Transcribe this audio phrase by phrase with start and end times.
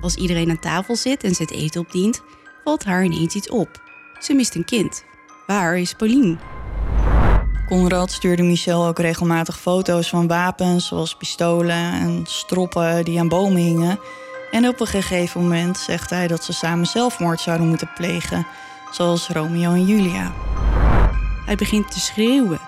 [0.00, 2.22] Als iedereen aan tafel zit en ze het eten opdient,
[2.64, 3.82] valt haar ineens iets op.
[4.18, 5.04] Ze mist een kind.
[5.46, 6.36] Waar is Pauline?
[7.68, 13.62] Conrad stuurde Michel ook regelmatig foto's van wapens, zoals pistolen en stroppen die aan bomen
[13.62, 13.98] hingen.
[14.50, 18.46] En op een gegeven moment zegt hij dat ze samen zelfmoord zouden moeten plegen,
[18.90, 20.32] zoals Romeo en Julia.
[21.46, 22.60] Hij begint te schreeuwen.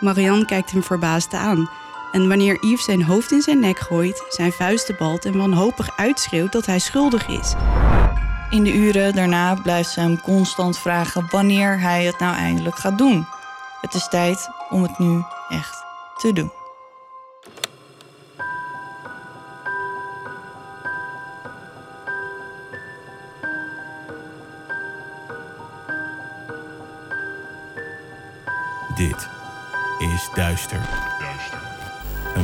[0.00, 1.68] Marianne kijkt hem verbaasd aan.
[2.14, 6.52] En wanneer Yves zijn hoofd in zijn nek gooit, zijn vuisten balt en wanhopig uitschreeuwt
[6.52, 7.54] dat hij schuldig is.
[8.50, 12.98] In de uren daarna blijft ze hem constant vragen wanneer hij het nou eindelijk gaat
[12.98, 13.26] doen.
[13.80, 15.84] Het is tijd om het nu echt
[16.16, 16.52] te doen.
[28.94, 29.28] Dit
[29.98, 31.13] is Duister.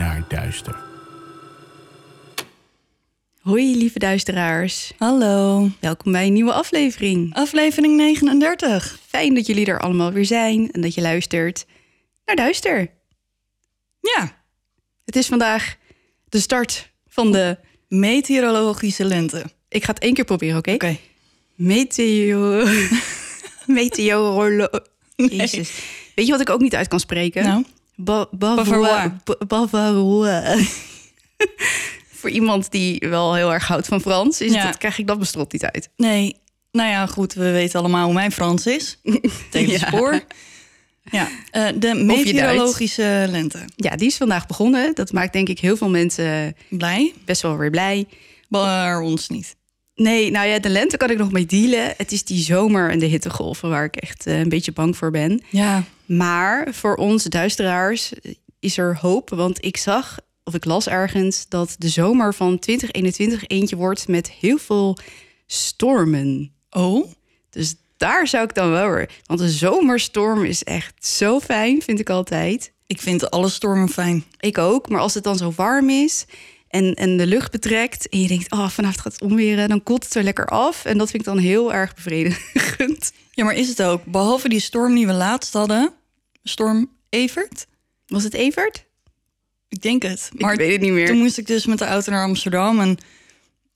[0.00, 0.76] naar duister.
[3.40, 4.92] Hoi lieve duisteraars.
[4.98, 7.34] Hallo, Welkom bij een nieuwe aflevering.
[7.34, 8.98] aflevering 39.
[9.06, 11.66] Fijn dat jullie er allemaal weer zijn en dat je luistert
[12.24, 12.90] naar Duister.
[14.00, 14.42] Ja,
[15.04, 15.76] Het is vandaag
[16.28, 17.58] de start van de...
[17.88, 19.44] meteorologische lente.
[19.68, 20.72] Ik ga het één keer proberen, oké?
[20.72, 20.96] Oké.
[21.54, 22.66] Meteo...
[23.66, 24.68] Meteorolo...
[25.16, 25.70] Jezus.
[26.14, 27.44] Weet je wat ik ook niet uit kan spreken?
[27.44, 27.64] Nou,
[28.04, 28.66] Ba Bavarois.
[28.66, 29.10] Bavarois.
[29.24, 30.68] Ba- Bavarois.
[32.20, 34.70] Voor iemand die wel heel erg houdt van Frans, is Ja.
[34.70, 35.88] krijg ik dat bestrot niet uit.
[35.96, 36.36] nee.
[36.72, 38.98] Nou ja, goed, we weten allemaal hoe mijn Frans is.
[39.50, 40.20] Tegen het spoor.
[41.10, 43.58] Ja, eh, de meteorologische lente.
[43.76, 44.94] Ja, die is vandaag begonnen.
[44.94, 48.06] Dat maakt denk ik heel veel mensen Blij, best wel weer blij.
[48.48, 49.56] maar ons niet.
[49.94, 51.94] Nee, nou ja, de lente kan ik nog mee dealen.
[51.96, 55.10] Het is die zomer en de hittegolven waar ik echt eh, een beetje bang voor
[55.10, 55.42] ben.
[55.48, 55.82] Ja,
[56.16, 58.12] Maar voor ons duisteraars
[58.60, 59.28] is er hoop.
[59.28, 64.30] Want ik zag, of ik las ergens, dat de zomer van 2021 eentje wordt met
[64.30, 64.98] heel veel
[65.46, 66.52] stormen.
[66.70, 67.10] oh,
[67.50, 69.10] Dus daar zou ik dan wel weer.
[69.24, 72.72] Want een zomerstorm is echt zo fijn, vind ik altijd.
[72.86, 74.24] ik vind alle stormen fijn.
[74.40, 74.88] Ik ook.
[74.88, 76.24] Maar als het dan zo warm is
[76.68, 78.08] en, en de lucht betrekt.
[78.08, 79.68] en je denkt, oh, vanavond gaat het omweren.
[79.68, 80.84] dan koelt het er lekker af.
[80.84, 83.12] En dat vind ik dan heel erg bevredigend.
[83.32, 85.94] Ja, maar is het ook, behalve die storm die we laatst hadden,
[86.42, 87.66] storm Evert?
[88.06, 88.84] Was het Evert?
[89.68, 90.30] Ik denk het.
[90.34, 91.06] Maar ik weet het niet meer.
[91.06, 92.98] toen moest ik dus met de auto naar Amsterdam en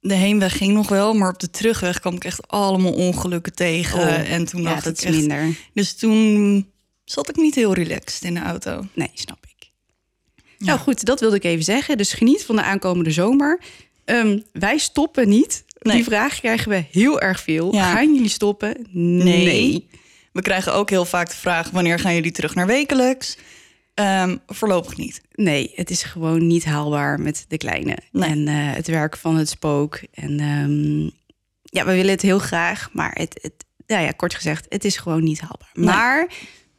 [0.01, 4.01] de heenweg ging nog wel, maar op de terugweg kwam ik echt allemaal ongelukken tegen.
[4.01, 5.57] Oh, en toen ja, dacht dat ik echt, minder.
[5.73, 6.67] Dus toen
[7.05, 8.87] zat ik niet heel relaxed in de auto.
[8.93, 9.71] Nee, snap ik.
[10.59, 11.99] Nou goed, dat wilde ik even zeggen.
[11.99, 13.61] Dus geniet van de aankomende zomer.
[14.05, 15.65] Ehm, wij stoppen niet.
[15.79, 15.95] Nee.
[15.95, 17.75] Die vraag krijgen we heel erg veel.
[17.75, 17.93] Ja.
[17.93, 18.87] Gaan jullie stoppen?
[18.91, 19.89] Nee.
[20.35, 23.37] We krijgen ook heel vaak de vraag: wanneer gaan jullie terug naar wekelijks?
[23.95, 25.21] Ehm, voorlopig niet.
[25.35, 27.99] Nee, het is gewoon niet haalbaar met de kleine.
[28.13, 28.29] Nee.
[28.31, 30.01] En eh, het werk van het spook.
[30.13, 31.03] En ehm,
[31.63, 32.89] ja, we willen het heel graag.
[32.93, 35.71] Maar het, het, nou ja, kort gezegd, het is gewoon niet haalbaar.
[35.73, 35.85] Nee.
[35.85, 36.27] Maar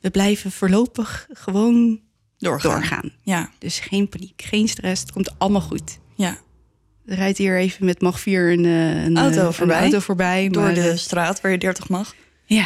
[0.02, 2.00] we blijven voorlopig gewoon
[2.38, 2.72] Doorgaan.
[2.72, 3.12] doorgaan.
[3.24, 5.02] Ja, Dus geen paniek, geen stress.
[5.02, 5.98] Het komt allemaal goed.
[6.16, 6.38] ja.
[7.06, 9.82] Er rijdt hier even met mag 4 een, eh, een Auto eh, een voorbij.
[9.82, 12.16] auto voorbij Door maar, de straat waar je 30 mag.
[12.46, 12.66] ja.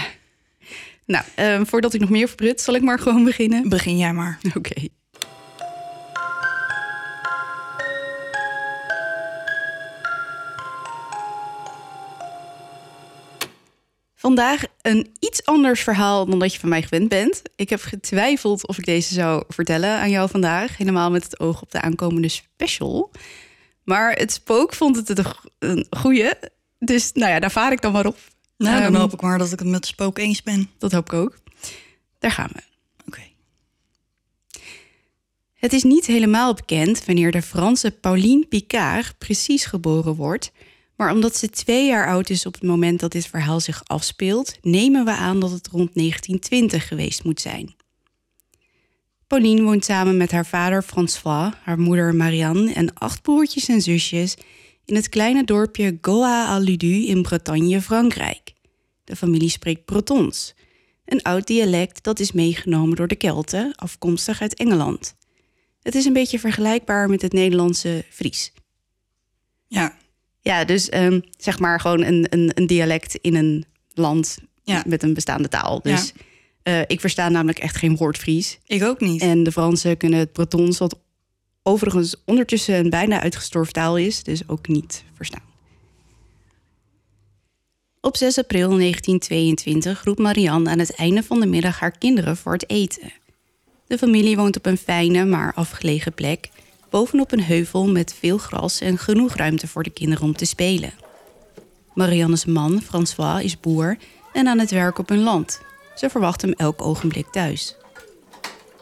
[1.09, 3.69] Nou, ehm, voordat ik nog meer verprut, zal ik maar gewoon beginnen.
[3.69, 4.39] Begin jij maar.
[4.57, 4.73] Oké.
[14.15, 17.41] Vandaag een iets anders verhaal dan dat je van mij gewend bent.
[17.55, 20.77] Ik heb getwijfeld of ik deze zou vertellen aan jou vandaag.
[20.77, 23.11] Helemaal met het oog op de aankomende special.
[23.83, 26.29] Maar het spook vond het een, go- een goeie.
[26.79, 28.17] Dus nou ja, daar vaar ik dan maar op.
[28.59, 30.69] Nou, dan Ehm, hoop ik maar dat ik het met Spook eens ben.
[30.77, 31.37] Dat hoop ik ook.
[32.19, 32.61] Daar gaan we.
[33.05, 33.21] Oké.
[35.53, 40.51] Het is niet helemaal bekend wanneer de Franse Pauline Picard precies geboren wordt.
[40.95, 44.57] Maar omdat ze twee jaar oud is op het moment dat dit verhaal zich afspeelt,
[44.61, 47.75] nemen we aan dat het rond 1920 geweest moet zijn.
[49.27, 54.35] Pauline woont samen met haar vader François, haar moeder Marianne en acht broertjes en zusjes
[54.89, 58.53] in het kleine dorpje Goa-à-Ludu in Bretagne, Frankrijk.
[59.03, 60.53] De familie spreekt Bretons,
[61.05, 65.15] een oud dialect dat is meegenomen door de Kelten, afkomstig uit Engeland.
[65.81, 68.51] Het is een beetje vergelijkbaar met het Nederlandse Fries.
[69.67, 69.97] Ja,
[70.41, 74.83] Ja, dus ehm, zeg maar gewoon een, een, een dialect in een land Ja.
[74.87, 75.81] met een bestaande taal.
[75.81, 76.13] Dus
[76.63, 78.59] eh, ik versta namelijk echt geen woord Fries.
[78.65, 79.21] Ik ook niet.
[79.21, 80.99] En de Fransen kunnen het Bretons, wat
[81.69, 85.47] overigens ondertussen een bijna uitgestorven taal is, dus ook niet verstaan.
[88.01, 92.53] Op 6 april 1922 roept Marianne aan het einde van de middag haar kinderen voor
[92.53, 93.11] het eten.
[93.87, 96.49] De familie woont op een fijne, maar afgelegen plek,
[96.89, 100.93] bovenop een heuvel met veel gras en genoeg ruimte voor de kinderen om te spelen.
[101.93, 103.97] Marianne's man, François, is boer
[104.33, 105.61] en aan het werk op hun land.
[105.95, 107.78] Ze verwacht hem elk ogenblik thuis.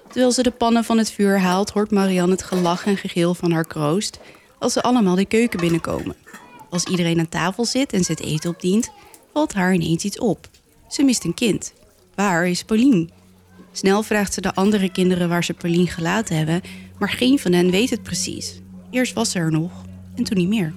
[0.08, 3.52] Terwijl ze de pannen van het vuur haalt, hoort Marianne het gelach en gegil van
[3.52, 4.20] haar kroost
[4.60, 6.16] als ze allemaal de keuken binnenkomen.
[6.70, 8.92] Als iedereen aan tafel zit en ze het eten opdient,
[9.34, 10.50] valt haar ineens iets op.
[10.88, 11.74] Ze mist een kind.
[12.16, 13.08] Waar is Pauline?
[13.72, 16.62] Snel vraagt ze de andere kinderen waar ze Pauline gelaten hebben,
[17.00, 18.62] maar geen van hen weet het precies.
[18.92, 19.72] Eerst was ze er nog
[20.16, 20.74] en toen niet meer.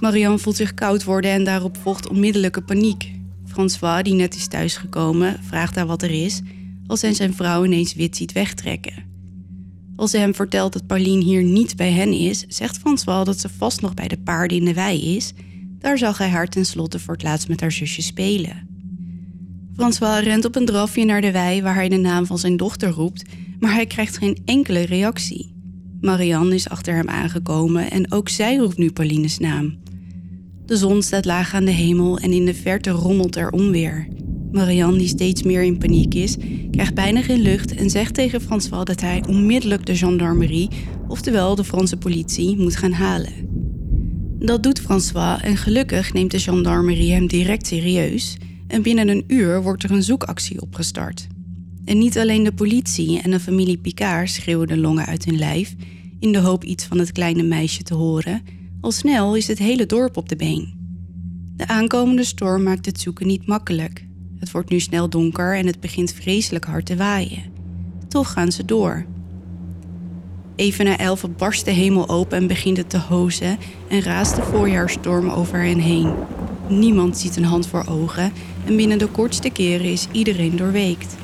[0.00, 3.12] Marianne voelt zich koud worden en daarop volgt onmiddellijke paniek.
[3.46, 6.40] François, die net is thuisgekomen, vraagt haar wat er is,
[6.86, 9.04] als hij zijn vrouw ineens wit ziet wegtrekken.
[9.96, 13.48] Als ze hem vertelt dat Pauline hier niet bij hen is, zegt François dat ze
[13.48, 15.32] vast nog bij de paarden in de wei is.
[15.78, 18.68] Daar zag hij haar tenslotte voor het laatst met haar zusje spelen.
[19.76, 22.90] François rent op een drafje naar de wei waar hij de naam van zijn dochter
[22.90, 23.22] roept,
[23.58, 25.54] maar hij krijgt geen enkele reactie.
[26.00, 29.78] Marianne is achter hem aangekomen en ook zij roept nu Pauline's naam.
[30.66, 34.08] De zon staat laag aan de hemel en in de verte rommelt er onweer.
[34.56, 36.36] Marianne, die steeds meer in paniek is,
[36.70, 40.68] krijgt bijna geen lucht en zegt tegen François dat hij onmiddellijk de gendarmerie,
[41.08, 43.32] oftewel de Franse politie, moet gaan halen.
[44.38, 48.36] Dat doet François en gelukkig neemt de gendarmerie hem direct serieus
[48.66, 51.26] en binnen een uur wordt er een zoekactie opgestart.
[51.84, 55.74] En niet alleen de politie en de familie Picard schreeuwen de longen uit hun lijf
[56.18, 58.42] in de hoop iets van het kleine meisje te horen,
[58.80, 60.74] al snel is het hele dorp op de been.
[61.56, 64.05] De aankomende storm maakt het zoeken niet makkelijk.
[64.38, 67.42] Het wordt nu snel donker en het begint vreselijk hard te waaien.
[68.08, 69.04] Toch gaan ze door.
[70.56, 74.42] Even na elf barst de hemel open en begint het te hozen en raast de
[74.42, 76.14] voorjaarsstorm over hen heen.
[76.68, 78.32] Niemand ziet een hand voor ogen
[78.66, 81.16] en binnen de kortste keren is iedereen doorweekt.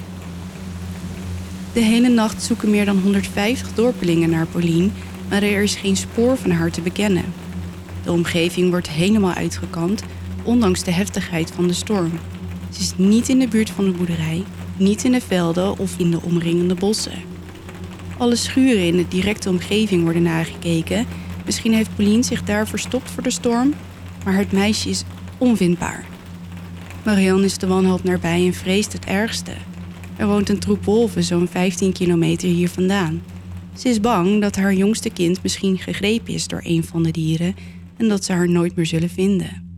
[1.73, 4.89] De hele nacht zoeken meer dan 150 dorpelingen naar Pauline,
[5.29, 7.25] maar er is geen spoor van haar te bekennen.
[8.05, 10.03] De omgeving wordt helemaal uitgekampt,
[10.43, 12.13] ondanks de heftigheid van de storm.
[12.73, 14.45] Ze is niet in de buurt van de boerderij,
[14.77, 17.23] niet in de velden of in de omringende bossen.
[18.19, 21.07] Alle schuren in de directe omgeving worden nagekeken.
[21.45, 23.75] Misschien heeft Pauline zich daar verstopt voor de storm,
[24.25, 25.05] maar het meisje is
[25.39, 26.05] onvindbaar.
[27.05, 29.53] Marianne is de wanhoop nabij en vreest het ergste.
[30.17, 33.23] Er woont een troep wolven zo'n 15 kilometer hier vandaan.
[33.77, 37.55] Ze is bang dat haar jongste kind misschien gegrepen is door een van de dieren
[37.97, 39.72] en dat ze haar nooit meer zullen vinden.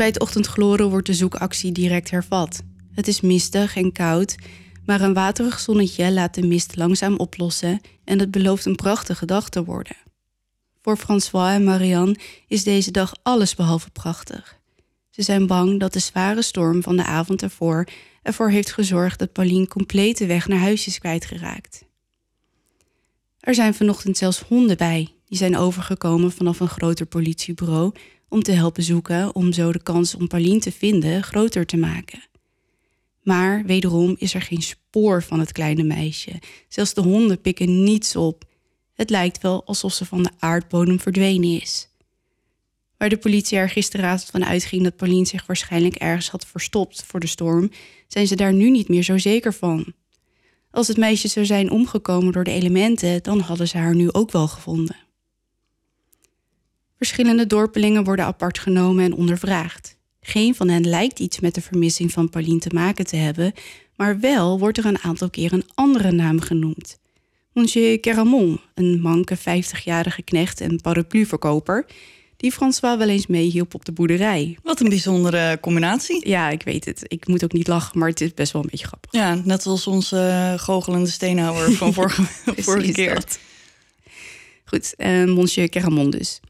[0.00, 2.62] Bij het ochtendgloren wordt de zoekactie direct hervat.
[2.92, 4.34] Het is mistig en koud,
[4.86, 9.48] maar een waterig zonnetje laat de mist langzaam oplossen en het belooft een prachtige dag
[9.48, 9.96] te worden.
[10.82, 12.16] Voor François en Marianne
[12.46, 14.58] is deze dag allesbehalve prachtig.
[15.10, 17.86] Ze zijn bang dat de zware storm van de avond ervoor
[18.22, 21.84] ervoor heeft gezorgd dat Pauline compleet de weg naar huis is kwijtgeraakt.
[23.40, 27.92] Er zijn vanochtend zelfs honden bij, die zijn overgekomen vanaf een groter politiebureau
[28.30, 32.22] om te helpen zoeken om zo de kans om Pauline te vinden groter te maken.
[33.22, 36.32] Maar wederom is er geen spoor van het kleine meisje.
[36.68, 38.44] Zelfs de honden pikken niets op.
[38.94, 41.88] Het lijkt wel alsof ze van de aardbodem verdwenen is.
[42.96, 47.20] Waar de politie er gisteravond van uitging dat Pauline zich waarschijnlijk ergens had verstopt voor
[47.20, 47.70] de storm,
[48.08, 49.92] zijn ze daar nu niet meer zo zeker van.
[50.70, 54.30] Als het meisje zou zijn omgekomen door de elementen, dan hadden ze haar nu ook
[54.30, 54.96] wel gevonden.
[57.00, 59.96] Verschillende dorpelingen worden apart genomen en ondervraagd.
[60.20, 63.52] Geen van hen lijkt iets met de vermissing van Pauline te maken te hebben,
[63.96, 66.98] maar wel wordt er een aantal keer een andere naam genoemd.
[67.52, 71.86] Monsieur Caramon, een manke 50-jarige knecht en parapluverkoper,
[72.36, 74.58] die François wel eens meehielp op de boerderij.
[74.62, 76.28] Wat een bijzondere combinatie.
[76.28, 77.04] Ja, ik weet het.
[77.06, 79.12] Ik moet ook niet lachen, maar het is best wel een beetje grappig.
[79.12, 83.14] Ja, net als onze uh, goochelende steenhouwer van vorige, vorige keer.
[83.14, 83.38] Dat.
[84.64, 86.40] Goed, uh, Monsieur Caramon dus.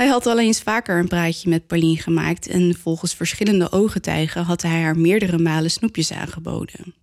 [0.00, 4.62] Hij had al eens vaker een praatje met Pauline gemaakt en volgens verschillende ooggetuigen had
[4.62, 6.94] hij haar meerdere malen snoepjes aangeboden.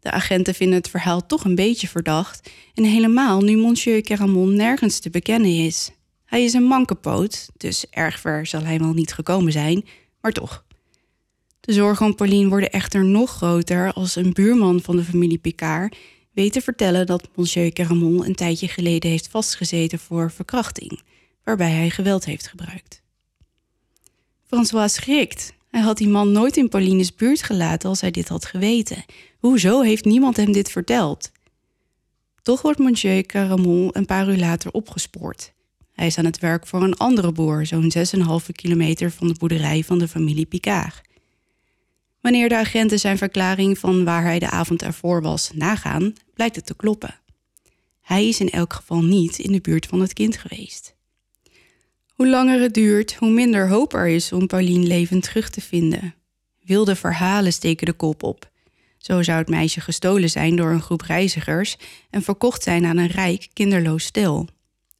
[0.00, 4.98] De agenten vinden het verhaal toch een beetje verdacht en helemaal nu Monsieur Caramon nergens
[4.98, 5.90] te bekennen is.
[6.24, 9.84] Hij is een mankepoot, dus erg ver zal hij wel niet gekomen zijn,
[10.20, 10.64] maar toch.
[11.60, 15.96] De zorgen om Pauline worden echter nog groter als een buurman van de familie Picard
[16.32, 21.00] weet te vertellen dat Monsieur Caramon een tijdje geleden heeft vastgezeten voor verkrachting
[21.44, 23.02] waarbij hij geweld heeft gebruikt.
[24.46, 25.52] François schrikt.
[25.70, 29.04] Hij had die man nooit in Paulines buurt gelaten als hij dit had geweten.
[29.38, 31.30] Hoezo heeft niemand hem dit verteld?
[32.42, 35.52] Toch wordt Monsieur Caramon een paar uur later opgespoord.
[35.92, 39.84] Hij is aan het werk voor een andere boer, zo'n 6,5 kilometer van de boerderij
[39.84, 41.00] van de familie Picard.
[42.20, 46.66] Wanneer de agenten zijn verklaring van waar hij de avond ervoor was nagaan, blijkt het
[46.66, 47.14] te kloppen.
[48.00, 50.91] Hij is in elk geval niet in de buurt van het kind geweest.
[52.22, 56.14] Hoe langer het duurt, hoe minder hoop er is om Pauline levend terug te vinden.
[56.64, 58.50] Wilde verhalen steken de kop op.
[58.98, 61.76] Zo zou het meisje gestolen zijn door een groep reizigers
[62.10, 64.48] en verkocht zijn aan een rijk, kinderloos stel.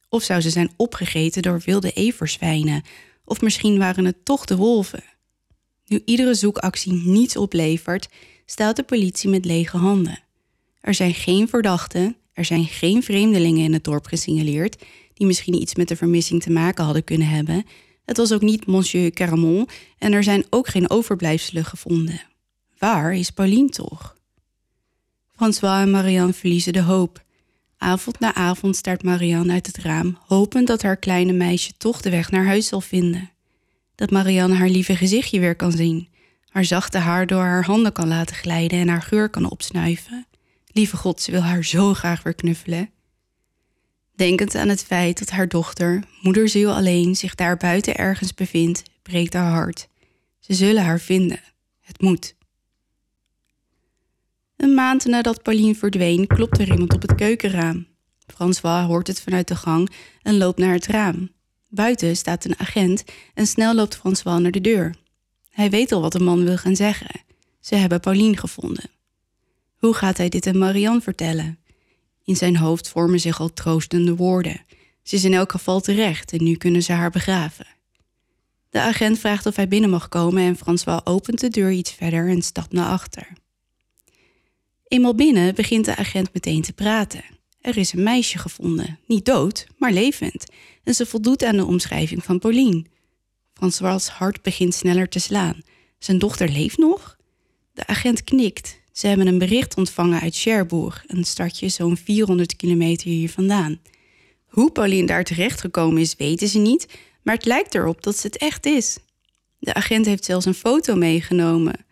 [0.09, 2.83] Of zou ze zijn opgegeten door wilde everzwijnen,
[3.25, 5.03] of misschien waren het toch de wolven.
[5.85, 8.09] Nu iedere zoekactie niets oplevert,
[8.45, 10.19] staat de politie met lege handen.
[10.81, 15.75] Er zijn geen verdachten, er zijn geen vreemdelingen in het dorp gesignaleerd die misschien iets
[15.75, 17.65] met de vermissing te maken hadden kunnen hebben.
[18.05, 22.21] Het was ook niet Monsieur Caramon en er zijn ook geen overblijfselen gevonden.
[22.77, 24.15] Waar is Pauline toch?
[25.35, 27.23] François en Marianne verliezen de hoop.
[27.77, 32.09] Avond na avond staart Marianne uit het raam, hopend dat haar kleine meisje toch de
[32.09, 33.29] weg naar huis zal vinden.
[33.95, 36.07] Dat Marianne haar lieve gezichtje weer kan zien,
[36.47, 40.25] haar zachte haar door haar handen kan laten glijden en haar geur kan opsnuiven.
[40.71, 42.89] Lieve God, ze wil haar zo graag weer knuffelen.
[44.15, 49.33] Denkend aan het feit dat haar dochter, moederziel alleen, zich daar buiten ergens bevindt, breekt
[49.33, 49.87] haar hart.
[50.39, 51.39] Ze zullen haar vinden.
[51.79, 52.35] Het moet.
[54.57, 57.87] Een maand nadat Pauline verdween, klopt er iemand op het keukenraam.
[58.27, 59.89] François hoort het vanuit de gang
[60.21, 61.31] en loopt naar het raam.
[61.69, 63.03] Buiten staat een agent
[63.33, 64.95] en snel loopt François naar de deur.
[65.49, 67.21] Hij weet al wat de man wil gaan zeggen.
[67.59, 68.89] Ze hebben Pauline gevonden.
[69.77, 71.57] Hoe gaat hij dit aan Marianne vertellen?
[72.25, 74.65] In zijn hoofd vormen zich al troostende woorden.
[75.03, 77.67] Ze is in elk geval terecht en nu kunnen ze haar begraven.
[78.69, 82.29] De agent vraagt of hij binnen mag komen en François opent de deur iets verder
[82.29, 83.27] en stapt naar achter.
[84.87, 87.23] Eenmaal binnen begint de agent meteen te praten.
[87.61, 90.45] Er is een meisje gevonden, niet dood, maar levend,
[90.83, 92.85] en ze voldoet aan de omschrijving van Pauline.
[93.53, 95.61] François' hart begint sneller te slaan.
[95.99, 97.17] Zijn dochter leeft nog?
[97.73, 98.81] De agent knikt.
[98.93, 103.79] Ze hebben een bericht ontvangen uit Cherbourg, een stadje zo'n 400 kilometer hier vandaan.
[104.47, 106.87] Hoe Pauline daar terecht gekomen is, weten ze niet,
[107.23, 108.97] maar het lijkt erop dat ze het echt is.
[109.59, 111.85] De agent heeft zelfs een foto meegenomen.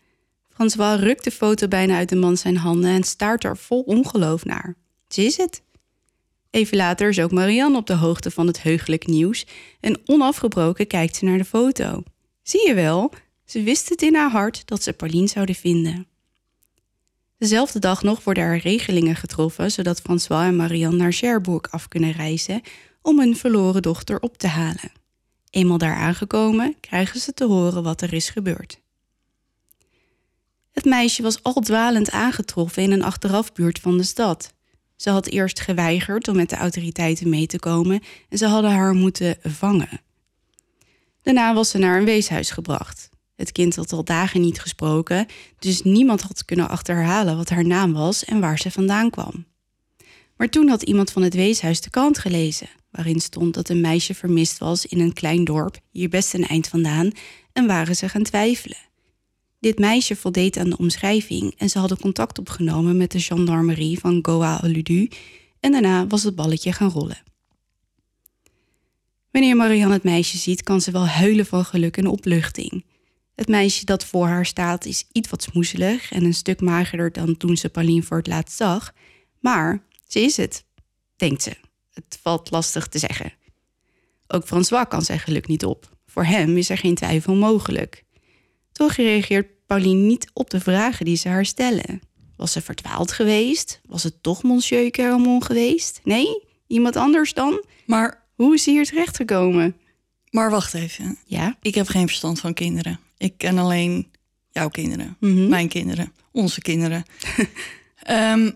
[0.49, 4.45] François rukt de foto bijna uit de man zijn handen en staart er vol ongeloof
[4.45, 4.75] naar.
[5.07, 5.61] Ze is het.
[6.49, 9.45] Even later is ook Marianne op de hoogte van het heugelijk nieuws
[9.79, 12.03] en onafgebroken kijkt ze naar de foto.
[12.43, 13.13] Zie je wel,
[13.45, 16.10] ze wist het in haar hart dat ze Pauline zouden vinden.
[17.41, 22.11] Dezelfde dag nog worden er regelingen getroffen zodat François en Marianne naar Cherbourg af kunnen
[22.11, 22.61] reizen
[23.01, 24.91] om hun verloren dochter op te halen.
[25.49, 28.79] Eenmaal daar aangekomen krijgen ze te horen wat er is gebeurd.
[30.71, 34.53] Het meisje was al dwalend aangetroffen in een achterafbuurt van de stad.
[34.95, 38.93] Ze had eerst geweigerd om met de autoriteiten mee te komen en ze hadden haar
[38.93, 40.01] moeten vangen.
[41.21, 43.10] Daarna was ze naar een weeshuis gebracht.
[43.41, 45.25] Het kind had al dagen niet gesproken,
[45.59, 49.45] dus niemand had kunnen achterhalen wat haar naam was en waar ze vandaan kwam.
[50.37, 54.13] Maar toen had iemand van het weeshuis de krant gelezen, waarin stond dat een meisje
[54.13, 57.11] vermist was in een klein dorp, hier best een eind vandaan,
[57.53, 58.77] en waren ze gaan twijfelen.
[59.59, 64.19] Dit meisje voldeed aan de omschrijving en ze hadden contact opgenomen met de gendarmerie van
[64.21, 65.09] Goa Aludu
[65.59, 67.23] en daarna was het balletje gaan rollen.
[69.31, 72.83] Wanneer Marianne het meisje ziet, kan ze wel huilen van geluk en opluchting.
[73.35, 77.37] Het meisje dat voor haar staat is iets wat smoezelig en een stuk magerder dan
[77.37, 78.93] toen ze Pauline voor het laatst zag,
[79.39, 80.65] maar ze is het,
[81.15, 81.55] denkt ze.
[81.93, 83.33] Het valt lastig te zeggen.
[84.27, 85.97] Ook François kan zijn geluk niet op.
[86.05, 88.03] Voor hem is er geen twijfel mogelijk.
[88.71, 92.01] Toch reageert Pauline niet op de vragen die ze haar stellen.
[92.35, 93.81] Was ze verdwaald geweest?
[93.85, 95.99] Was het toch Monsieur Caramon geweest?
[96.03, 96.43] Nee?
[96.67, 97.63] Iemand anders dan?
[97.85, 99.75] Maar, Hoe is ze hier terechtgekomen?
[100.29, 101.17] maar wacht even.
[101.25, 101.57] Ja?
[101.61, 102.99] Ik heb geen verstand van kinderen.
[103.21, 104.07] Ik ken alleen
[104.49, 105.49] jouw kinderen, Mhm.
[105.49, 107.03] mijn kinderen, onze kinderen.
[108.03, 108.51] Ehm,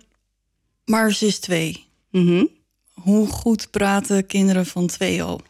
[0.86, 1.86] maar ze is twee.
[2.12, 2.46] Mhm.
[2.94, 5.42] Hoe goed praten kinderen van twee al?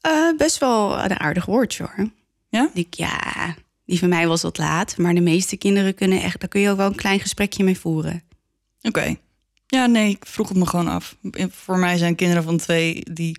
[0.00, 2.10] Eh, best wel een aardig woordje hoor.
[2.48, 2.70] Ja?
[2.74, 3.54] Ik, ja,
[3.84, 6.70] die van mij was wat laat, maar de meeste kinderen kunnen echt, daar kun je
[6.70, 8.22] ook wel een klein gesprekje mee voeren.
[8.82, 9.16] Oké.
[9.66, 11.16] Ja, nee, ik vroeg het me gewoon af.
[11.50, 13.38] Voor mij zijn kinderen van twee die...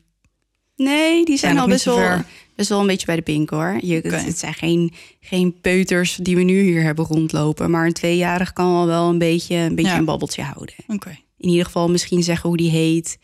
[0.76, 2.26] Nee, die zijn, al best wel, ver.
[2.60, 3.78] Best wel een beetje bij de pink hoor.
[3.82, 4.16] Je, Oké.
[4.16, 8.66] het, zijn geen, geen peuters die we nu hier hebben rondlopen, maar een tweejarig kan
[8.76, 9.98] al wel een beetje, een, beetje Ja.
[9.98, 10.76] een babbeltje houden.
[10.88, 11.18] Oké.
[11.38, 13.18] In ieder geval misschien zeggen hoe die heet.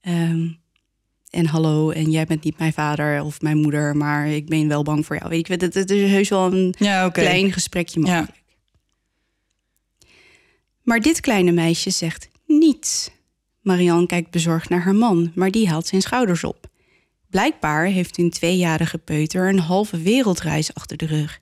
[0.00, 0.48] Ehm,
[1.30, 4.82] En hallo, en jij bent niet mijn vader of mijn moeder, maar ik ben wel
[4.82, 5.28] bang voor jou.
[5.28, 8.42] Weet ik, het, het is heus wel een Ja, klein gesprekje mogelijk.
[10.82, 13.10] Maar dit kleine meisje zegt niets.
[13.60, 16.66] Marianne kijkt bezorgd naar haar man, maar die haalt zijn schouders op.
[17.36, 21.40] Blijkbaar heeft hun tweejarige peuter een halve wereldreis achter de rug.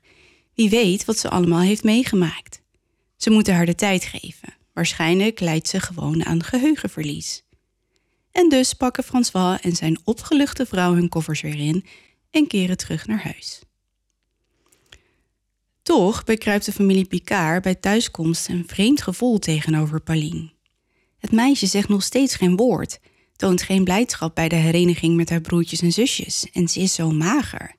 [0.53, 2.61] Wie weet wat ze allemaal heeft meegemaakt.
[3.15, 4.53] Ze moeten haar de tijd geven.
[4.73, 7.43] Waarschijnlijk lijdt ze gewoon aan geheugenverlies.
[8.31, 11.85] En dus pakken François en zijn opgeluchte vrouw hun koffers weer in
[12.31, 13.61] en keren terug naar huis.
[15.81, 20.51] Toch bekruipt de familie Picard bij thuiskomst een vreemd gevoel tegenover Pauline.
[21.17, 22.99] Het meisje zegt nog steeds geen woord,
[23.35, 27.11] toont geen blijdschap bij de hereniging met haar broertjes en zusjes en ze is zo
[27.11, 27.75] mager.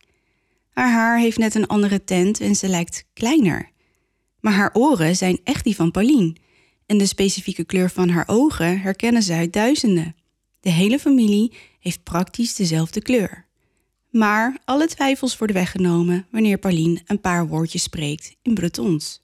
[0.71, 3.71] Haar haar heeft net een andere tint en ze lijkt kleiner.
[4.41, 6.35] Maar haar oren zijn echt die van Pauline
[6.87, 10.17] en de specifieke kleur van haar ogen herkennen ze uit duizenden.
[10.61, 13.47] De hele familie heeft praktisch dezelfde kleur.
[14.11, 19.21] Maar alle twijfels worden weggenomen wanneer Pauline een paar woordjes spreekt in Bretons.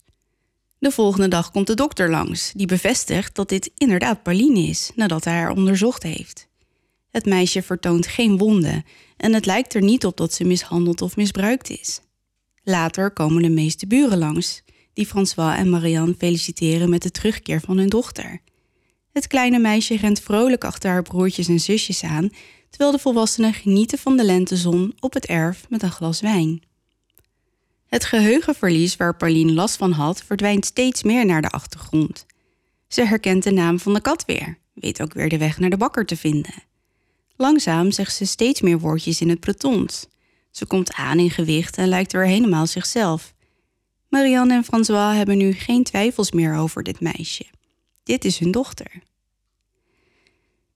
[0.83, 5.23] De volgende dag komt de dokter langs, die bevestigt dat dit inderdaad Pauline is nadat
[5.23, 6.47] hij haar onderzocht heeft.
[7.11, 8.85] Het meisje vertoont geen wonden
[9.17, 12.01] en het lijkt er niet op dat ze mishandeld of misbruikt is.
[12.63, 14.63] Later komen de meeste buren langs,
[14.93, 18.41] die François en Marianne feliciteren met de terugkeer van hun dochter.
[19.11, 22.29] Het kleine meisje rent vrolijk achter haar broertjes en zusjes aan,
[22.69, 26.61] terwijl de volwassenen genieten van de lentezon op het erf met een glas wijn.
[27.93, 32.25] Het geheugenverlies waar Pauline last van had, verdwijnt steeds meer naar de achtergrond.
[32.87, 35.77] Ze herkent de naam van de kat weer, weet ook weer de weg naar de
[35.77, 36.53] bakker te vinden.
[37.35, 40.07] Langzaam zegt ze steeds meer woordjes in het Bretons.
[40.51, 43.33] Ze komt aan in gewicht en lijkt weer helemaal zichzelf.
[44.09, 47.45] Marianne en François hebben nu geen twijfels meer over dit meisje.
[48.03, 48.91] Dit is hun dochter.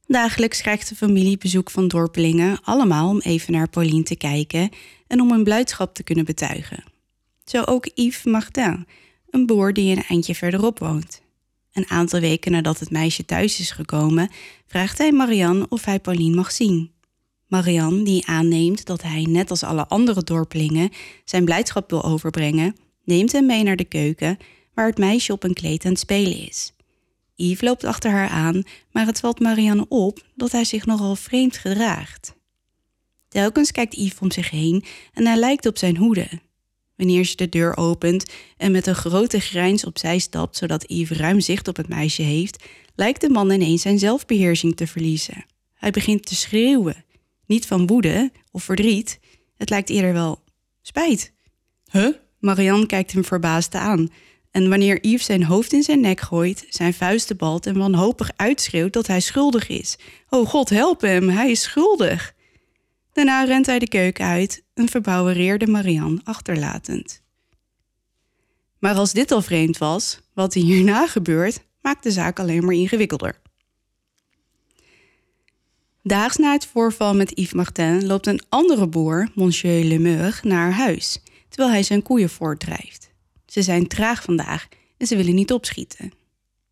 [0.07, 4.69] Dagelijks krijgt de familie bezoek van dorpelingen, allemaal om even naar Pauline te kijken
[5.07, 6.95] en om hun blijdschap te kunnen betuigen.
[7.47, 8.87] Zo ook Yves Martin,
[9.29, 11.21] een boer die een eindje verderop woont.
[11.73, 14.29] Een aantal weken nadat het meisje thuis is gekomen,
[14.65, 16.91] vraagt hij Marianne of hij Pauline mag zien.
[17.47, 20.89] Marianne, die aanneemt dat hij, net als alle andere dorpelingen,
[21.25, 24.37] zijn blijdschap wil overbrengen, neemt hem mee naar de keuken,
[24.73, 26.73] waar het meisje op een kleed aan het spelen is.
[27.35, 31.57] Yves loopt achter haar aan, maar het valt Marianne op dat hij zich nogal vreemd
[31.57, 32.35] gedraagt.
[33.27, 34.83] Telkens kijkt Yves om zich heen
[35.13, 36.27] en hij lijkt op zijn hoede.
[36.97, 38.25] Wanneer ze de deur opent
[38.57, 42.63] en met een grote grijns opzij stapt, zodat Yves ruim zicht op het meisje heeft,
[42.95, 45.45] lijkt de man ineens zijn zelfbeheersing te verliezen.
[45.73, 47.05] Hij begint te schreeuwen.
[47.45, 49.19] Niet van woede of verdriet,
[49.57, 50.43] het lijkt eerder wel
[50.81, 51.31] spijt.
[51.91, 52.13] Huh?
[52.39, 54.09] Marianne kijkt hem verbaasd aan.
[54.51, 58.93] En wanneer Yves zijn hoofd in zijn nek gooit, zijn vuisten balt en wanhopig uitschreeuwt
[58.93, 59.97] dat hij schuldig is.
[60.29, 62.35] Oh God, help hem, hij is schuldig.
[63.17, 67.21] Daarna rent hij de keuken uit, een verbouwereerde Marianne achterlatend.
[68.79, 73.41] Maar als dit al vreemd was, wat hierna gebeurt, maakt de zaak alleen maar ingewikkelder.
[76.03, 81.21] Daags na het voorval met Yves Martin loopt een andere boer, Monsieur Lemeur, naar huis,
[81.49, 83.11] terwijl hij zijn koeien voortdrijft.
[83.45, 86.11] Ze zijn traag vandaag en ze willen niet opschieten.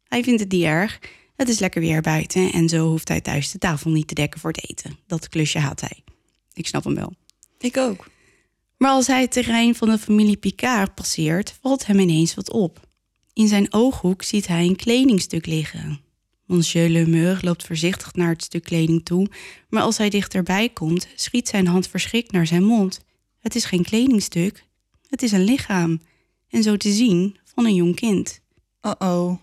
[0.08, 1.00] Hij vindt het niet erg,
[1.36, 4.40] het is lekker weer buiten en zo hoeft hij thuis de tafel niet te dekken
[4.40, 4.98] voor het eten.
[5.08, 6.06] Dat klusje haalt hij.
[6.56, 7.14] Ik snap hem wel.
[7.60, 8.08] Ik ook.
[8.78, 12.88] Maar als hij het terrein van de familie Picard passeert, valt hem ineens wat op.
[13.34, 16.00] In zijn ooghoek ziet hij een kledingstuk liggen.
[16.46, 19.28] Monsieur Lemeur loopt voorzichtig naar het stuk kleding toe,
[19.70, 23.00] maar als hij dichterbij komt, schiet zijn hand verschrikt naar zijn mond.
[23.40, 24.66] Het is geen kledingstuk,
[25.10, 26.02] het is een lichaam.
[26.50, 28.40] En zo te zien van een jong kind.
[28.82, 29.38] Uh-oh.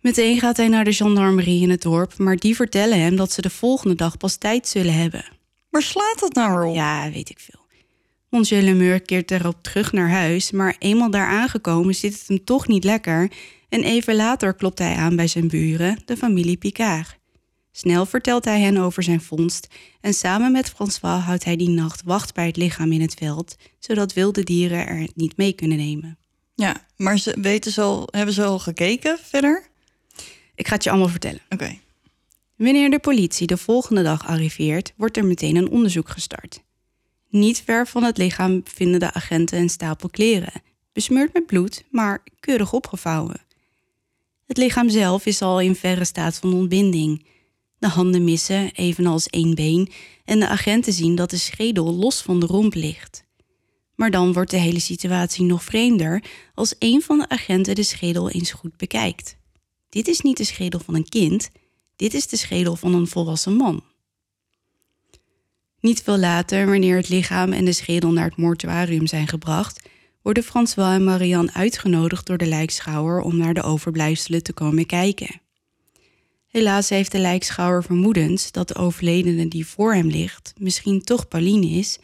[0.00, 3.40] Meteen gaat hij naar de gendarmerie in het dorp, maar die vertellen hem dat ze
[3.42, 5.37] de volgende dag pas tijd zullen hebben.
[5.70, 6.74] Waar slaat dat nou op?
[6.74, 7.66] Ja, weet ik veel.
[8.28, 12.68] Monsieur Lemeur keert daarop terug naar huis, maar eenmaal daar aangekomen zit het hem toch
[12.68, 13.32] niet lekker
[13.68, 17.16] en even later klopt hij aan bij zijn buren, de familie Picard.
[17.72, 19.68] Snel vertelt hij hen over zijn vondst
[20.00, 23.56] en samen met François houdt hij die nacht wacht bij het lichaam in het veld,
[23.78, 26.18] zodat wilde dieren er het niet mee kunnen nemen.
[26.54, 29.68] Ja, maar ze weten ze al, hebben ze al gekeken verder?
[30.54, 31.40] Ik ga het je allemaal vertellen.
[31.48, 31.78] Oké.
[32.58, 36.62] Wanneer de politie de volgende dag arriveert, wordt er meteen een onderzoek gestart.
[37.28, 42.24] Niet ver van het lichaam vinden de agenten een stapel kleren, besmeurd met bloed, maar
[42.40, 43.40] keurig opgevouwen.
[44.46, 47.26] Het lichaam zelf is al in verre staat van ontbinding.
[47.78, 49.90] De handen missen, evenals één been,
[50.24, 53.24] en de agenten zien dat de schedel los van de romp ligt.
[53.94, 56.22] Maar dan wordt de hele situatie nog vreemder
[56.54, 59.36] als een van de agenten de schedel eens goed bekijkt.
[59.88, 61.50] Dit is niet de schedel van een kind,
[61.98, 63.84] dit is de schedel van een volwassen man.
[65.80, 69.88] Niet veel later, wanneer het lichaam en de schedel naar het mortuarium zijn gebracht,
[70.22, 75.40] worden François en Marianne uitgenodigd door de lijkschouwer om naar de overblijfselen te komen kijken.
[76.46, 81.66] Helaas heeft de lijkschouwer vermoedens dat de overledene die voor hem ligt misschien toch Pauline
[81.66, 81.98] is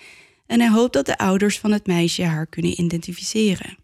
[0.47, 3.77] en hij hoopt dat de ouders van het meisje haar kunnen identificeren.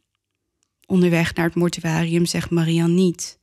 [0.87, 3.38] Onderweg naar het mortuarium zegt Marianne niet.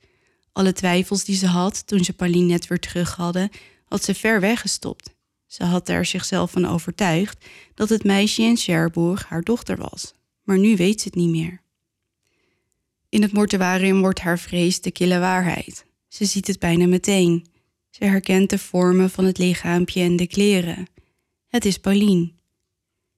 [0.58, 3.50] Alle twijfels die ze had toen ze Pauline net weer terug hadden,
[3.86, 5.15] had ze ver weggestopt.
[5.46, 10.58] Ze had er zichzelf van overtuigd dat het meisje in Cherbourg haar dochter was, maar
[10.58, 11.62] nu weet ze het niet meer.
[13.10, 15.86] In het mortuarium wordt haar vrees de kille waarheid.
[16.08, 17.46] Ze ziet het bijna meteen.
[17.89, 20.88] Ze herkent de vormen van het lichaampje en de kleren.
[21.48, 22.32] Het is Pauline.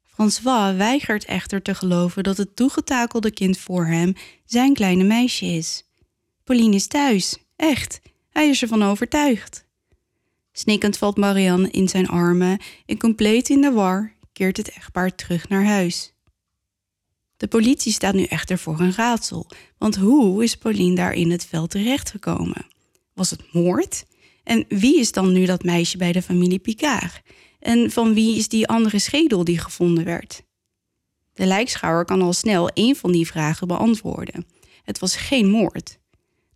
[0.04, 4.13] François weigert echter te geloven dat het toegetakelde kind voor hem
[4.45, 5.84] zijn kleine meisje is.
[6.49, 8.01] Pauline is thuis, echt.
[8.29, 9.65] Hij is ervan overtuigd.
[10.51, 15.49] Snikkend valt Marianne in zijn armen en compleet in de war keert het echtpaar terug
[15.49, 16.13] naar huis.
[17.38, 21.45] De politie staat nu echter voor een raadsel, want hoe is Pauline daar in het
[21.45, 22.65] veld terechtgekomen?
[23.13, 24.05] Was het moord?
[24.43, 27.21] En wie is dan nu dat meisje bij de familie Picard?
[27.59, 30.43] En van wie is die andere schedel die gevonden werd?
[31.33, 34.45] De lijkschouwer kan al snel één van die vragen beantwoorden.
[34.83, 35.98] Het was geen moord.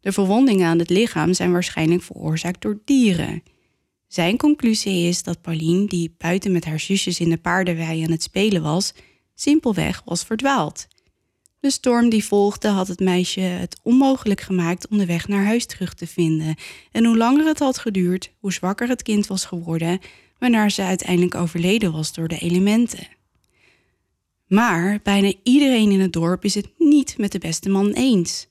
[0.04, 3.44] De verwondingen aan het lichaam zijn waarschijnlijk veroorzaakt door dieren.
[4.08, 8.24] Zijn conclusie is dat Pauline, die buiten met haar zusjes in de paardenwei aan het
[8.24, 8.94] spelen was,
[9.36, 10.88] simpelweg was verdwaald.
[11.60, 15.66] De storm die volgde had het meisje het onmogelijk gemaakt om de weg naar huis
[15.66, 16.56] terug te vinden.
[16.92, 20.00] En hoe langer het had geduurd, hoe zwakker het kind was geworden,
[20.38, 23.08] waarna ze uiteindelijk overleden was door de elementen.
[24.48, 28.48] Maar bijna iedereen in het dorp is het niet met de beste man eens.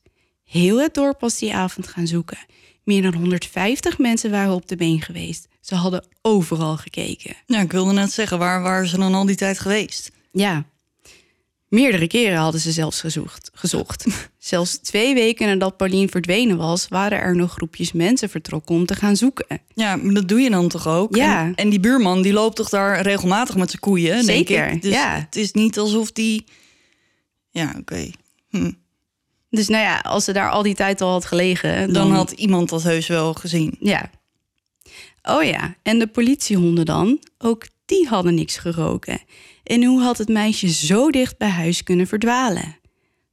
[0.52, 2.38] Heel het dorp was die avond gaan zoeken.
[2.84, 5.48] Meer dan 150 mensen waren op de been geweest.
[5.60, 7.36] Ze hadden overal gekeken.
[7.46, 10.10] Ja, ik wilde net zeggen, waar waren ze dan al die tijd geweest?
[10.32, 10.64] Ja,
[11.68, 13.50] Meerdere keren hadden ze zelfs gezocht.
[13.54, 14.06] gezocht.
[14.38, 18.94] Zelfs twee weken nadat Pauline verdwenen was, waren er nog groepjes mensen vertrokken om te
[18.94, 19.60] gaan zoeken.
[19.74, 21.16] Ja, maar dat doe je dan toch ook?
[21.16, 21.44] Ja.
[21.44, 24.24] En, en die buurman die loopt toch daar regelmatig met zijn koeien?
[24.24, 24.82] Zeker, Denk ik.
[24.82, 25.14] Dus ja.
[25.14, 26.44] Het is niet alsof die.
[27.50, 28.10] Ja, oké.
[28.50, 28.72] Hm.
[29.52, 32.30] Dus nou ja, als ze daar al die tijd al had gelegen, dan, Dan had
[32.30, 33.76] iemand dat heus wel gezien.
[33.80, 34.10] Ja.
[35.22, 37.18] Oh ja, en de politiehonden dan?
[37.38, 39.20] Ook die hadden niks geroken.
[39.64, 42.76] En hoe had het meisje zo dicht bij huis kunnen verdwalen?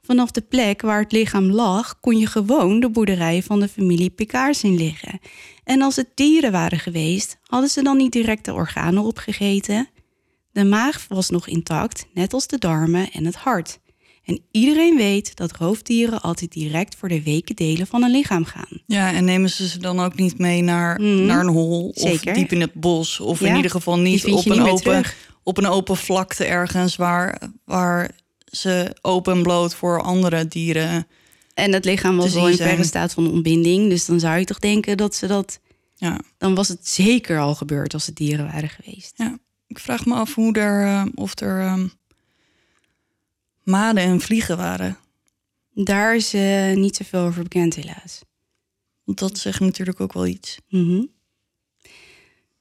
[0.02, 4.10] Vanaf de plek waar het lichaam lag, kon je gewoon de boerderij van de familie
[4.10, 5.20] Picard zien liggen.
[5.64, 9.90] En als het dieren waren geweest, hadden ze dan niet direct de organen opgegeten?
[10.52, 13.80] De maag was nog intact, net als de darmen en het hart.
[14.30, 18.82] En iedereen weet dat roofdieren altijd direct voor de weken delen van een lichaam gaan.
[18.86, 21.26] Ja, en nemen ze ze dan ook niet mee naar, Mhm.
[21.26, 22.32] naar een hol Zeker.
[22.32, 23.20] of diep in het bos?
[23.20, 25.04] Of in ieder geval niet op een, niet open,
[25.44, 28.12] op een open vlakte ergens waar, waar
[28.46, 31.08] ze open en bloot voor andere dieren.
[31.54, 33.90] En het lichaam was al in verre staat van ontbinding.
[33.90, 35.60] Dus dan zou je toch denken dat ze dat.
[35.96, 36.20] Ja.
[36.38, 39.12] Dan was het zeker al gebeurd als het dieren waren geweest.
[39.16, 39.38] Ja,
[39.68, 41.88] ik vraag me af hoe er, eh, of er ehm,
[43.70, 44.98] maden en vliegen waren.
[45.74, 48.22] Daar is eh, niet zoveel over bekend, helaas.
[49.06, 50.58] Dat zegt natuurlijk ook wel iets.
[50.70, 51.04] Mhm.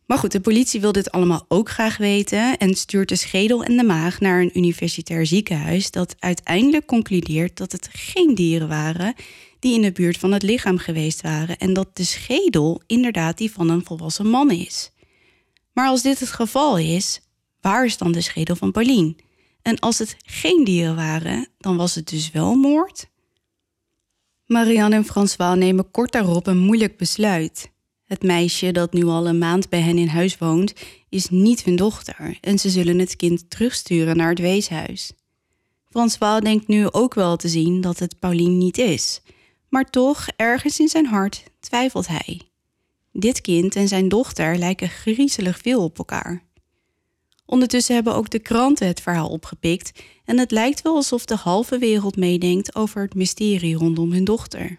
[0.07, 3.77] Maar goed, de politie wil dit allemaal ook graag weten en stuurt de schedel en
[3.77, 9.15] de maag naar een universitair ziekenhuis dat uiteindelijk concludeert dat het geen dieren waren
[9.59, 13.51] die in de buurt van het lichaam geweest waren en dat de schedel inderdaad die
[13.51, 14.91] van een volwassen man is.
[15.73, 17.21] Maar als dit het geval is,
[17.61, 19.15] waar is dan de schedel van Pauline?
[19.63, 23.09] En als het geen dieren waren, dan was het dus wel moord?
[24.47, 27.71] Marianne en François nemen kort daarop een moeilijk besluit.
[28.05, 30.75] Het meisje dat nu al een maand bij hen in huis woont,
[31.09, 35.13] is niet hun dochter en ze zullen het kind terugsturen naar het weeshuis.
[35.91, 39.23] François denkt nu ook wel te zien dat het Pauline niet is,
[39.69, 42.41] maar toch, ergens in zijn hart, twijfelt hij.
[43.13, 46.43] Dit kind en zijn dochter lijken griezelig veel op elkaar.
[47.51, 51.79] Ondertussen hebben ook de kranten het verhaal opgepikt en het lijkt wel alsof de halve
[51.79, 54.77] wereld meedenkt over het mysterie rondom hun dochter.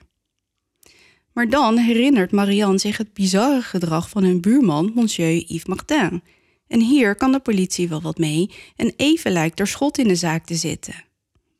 [1.33, 6.23] Maar dan herinnert Marianne zich het bizarre gedrag van hun buurman, monsieur Yves Martin.
[6.67, 10.15] En hier kan de politie wel wat mee en even lijkt er schot in de
[10.15, 11.05] zaak te zitten.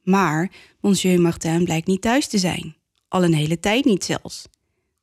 [0.04, 2.76] Maar monsieur Martin blijkt niet thuis te zijn.
[3.08, 4.48] Al een hele tijd niet zelfs.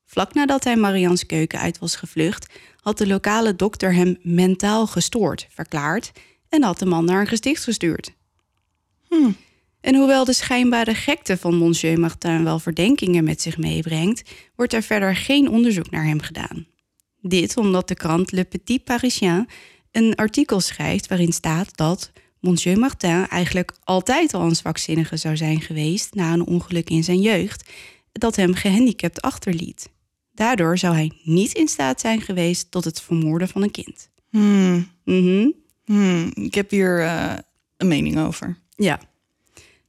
[0.04, 2.46] Vlak nadat hij Marianne's keuken uit was gevlucht,
[2.86, 6.12] had de lokale dokter hem mentaal gestoord, verklaard
[6.48, 8.12] en had de man naar een gesticht gestuurd.
[9.80, 14.82] En hoewel de schijnbare gekte van Monsieur Martin wel verdenkingen met zich meebrengt, wordt er
[14.82, 16.66] verder geen onderzoek naar hem gedaan.
[17.20, 19.48] Dit omdat de krant Le Petit Parisien
[19.90, 25.60] een artikel schrijft waarin staat dat Monsieur Martin eigenlijk altijd al een zwakzinnige zou zijn
[25.60, 27.70] geweest na een ongeluk in zijn jeugd,
[28.12, 29.94] dat hem gehandicapt achterliet.
[30.36, 34.08] Daardoor zou hij niet in staat zijn geweest tot het vermoorden van een kind.
[34.30, 34.88] Hmm.
[35.04, 35.50] Mhm.
[35.84, 36.30] Hmm.
[36.34, 37.34] Ik heb hier eh,
[37.76, 38.58] een mening over.
[38.76, 39.00] Ja.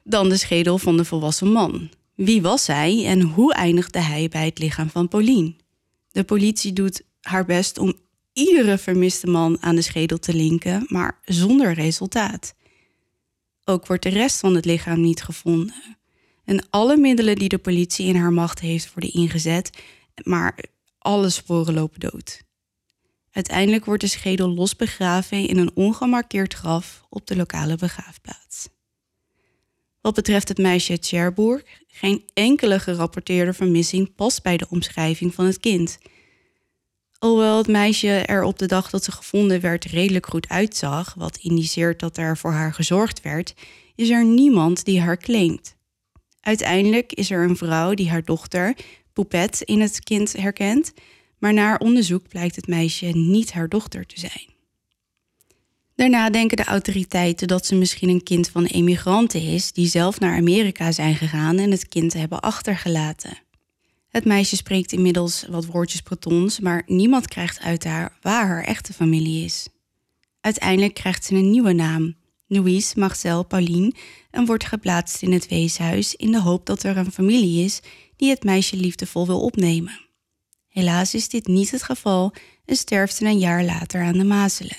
[0.04, 1.90] Dan de schedel van de volwassen man.
[2.16, 5.54] Wie was hij en hoe eindigde hij bij het lichaam van Pauline?
[6.12, 7.94] De politie doet haar best om
[8.34, 12.54] iedere vermiste man aan de schedel te linken, maar zonder resultaat.
[13.64, 15.74] Ook wordt de rest van het lichaam niet gevonden.
[16.46, 19.70] En alle middelen die de politie in haar macht heeft worden ingezet,
[20.24, 20.60] maar
[20.98, 22.42] alle sporen lopen dood.
[23.32, 28.70] Uiteindelijk wordt de schedel los begraven in een ongemarkeerd graf op de lokale begraafplaats.
[30.02, 35.60] Wat betreft het meisje Cherbourg, geen enkele gerapporteerde vermissing past bij de omschrijving van het
[35.60, 35.98] kind.
[37.20, 41.38] Alhoewel het meisje er op de dag dat ze gevonden werd redelijk goed uitzag, wat
[41.38, 43.54] indiceert dat er voor haar gezorgd werd,
[43.96, 45.76] is er niemand die haar claimt.
[46.40, 48.76] Uiteindelijk is er een vrouw die haar dochter,
[49.18, 50.94] Poupette, in het kind herkent,
[51.38, 54.46] maar na onderzoek blijkt het meisje niet haar dochter te zijn.
[55.96, 60.38] Daarna denken de autoriteiten dat ze misschien een kind van emigranten is die zelf naar
[60.38, 63.38] Amerika zijn gegaan en het kind hebben achtergelaten.
[64.10, 68.94] Het meisje spreekt inmiddels wat woordjes Bretons, maar niemand krijgt uit haar waar haar echte
[68.94, 69.68] familie is.
[70.42, 72.16] Uiteindelijk krijgt ze een nieuwe naam,
[72.48, 73.94] Louise Marcel Pauline,
[74.32, 77.82] en wordt geplaatst in het weeshuis in de hoop dat er een familie is
[78.16, 80.00] die het meisje liefdevol wil opnemen.
[80.68, 82.34] Helaas is dit niet het geval
[82.66, 84.78] en sterft ze een jaar later aan de mazelen.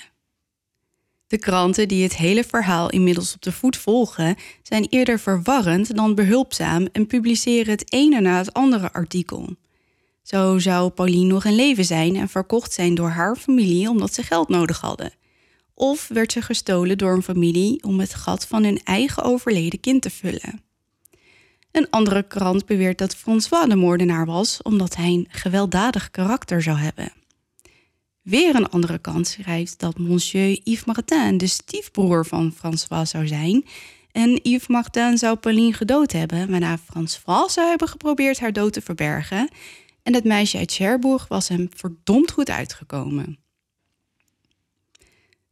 [1.27, 6.15] De kranten die het hele verhaal inmiddels op de voet volgen, zijn eerder verwarrend dan
[6.15, 9.55] behulpzaam en publiceren het ene na het andere artikel.
[10.23, 14.23] Zo zou Pauline nog in leven zijn en verkocht zijn door haar familie omdat ze
[14.23, 15.13] geld nodig hadden.
[15.79, 20.01] Of werd ze gestolen door een familie om het gat van hun eigen overleden kind
[20.01, 20.61] te vullen.
[21.71, 26.77] Een andere krant beweert dat François de moordenaar was omdat hij een gewelddadig karakter zou
[26.77, 27.11] hebben.
[28.21, 33.65] Weer een andere kant schrijft dat Monsieur Yves Martin de stiefbroer van François zou zijn.
[34.11, 38.81] En Yves Martin zou Pauline gedood hebben, waarna François zou hebben geprobeerd haar dood te
[38.81, 39.49] verbergen.
[40.03, 43.48] En het meisje uit Cherbourg was hem verdomd goed uitgekomen.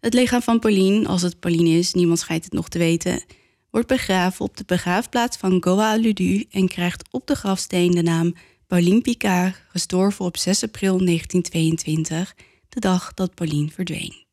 [0.07, 3.23] Het lichaam van Pauline, als het Pauline is, niemand schijnt het nog te weten,
[3.69, 8.33] wordt begraven op de begraafplaats van Goa-Ludu en krijgt op de grafsteen de naam
[8.67, 12.35] Pauline Picard, gestorven op 6 april 1922
[12.69, 14.25] de dag dat Pauline verdween.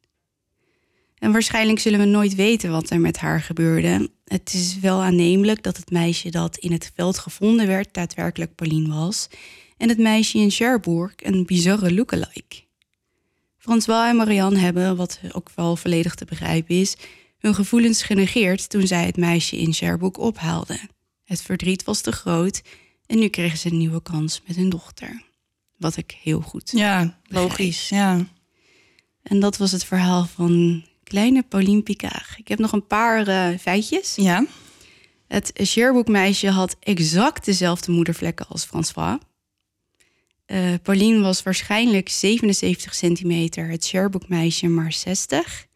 [1.18, 4.10] En waarschijnlijk zullen we nooit weten wat er met haar gebeurde.
[4.24, 8.94] Het is wel aannemelijk dat het meisje dat in het veld gevonden werd daadwerkelijk Pauline
[8.94, 9.28] was
[9.76, 12.63] en het meisje in Cherbourg een bizarre lookalike.
[13.64, 16.96] François en Marianne hebben, wat ook wel volledig te begrijpen is,
[17.38, 20.81] hun gevoelens genegeerd toen zij het meisje in Cherbourg ophaalden.
[21.24, 22.62] Het verdriet was te groot
[23.07, 25.22] en nu kregen ze een nieuwe kans met hun dochter.
[25.77, 26.70] Wat ik heel goed.
[26.70, 27.88] Ja, logisch.
[27.88, 28.27] Ja.
[29.22, 32.35] En dat was het verhaal van kleine Pauline Picard.
[32.37, 34.14] Ik heb nog een paar uh, feitjes.
[34.14, 34.46] Ja.
[35.27, 39.18] Het Sherbrooke-meisje had exact dezelfde moedervlekken als François.
[40.46, 45.66] Uh, Pauline was waarschijnlijk 77 centimeter, het Sherbrooke-meisje maar 60.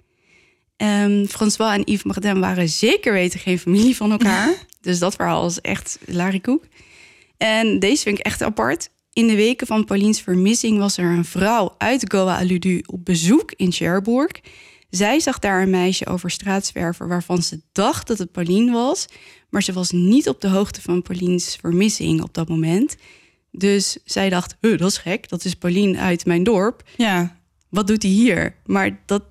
[0.77, 4.55] Um, ehm, François en Yves Martin waren zeker weten geen familie van elkaar.
[4.81, 6.65] dus dat verhaal is echt larikoek.
[7.37, 8.91] En deze vind ik echt apart.
[9.13, 13.53] In de weken van Pauline's vermissing was er een vrouw uit Goa Aludu op bezoek
[13.57, 14.31] in Cherbourg.
[14.91, 19.07] Zij zag daar een meisje over straat zwerven waarvan ze dacht dat het Pauline was,
[19.51, 22.97] maar ze was niet op de hoogte van Pauline's vermissing op dat moment.
[23.51, 26.83] Dus zij dacht, dat is gek, dat is Pauline uit mijn dorp.
[26.97, 27.37] Ja.
[27.69, 28.55] Wat doet hij hier?
[28.65, 29.23] Maar dat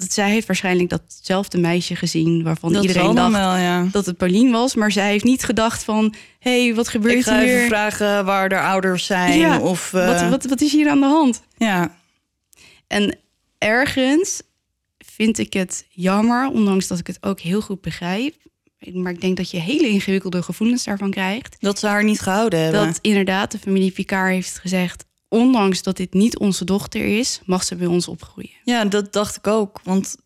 [0.00, 3.86] dat zij heeft waarschijnlijk datzelfde meisje gezien waarvan iedereen dacht wel, ja.
[3.92, 7.22] dat het Pauline was, maar zij heeft niet gedacht van, hé, hey, wat gebeurt Ik
[7.22, 7.54] ga hier?
[7.54, 10.06] Even vragen waar de ouders zijn of uh...
[10.06, 11.42] wat, wat, wat is hier aan de hand?
[11.56, 11.96] Ja.
[12.86, 13.18] En
[13.58, 14.42] ergens
[14.98, 18.34] vind ik het jammer, ondanks dat ik het ook heel goed begrijp.
[18.92, 21.56] Maar ik denk dat je hele ingewikkelde gevoelens daarvan krijgt.
[21.58, 22.86] Dat ze haar niet gehouden hebben.
[22.86, 27.64] Dat inderdaad de familie Picard heeft gezegd: ondanks dat dit niet onze dochter is, mag
[27.64, 28.56] ze bij ons opgroeien.
[28.64, 29.80] Ja, dat dacht ik ook.
[29.84, 30.16] Want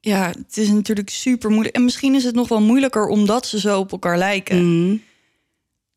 [0.00, 1.76] ja, het is natuurlijk super moeilijk.
[1.76, 4.84] En misschien is het nog wel moeilijker omdat ze zo op elkaar lijken.
[4.84, 4.96] Mhm.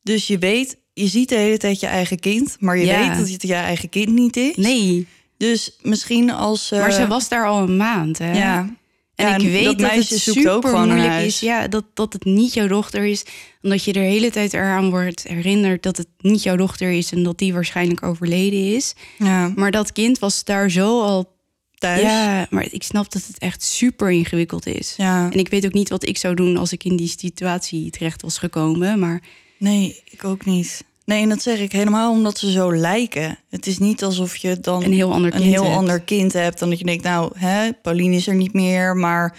[0.01, 3.29] Dus je weet, je ziet de hele tijd je eigen kind, maar je weet dat
[3.29, 4.55] het je eigen kind niet is.
[4.55, 5.07] Nee.
[5.37, 6.71] Dus misschien als.
[6.71, 8.17] Maar ze was daar al een maand.
[8.17, 8.31] Hè?
[8.31, 8.75] Ja.
[9.15, 11.39] En ik weet dat, het super moeilijk is.
[11.39, 13.23] Ja, dat, dat het niet jouw dochter is.
[13.61, 17.11] Omdat je de hele tijd eraan wordt herinnerd dat het niet jouw dochter is.
[17.11, 18.93] En dat die waarschijnlijk overleden is.
[19.17, 19.51] Ja.
[19.55, 21.35] Maar dat kind was daar zo al
[21.77, 22.01] thuis.
[22.01, 24.93] Ja, maar ik snap dat het echt super ingewikkeld is.
[24.97, 25.29] Ja.
[25.31, 28.21] En ik weet ook niet wat ik zou doen als ik in die situatie terecht
[28.21, 28.99] was gekomen.
[28.99, 29.21] Maar
[29.57, 30.83] Nee, ik ook niet.
[31.05, 33.37] Nee, en dat zeg ik helemaal omdat ze zo lijken.
[33.49, 35.75] Het is niet alsof je dan een heel ander een kind heel hebt.
[35.75, 36.59] ander kind hebt.
[36.59, 39.35] Dan dat je denkt, nou, hè, Pauline is er niet meer, maar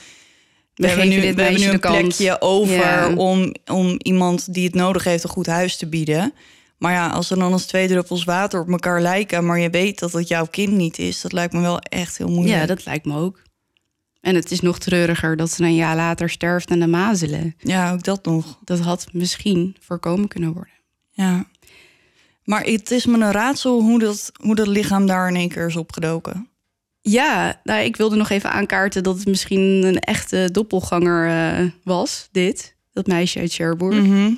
[0.75, 3.15] we, We hebben nu, we hebben nu een plekje over Ja.
[3.15, 6.33] om, om iemand die het nodig heeft een goed huis te bieden.
[6.79, 9.99] Maar ja, als er dan als twee druppels water op elkaar lijken, maar je weet
[9.99, 12.61] dat het jouw kind niet is, dat lijkt me wel echt heel moeilijk.
[12.61, 13.43] Ja, dat lijkt me ook.
[14.21, 17.55] En het is nog treuriger dat ze een jaar later sterft aan de mazelen.
[17.59, 18.59] ja, ook dat nog.
[18.65, 20.73] Dat had misschien voorkomen kunnen worden.
[21.11, 21.47] Ja.
[22.45, 25.67] Maar het is me een raadsel hoe dat, hoe dat lichaam daar in één keer
[25.67, 26.49] is opgedoken.
[27.01, 32.29] Ja, nou, ik wilde nog even aankaarten dat het misschien een echte doppelganger eh, was,
[32.33, 32.77] dit.
[32.93, 33.97] Dat meisje uit Cherbourg.
[33.97, 34.33] Mhm.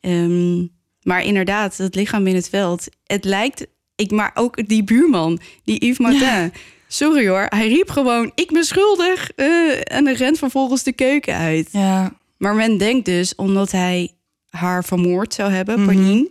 [0.00, 0.58] Ehm,
[1.02, 2.88] maar inderdaad, het lichaam in het veld.
[3.04, 3.66] Het lijkt,
[3.96, 6.52] ik, maar ook die buurman, die Yves Martin.
[6.88, 9.30] Sorry hoor, hij riep gewoon, ik ben schuldig.
[9.30, 11.68] eh, en hij rent vervolgens de keuken uit.
[11.72, 14.10] Ja, Maar men denkt dus, omdat hij
[14.50, 15.84] haar vermoord zou hebben.
[15.84, 16.30] Pauline...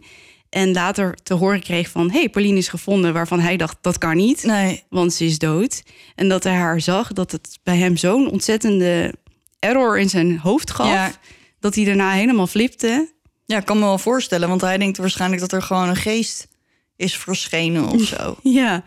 [0.55, 3.13] en later te horen kreeg van, hey, Pauline is gevonden...
[3.13, 5.83] waarvan hij dacht, dat kan niet, nee, want ze is dood.
[6.15, 9.13] En dat hij haar zag, dat het bij hem zo'n ontzettende
[9.59, 10.87] error in zijn hoofd gaf...
[10.87, 11.11] Ja.
[11.59, 13.13] dat hij daarna helemaal flipte.
[13.45, 16.47] Ja, ik kan me wel voorstellen, want hij denkt waarschijnlijk dat er gewoon een geest
[16.95, 18.35] is verschenen of zo.
[18.43, 18.83] Ja.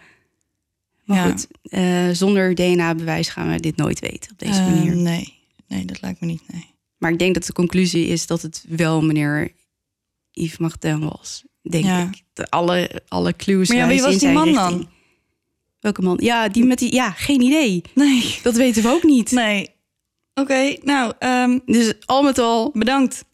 [1.04, 1.30] Maar Ja.
[1.30, 4.96] goed, eh, zonder DNA-bewijs gaan we dit nooit weten op deze Eh, manier.
[4.96, 5.34] nee,
[5.68, 6.42] nee, dat lijkt me niet.
[6.52, 6.74] Nee.
[6.98, 9.52] Maar ik denk dat de conclusie is dat het wel meneer
[10.30, 11.44] Yves Martin was.
[11.70, 12.00] Denk Ja.
[12.02, 12.22] ik.
[12.32, 14.68] De alle, alle clues Maar ja, wie was die man richting.
[14.68, 14.88] dan?
[15.80, 16.16] Welke man?
[16.20, 16.94] Ja, die met die...
[16.94, 17.82] Ja, geen idee.
[17.94, 19.30] Nee, Dat weten we ook niet.
[19.30, 19.68] nee.
[20.34, 23.24] Oké, nou, ehm, Dus al met al, bedankt.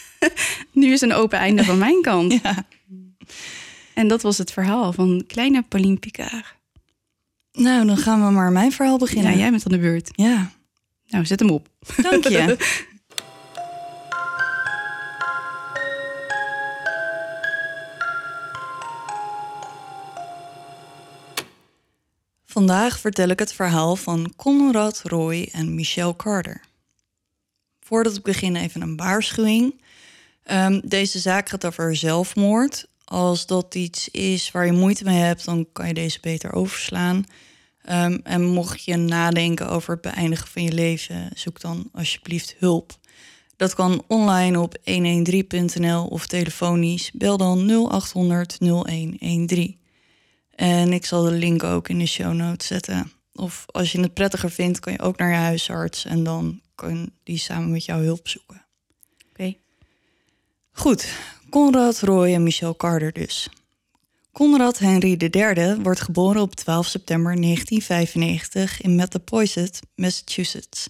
[0.72, 2.38] nu is een open einde van mijn kant.
[2.42, 2.66] Ja.
[3.94, 6.54] En dat was het verhaal van kleine Pauline Picard.
[7.52, 9.32] Nou, dan gaan we maar mijn verhaal beginnen.
[9.32, 10.08] Ja, jij bent aan de beurt.
[10.12, 10.50] Ja,
[11.06, 11.68] Nou, zet hem op.
[12.02, 12.56] dank je.
[22.50, 26.60] Vandaag vertel ik het verhaal van Conrad Roy en Michelle Carter.
[27.80, 29.82] Voordat ik begin even een waarschuwing.
[30.42, 32.86] Ehm, deze zaak gaat over zelfmoord.
[33.04, 37.24] Als dat iets is waar je moeite mee hebt, dan kan je deze beter overslaan.
[37.82, 42.98] Ehm, en mocht je nadenken over het beëindigen van je leven, zoek dan alsjeblieft hulp.
[43.56, 47.10] Dat kan online op 113.nl of telefonisch.
[47.12, 49.79] Bel dan 0800 0113.
[50.60, 53.12] En ik zal de link ook in de show notes zetten.
[53.34, 57.10] Of als je het prettiger vindt, kan je ook naar je huisarts en dan kan
[57.22, 58.66] die samen met jou hulp zoeken.
[59.30, 59.54] Oké.
[60.72, 61.08] Goed,
[61.50, 63.48] Conrad Roy en Michelle Carter dus.
[64.32, 70.88] Conrad Henry III wordt geboren op 12 september 1995 in Mattapoisett, Massachusetts.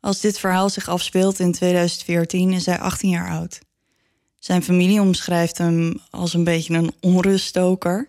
[0.00, 3.60] Als dit verhaal zich afspeelt in 2014 is hij 18 jaar oud.
[4.38, 8.08] Zijn familie omschrijft hem als een beetje een onruststoker.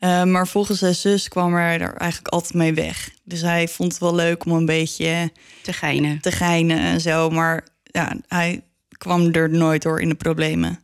[0.00, 3.10] Eh, maar volgens zijn zus kwam hij er eigenlijk altijd mee weg.
[3.24, 5.32] Dus hij vond het wel leuk om een beetje
[5.62, 6.20] Te geinen.
[6.20, 7.30] te geinen en zo.
[7.30, 8.62] Maar ja, hij
[8.98, 10.80] kwam er nooit door in de problemen.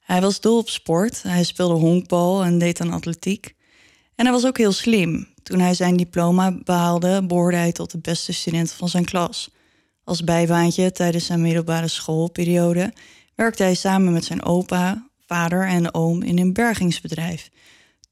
[0.00, 1.22] Hij was dol op sport.
[1.22, 3.54] Hij speelde honkbal en deed aan atletiek.
[4.14, 5.28] En hij was ook heel slim.
[5.42, 9.50] Toen hij zijn diploma behaalde, behoorde hij tot de beste studenten van zijn klas.
[10.04, 12.92] Als bijbaantje tijdens zijn middelbare schoolperiode
[13.34, 17.50] werkte hij samen met zijn opa, vader en oom in een bergingsbedrijf.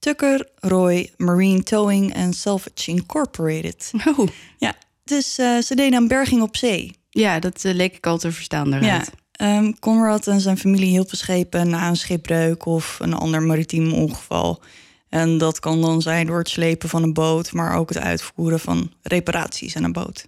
[0.02, 3.90] Tucker Roy Marine Towing and Salvage Incorporated.
[4.18, 6.96] Oh, Ja, dus eh, ze deden aan berging op zee.
[7.10, 9.10] ja, dat eh, leek ik al te verstaan daaruit.
[9.32, 13.92] Ja, ehm, Conrad en zijn familie hielpen schepen na een schipbreuk of een ander maritiem
[13.92, 14.62] ongeval.
[15.08, 18.60] En dat kan dan zijn door het slepen van een boot, maar ook het uitvoeren
[18.60, 20.26] van reparaties aan een boot.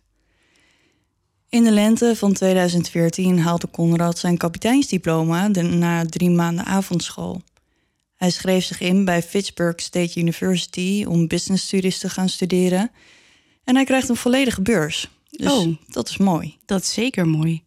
[1.48, 7.42] In de lente van 2014 haalde Conrad zijn kapiteinsdiploma na drie maanden avondschool.
[8.24, 12.90] Hij schreef zich in bij Fitchburg State University om business studies te gaan studeren.
[13.64, 15.08] En hij krijgt een volledige beurs.
[15.30, 15.76] Dus Oh.
[15.86, 16.56] dat is mooi.
[16.66, 17.62] Dat is zeker mooi.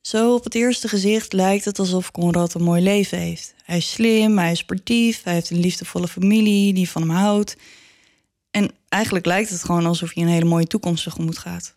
[0.00, 3.54] Zo op het eerste gezicht lijkt het alsof Conrad een mooi leven heeft.
[3.62, 7.56] Hij is slim, hij is sportief, hij heeft een liefdevolle familie die van hem houdt.
[8.50, 11.74] En eigenlijk lijkt het gewoon alsof hij een hele mooie toekomst tegemoet gaat.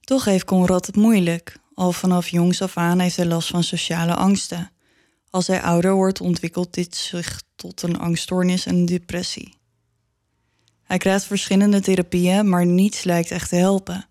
[0.00, 1.56] Toch heeft Conrad het moeilijk.
[1.74, 4.72] Al vanaf jongs af aan heeft hij last van sociale angsten.
[5.34, 9.54] Als hij ouder wordt, ontwikkelt dit zich tot een angststoornis en een depressie.
[10.82, 14.06] Hij krijgt verschillende therapieën, maar niets lijkt echt te helpen.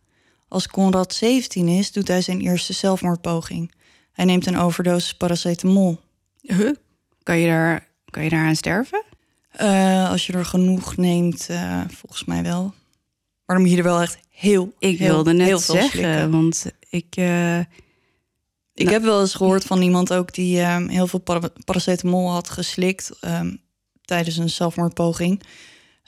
[0.47, 3.71] Als Conrad 17 is, doet hij zijn eerste zelfmoordpoging.
[4.11, 5.99] Hij neemt een overdosis paracetamol.
[6.41, 6.71] Huh?
[7.23, 9.03] Kan je daar, kan je daaraan sterven?
[9.51, 12.63] Eh, als je er genoeg neemt, eh, volgens mij wel.
[13.45, 15.99] Maar dan moet je er wel echt heel, Ik heel, wilde net heel veel zeggen,
[15.99, 16.31] slikken.
[16.31, 17.15] want ik...
[17.15, 17.59] eh,
[18.73, 22.31] Ik Nou- heb wel eens gehoord van iemand ook die ehm, heel veel para- paracetamol
[22.31, 23.55] had geslikt ehm,
[24.01, 25.41] tijdens een zelfmoordpoging.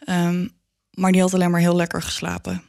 [0.06, 0.48] Ehm,
[0.92, 2.62] maar die had alleen maar heel lekker geslapen.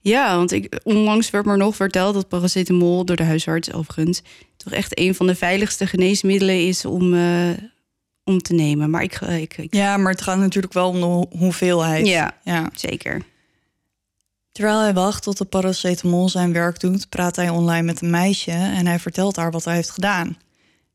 [0.00, 4.22] Ja, want ik, onlangs werd me nog verteld dat paracetamol door de huisarts overigens
[4.56, 7.48] toch echt een van de veiligste geneesmiddelen is om, eh,
[8.24, 8.90] om te nemen.
[8.90, 12.06] Maar ik, eh, ik, ik- Ja, maar het gaat natuurlijk wel om de ho- hoeveelheid.
[12.06, 12.70] ja, ja.
[12.74, 13.22] zeker.
[14.52, 18.50] Terwijl hij wacht tot de paracetamol zijn werk doet, praat hij online met een meisje
[18.50, 20.38] en hij vertelt haar wat hij heeft gedaan.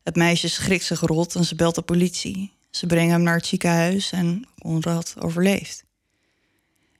[0.02, 2.52] Het meisje schrikt zich rot en ze belt de politie.
[2.70, 5.84] Ze brengen hem naar het ziekenhuis en Conrad overleeft.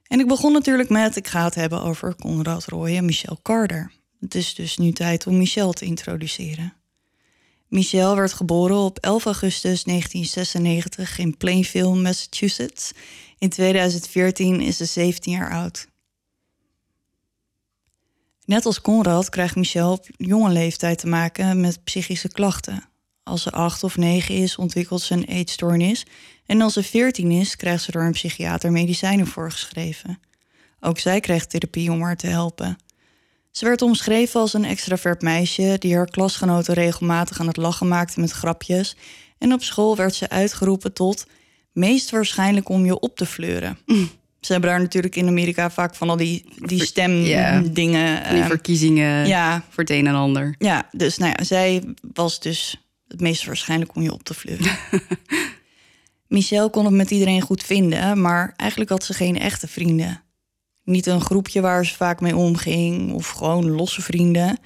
[0.07, 3.91] En ik begon natuurlijk met, ik ga het hebben over Conrad Roy en Michelle Carter.
[4.19, 6.73] Het is dus nu tijd om Michelle te introduceren.
[7.67, 12.91] Michelle werd geboren op 11 augustus 1996 in Plainville, Massachusetts.
[13.37, 15.87] In 2014 is ze 17 jaar oud.
[18.47, 22.83] Net als Conrad krijgt Michelle op jonge leeftijd te maken met psychische klachten.
[23.23, 26.05] Als ze acht of negen is, ontwikkelt ze een eetstoornis.
[26.45, 30.19] En als ze veertien is, krijgt ze door een psychiater medicijnen voorgeschreven.
[30.79, 32.77] Ook zij kreeg therapie om haar te helpen.
[33.51, 38.19] Ze werd omschreven als een extravert meisje die haar klasgenoten regelmatig aan het lachen maakte
[38.19, 38.95] met grapjes.
[39.37, 41.25] En op school werd ze uitgeroepen tot
[41.71, 43.77] meest waarschijnlijk om je op te fleuren.
[44.47, 46.85] Ze hebben daar natuurlijk in Amerika vaak van al die, die Ja.
[46.85, 48.17] stemdingen.
[48.23, 50.55] Van die ehm, verkiezingen ja, voor het een en ander.
[50.59, 51.83] ja, dus nou ja, zij
[52.13, 54.77] was dus het meest waarschijnlijk om je op te fleuren.
[56.27, 60.21] Michelle kon het met iedereen goed vinden, maar eigenlijk had ze geen echte vrienden.
[60.83, 64.57] Niet een groepje waar ze vaak mee omging of gewoon losse vrienden.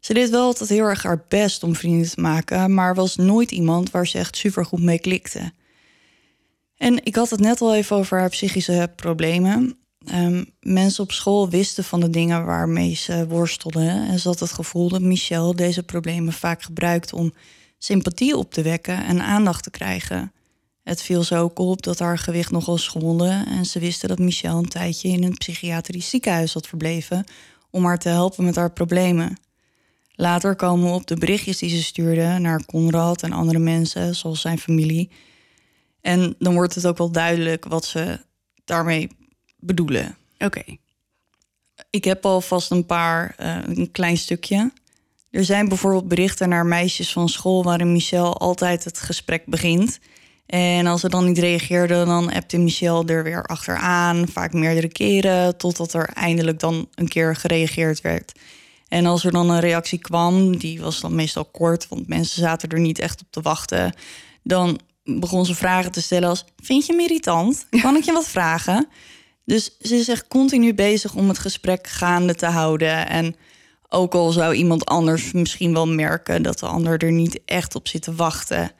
[0.00, 3.50] Ze deed wel altijd heel erg haar best om vrienden te maken, maar was nooit
[3.50, 5.52] iemand waar ze echt supergoed mee klikte.
[6.76, 9.78] En ik had het net al even over haar psychische problemen.
[10.06, 14.08] Ehm, mensen op school wisten van de dingen waarmee ze worstelden.
[14.08, 17.34] En ze had het gevoel dat Michelle deze problemen vaak gebruikt om
[17.78, 20.32] sympathie op te wekken en aandacht te krijgen.
[20.82, 23.44] Het viel ze ook op dat haar gewicht nogal schommelde.
[23.46, 27.24] En ze wisten dat Michelle een tijdje in een psychiatrisch ziekenhuis had verbleven
[27.70, 29.36] om haar te helpen met haar problemen.
[30.14, 34.40] Later komen we op de berichtjes die ze stuurde naar Conrad en andere mensen, zoals
[34.40, 35.10] zijn familie.
[36.06, 38.18] En dan wordt het ook wel duidelijk wat ze
[38.64, 39.08] daarmee
[39.56, 40.16] bedoelen.
[40.38, 40.62] Oké.
[41.90, 44.72] Ik heb alvast een paar, eh, een klein stukje.
[45.30, 49.98] Er zijn bijvoorbeeld berichten naar meisjes van school waarin Michelle altijd het gesprek begint.
[50.46, 55.56] En als ze dan niet reageerde, dan appte Michelle er weer achteraan, vaak meerdere keren,
[55.56, 58.32] totdat er eindelijk dan een keer gereageerd werd.
[58.88, 62.68] En als er dan een reactie kwam, die was dan meestal kort, want mensen zaten
[62.68, 63.94] er niet echt op te wachten,
[64.42, 67.66] dan begon ze vragen te stellen als: Vind je me irritant?
[67.82, 68.88] Kan ik je wat vragen?
[69.44, 73.08] Dus ze is echt continu bezig om het gesprek gaande te houden.
[73.08, 73.36] En
[73.88, 77.88] ook al zou iemand anders misschien wel merken dat de ander er niet echt op
[77.88, 78.70] zit te wachten.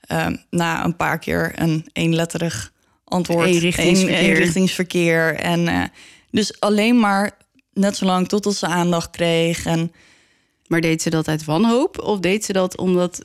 [0.00, 2.72] ehm, na een paar keer een eenletterig
[3.04, 3.46] antwoord.
[3.46, 4.18] Eenrichtingsverkeer.
[4.18, 5.34] Een- eenrichtingsverkeer.
[5.34, 5.82] En eh,
[6.30, 7.30] dus alleen maar
[7.72, 9.66] net zolang totdat ze aandacht kreeg.
[9.66, 9.92] En
[10.66, 11.98] Maar deed ze dat uit wanhoop?
[12.02, 13.24] Of deed ze dat omdat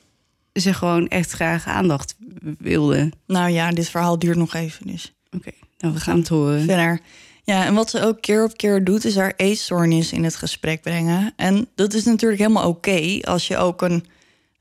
[0.53, 2.15] ze gewoon echt graag aandacht
[2.57, 3.11] wilde?
[3.27, 4.87] nou ja, dit verhaal duurt nog even.
[4.87, 6.63] Dus Oké, nou we gaan het horen.
[6.63, 6.99] verder.
[7.43, 10.81] Ja, en wat ze ook keer op keer doet, is haar eetstoornis in het gesprek
[10.81, 11.33] brengen.
[11.35, 14.05] En dat is natuurlijk helemaal oké als je ook een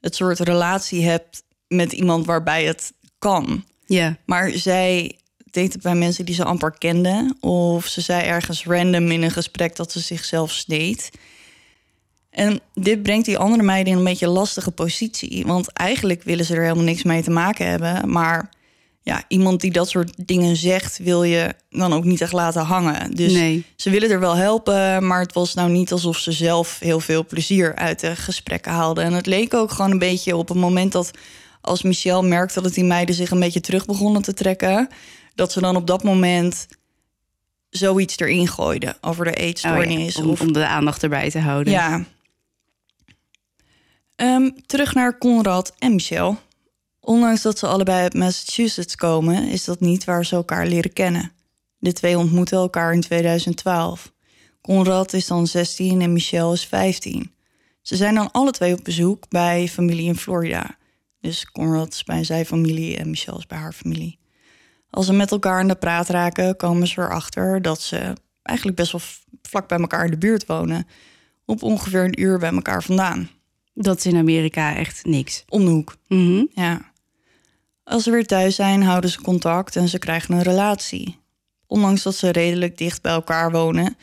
[0.01, 3.65] het soort relatie hebt met iemand waarbij het kan.
[3.87, 5.17] Ja, Maar zij
[5.51, 7.35] deed het bij mensen die ze amper kende.
[7.41, 11.11] Of ze zei ergens random in een gesprek dat ze zichzelf sneed.
[12.31, 15.47] En dit brengt die andere meiden in een beetje een lastige positie.
[15.47, 18.11] Want eigenlijk willen ze er helemaal niks mee te maken hebben.
[18.11, 18.51] Maar
[19.03, 23.15] ja, iemand die dat soort dingen zegt, wil je dan ook niet echt laten hangen.
[23.15, 23.65] Dus nee.
[23.77, 27.27] ze willen er wel helpen, maar het was nou niet alsof ze zelf heel veel
[27.27, 29.05] plezier uit de gesprekken haalden.
[29.05, 31.11] En het leek ook gewoon een beetje op het moment dat
[31.61, 34.89] als Michelle merkte dat die meiden zich een beetje terug begonnen te trekken,
[35.35, 36.67] dat ze dan op dat moment
[37.71, 40.17] zoiets erin gooiden over de Oh ja, eetstoornis.
[40.17, 41.73] om, of om de aandacht erbij te houden.
[41.73, 42.05] ja.
[44.21, 46.37] Ehm, terug naar Conrad en Michelle.
[47.01, 51.33] Ondanks dat ze allebei uit Massachusetts komen, is dat niet waar ze elkaar leren kennen.
[51.79, 54.13] De twee ontmoeten elkaar in 2012.
[54.61, 57.33] Conrad is dan 16 en Michelle is 15.
[57.83, 60.77] Ze zijn dan alle twee op bezoek bij familie in Florida.
[61.21, 64.19] Dus Conrad is bij zijn familie en Michelle is bij haar familie.
[64.91, 68.13] Als ze met elkaar aan de praat raken, komen ze erachter dat ze
[68.43, 69.01] eigenlijk best wel
[69.43, 70.87] vlak bij elkaar in de buurt wonen.
[71.45, 73.31] Op ongeveer een uur bij elkaar vandaan.
[73.83, 75.45] Dat is in Amerika echt niks.
[75.49, 75.97] Om de hoek.
[76.09, 76.45] Mhm.
[76.55, 76.93] Ja.
[77.85, 81.19] Als ze weer thuis zijn, houden ze contact en ze krijgen een relatie.
[81.67, 83.97] Ondanks dat ze redelijk dicht bij elkaar wonen,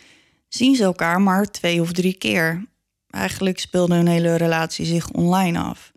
[0.48, 2.66] zien ze elkaar maar twee of drie keer.
[3.10, 5.92] Eigenlijk speelde hun hele relatie zich online af.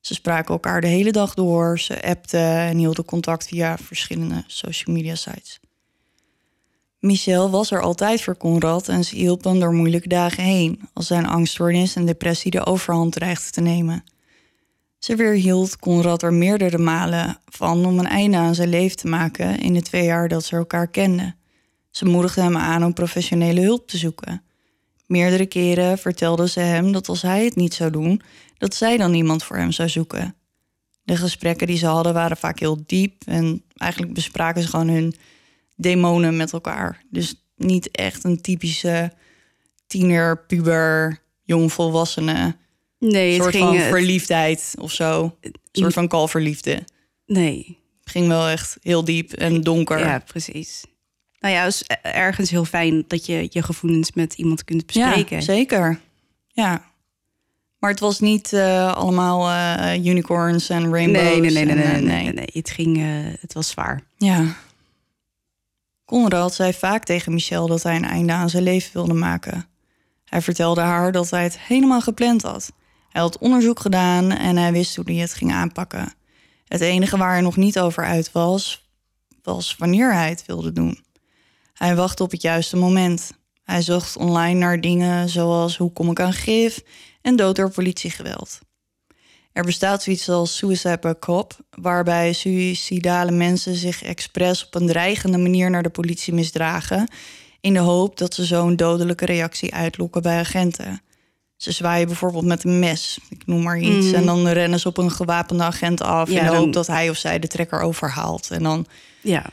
[0.00, 4.96] Ze spraken elkaar de hele dag door, ze appten en hielden contact via verschillende social
[4.96, 5.60] media sites.
[6.98, 11.06] Michel was er altijd voor Conrad en ze hielp hem door moeilijke dagen heen, als
[11.06, 14.04] zijn angststoornis en depressie de overhand dreigden te nemen.
[14.98, 19.60] Ze weerhield Conrad er meerdere malen van om een einde aan zijn leven te maken
[19.60, 21.36] in de twee jaar dat ze elkaar kenden.
[21.90, 24.42] Ze moedigde hem aan om professionele hulp te zoeken.
[25.06, 28.22] Meerdere keren vertelde ze hem dat als hij het niet zou doen,
[28.56, 30.34] dat zij dan iemand voor hem zou zoeken.
[31.02, 35.14] De gesprekken die ze hadden waren vaak heel diep en eigenlijk bespraken ze gewoon hun
[35.78, 37.02] demonen met elkaar.
[37.10, 39.12] Dus niet echt een typische
[39.86, 42.56] tiener, puber, jongvolwassene.
[42.98, 43.66] Nee, het soort ging...
[43.66, 45.36] van verliefdheid of zo.
[45.40, 46.82] Een soort van kalverliefde.
[47.26, 49.98] nee, Het ging wel echt heel diep en donker.
[49.98, 50.84] ja, precies.
[51.40, 55.36] Nou ja, het is ergens heel fijn dat je je gevoelens met iemand kunt bespreken.
[55.36, 56.00] Ja, zeker.
[56.48, 56.88] Ja.
[57.78, 61.22] Maar het was niet eh, allemaal eh, unicorns en rainbows.
[61.24, 62.48] nee, nee, nee, nee, eh, nee, nee, nee.
[62.52, 62.98] Het ging,
[63.40, 64.02] het was zwaar.
[64.16, 64.56] Ja.
[66.08, 69.66] Conrad zei vaak tegen Michel dat hij een einde aan zijn leven wilde maken.
[70.24, 72.72] Hij vertelde haar dat hij het helemaal gepland had.
[73.08, 76.12] Hij had onderzoek gedaan en hij wist hoe hij het ging aanpakken.
[76.64, 78.88] Het enige waar hij nog niet over uit was,
[79.42, 81.04] was wanneer hij het wilde doen.
[81.74, 83.32] Hij wachtte op het juiste moment.
[83.64, 86.82] Hij zocht online naar dingen zoals hoe kom ik aan gif
[87.22, 88.58] en dood door politiegeweld.
[89.58, 95.38] Er bestaat zoiets als suicide by cop, waarbij suïcidale mensen zich expres op een dreigende
[95.38, 97.08] manier naar de politie misdragen,
[97.60, 101.02] in de hoop dat ze zo een dodelijke reactie uitlokken bij agenten.
[101.56, 104.14] Ze zwaaien bijvoorbeeld met een mes, ik noem maar iets, Mhm.
[104.14, 106.86] en dan rennen ze op een gewapende agent af Ja, in de dan- hoop dat
[106.86, 108.50] hij of zij de trekker overhaalt.
[108.50, 108.86] En dan
[109.22, 109.44] Ja,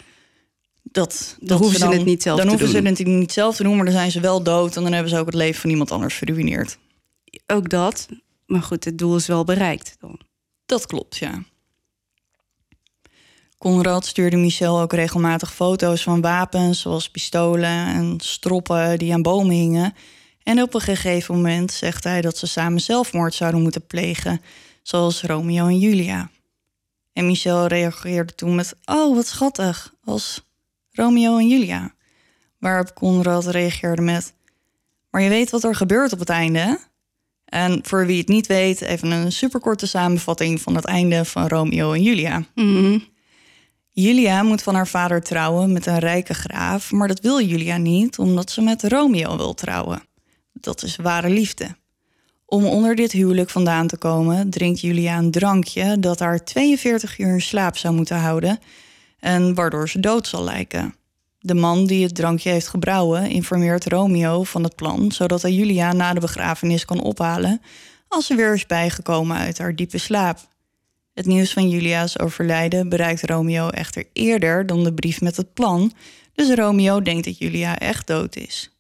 [0.83, 2.95] dat, dat hoeven ze het niet zelf dan te hoeven doen.
[2.95, 5.11] ze het niet zelf te doen, maar dan zijn ze wel dood en dan hebben
[5.11, 6.77] ze ook het leven van iemand anders verruineerd.
[7.47, 8.07] ook dat.
[8.45, 10.19] Maar goed, het doel is wel bereikt dan.
[10.65, 11.43] Dat klopt, ja.
[13.57, 19.55] Conrad stuurde Michel ook regelmatig foto's van wapens, zoals pistolen en stroppen die aan bomen
[19.55, 19.93] hingen.
[20.43, 24.41] En op een gegeven moment zegt hij dat ze samen zelfmoord zouden moeten plegen,
[24.81, 26.29] zoals Romeo en Julia.
[27.13, 30.43] En Michel reageerde toen met: Oh, wat schattig, als
[30.91, 31.93] Romeo en Julia.
[32.59, 34.33] Waarop Conrad reageerde met:
[35.09, 36.75] Maar je weet wat er gebeurt op het einde, hè?
[37.45, 41.93] En voor wie het niet weet, even een superkorte samenvatting van het einde van Romeo
[41.93, 42.43] en Julia.
[42.55, 42.99] Mhm.
[43.91, 48.17] Julia moet van haar vader trouwen met een rijke graaf, maar dat wil Julia niet
[48.17, 50.03] omdat ze met Romeo wil trouwen.
[50.53, 51.75] Dat is ware liefde.
[52.45, 57.33] Om onder dit huwelijk vandaan te komen, drinkt Julia een drankje dat haar 42 uur
[57.33, 58.59] in slaap zou moeten houden
[59.19, 60.95] en waardoor ze dood zal lijken.
[61.45, 65.93] De man die het drankje heeft gebrouwen informeert Romeo van het plan, zodat hij Julia
[65.93, 67.61] na de begrafenis kan ophalen
[68.07, 70.39] als ze weer is bijgekomen uit haar diepe slaap.
[71.13, 75.91] Het nieuws van Julia's overlijden bereikt Romeo echter eerder dan de brief met het plan,
[76.33, 78.77] dus Romeo denkt dat Julia echt dood is.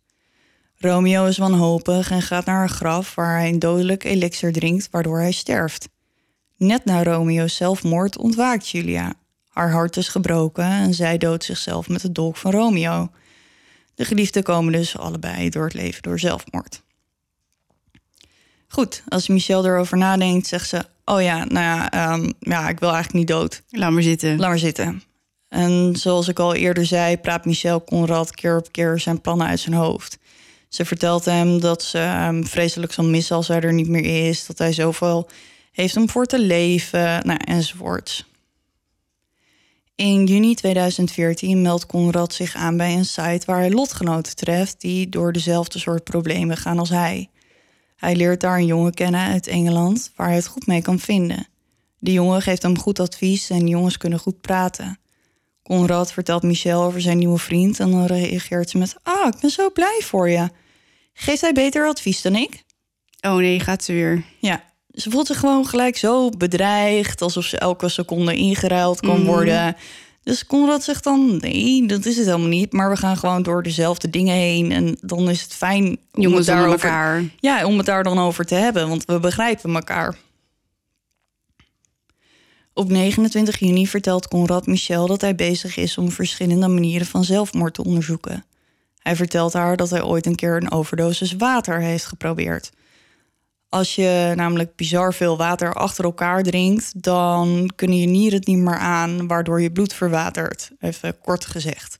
[0.75, 5.19] Romeo is wanhopig en gaat naar haar graf waar hij een dodelijk elixir drinkt waardoor
[5.19, 5.89] hij sterft.
[6.57, 9.13] Net na Romeo's zelfmoord ontwaakt Julia.
[9.55, 13.11] Haar hart is gebroken en zij doodt zichzelf met de dolk van Romeo.
[13.93, 16.81] De geliefden komen dus allebei door het leven door zelfmoord.
[18.67, 22.93] Goed, als Michel erover nadenkt, zegt ze: Oh ja, nou ja, ehm, ja, ik wil
[22.93, 23.61] eigenlijk niet dood.
[23.69, 24.37] Laat maar zitten.
[24.37, 25.03] Laat maar zitten.
[25.47, 29.59] En zoals ik al eerder zei, praat Michel Conrad keer op keer zijn plannen uit
[29.59, 30.17] zijn hoofd.
[30.69, 34.45] Ze vertelt hem dat ze hem vreselijk zal missen als hij er niet meer is.
[34.45, 35.29] Dat hij zoveel
[35.71, 38.25] heeft om voor te leven, nou, enzovoorts.
[39.95, 45.09] In juni 2014 meldt Conrad zich aan bij een site waar hij lotgenoten treft die
[45.09, 47.29] door dezelfde soort problemen gaan als hij.
[47.95, 51.47] Hij leert daar een jongen kennen uit Engeland waar hij het goed mee kan vinden.
[51.99, 54.99] De jongen geeft hem goed advies en jongens kunnen goed praten.
[55.63, 59.49] Conrad vertelt Michel over zijn nieuwe vriend en dan reageert ze met: Ah, ik ben
[59.49, 60.49] zo blij voor je.
[61.13, 62.63] Geeft hij beter advies dan ik?
[63.21, 64.23] Oh nee, gaat ze weer.
[64.39, 64.63] Ja,
[64.95, 69.25] ze voelt zich gewoon gelijk zo bedreigd, alsof ze elke seconde ingeruild kan Mhm.
[69.25, 69.75] worden.
[70.23, 72.73] Dus Conrad zegt dan: Nee, dat is het helemaal niet.
[72.73, 74.71] Maar we gaan gewoon door dezelfde dingen heen.
[74.71, 77.23] En dan is het fijn om Jongens het daarover elkaar.
[77.39, 80.15] ja, om het daar dan over te hebben, want we begrijpen elkaar.
[82.73, 87.73] Op 29 juni vertelt Conrad Michel dat hij bezig is om verschillende manieren van zelfmoord
[87.73, 88.45] te onderzoeken.
[88.99, 92.71] Hij vertelt haar dat hij ooit een keer een overdosis water heeft geprobeerd.
[93.69, 98.57] Als je namelijk bizar veel water achter elkaar drinkt, dan kunnen je nieren het niet
[98.57, 100.71] meer aan, waardoor je bloed verwatert.
[100.79, 101.97] Even kort gezegd.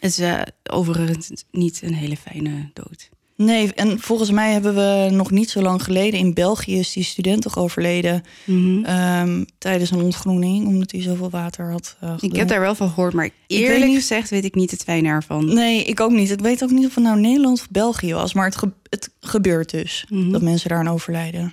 [0.00, 3.10] Het is uh, overigens niet een hele fijne dood.
[3.36, 7.04] Nee, en volgens mij hebben we nog niet zo lang geleden in België is die
[7.04, 8.84] student toch overleden Mhm.
[8.84, 11.96] ehm, tijdens een ontgroening, omdat hij zoveel water had.
[12.00, 14.70] eh, Ik heb daar wel van gehoord, maar weet eerlijk niet- gezegd weet ik niet
[14.70, 15.54] het fijne ervan.
[15.54, 16.30] Nee, ik ook niet.
[16.30, 19.10] Ik weet ook niet of het nou Nederland of België was, maar het, ge- het
[19.20, 20.30] gebeurt dus Mhm.
[20.30, 21.52] dat mensen daaraan overlijden.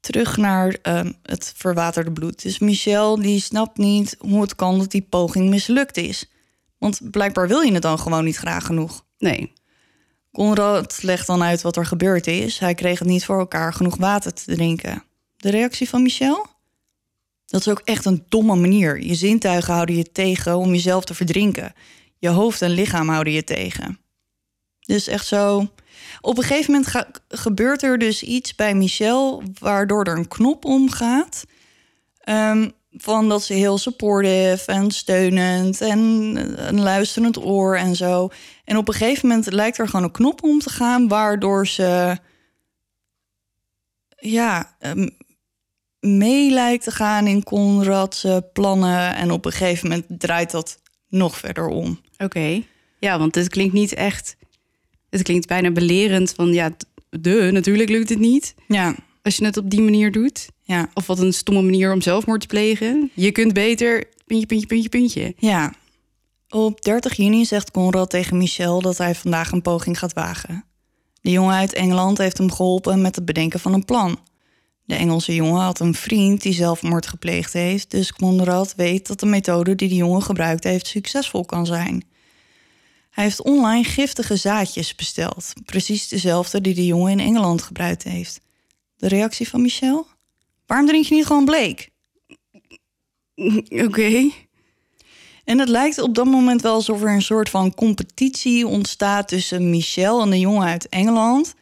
[0.00, 2.42] Terug naar ehm, het verwaterde bloed.
[2.42, 6.30] Dus Michel die snapt niet hoe het kan dat die poging mislukt is.
[6.78, 9.04] Want blijkbaar wil je het dan gewoon niet graag genoeg.
[9.18, 9.52] Nee.
[10.32, 12.58] Conrad legt dan uit wat er gebeurd is.
[12.58, 15.04] Hij kreeg het niet voor elkaar genoeg water te drinken.
[15.36, 16.46] De reactie van Michel?
[17.46, 19.02] Dat is ook echt een domme manier.
[19.02, 21.72] Je zintuigen houden je tegen om jezelf te verdrinken.
[22.18, 23.98] Je hoofd en lichaam houden je tegen.
[24.80, 25.68] Dus echt zo.
[26.20, 31.44] Op een gegeven moment gebeurt er dus iets bij Michel, waardoor er een knop omgaat.
[32.18, 35.98] Ehm, van dat ze heel supportive en steunend en
[36.68, 38.28] een luisterend oor en zo.
[38.64, 42.18] En op een gegeven moment lijkt er gewoon een knop om te gaan, waardoor ze
[44.16, 45.08] ja, ehm,
[46.00, 49.14] mee lijkt te gaan in Conrad's eh, plannen.
[49.14, 52.00] En op een gegeven moment draait dat nog verder om.
[52.18, 52.62] Oké.
[52.98, 54.36] Ja, want het klinkt niet echt...
[55.10, 56.52] Het klinkt bijna belerend van...
[56.52, 56.70] Ja,
[57.10, 58.54] de, natuurlijk lukt het niet.
[58.68, 60.48] Ja, Als je het op die manier doet.
[60.72, 63.10] Ja, Of wat een stomme manier om zelfmoord te plegen.
[63.14, 64.04] Je kunt beter...
[64.26, 65.34] Puntje, puntje, puntje, puntje.
[65.38, 65.72] ja.
[66.48, 70.64] Op 30 juni zegt Conrad tegen Michel dat hij vandaag een poging gaat wagen.
[71.20, 74.18] De jongen uit Engeland heeft hem geholpen met het bedenken van een plan.
[74.84, 79.26] De Engelse jongen had een vriend die zelfmoord gepleegd heeft, dus Conrad weet dat de
[79.26, 82.04] methode die de jongen gebruikt heeft succesvol kan zijn.
[83.10, 88.40] Hij heeft online giftige zaadjes besteld, precies dezelfde die de jongen in Engeland gebruikt heeft.
[88.96, 90.06] De reactie van Michel?
[90.72, 91.90] Waarom drink je niet gewoon bleek?
[93.86, 94.30] Oké.
[95.44, 99.70] En het lijkt op dat moment wel alsof er een soort van competitie ontstaat tussen
[99.70, 101.54] Michel en de jongen uit Engeland.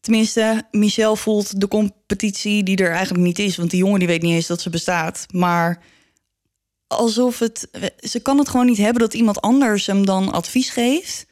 [0.00, 4.22] Tenminste, Michel voelt de competitie die er eigenlijk niet is, want die jongen die weet
[4.22, 5.26] niet eens dat ze bestaat.
[5.30, 5.82] Maar
[6.86, 7.68] alsof het.
[7.98, 11.26] Ze kan het gewoon niet hebben dat iemand anders hem dan advies geeft.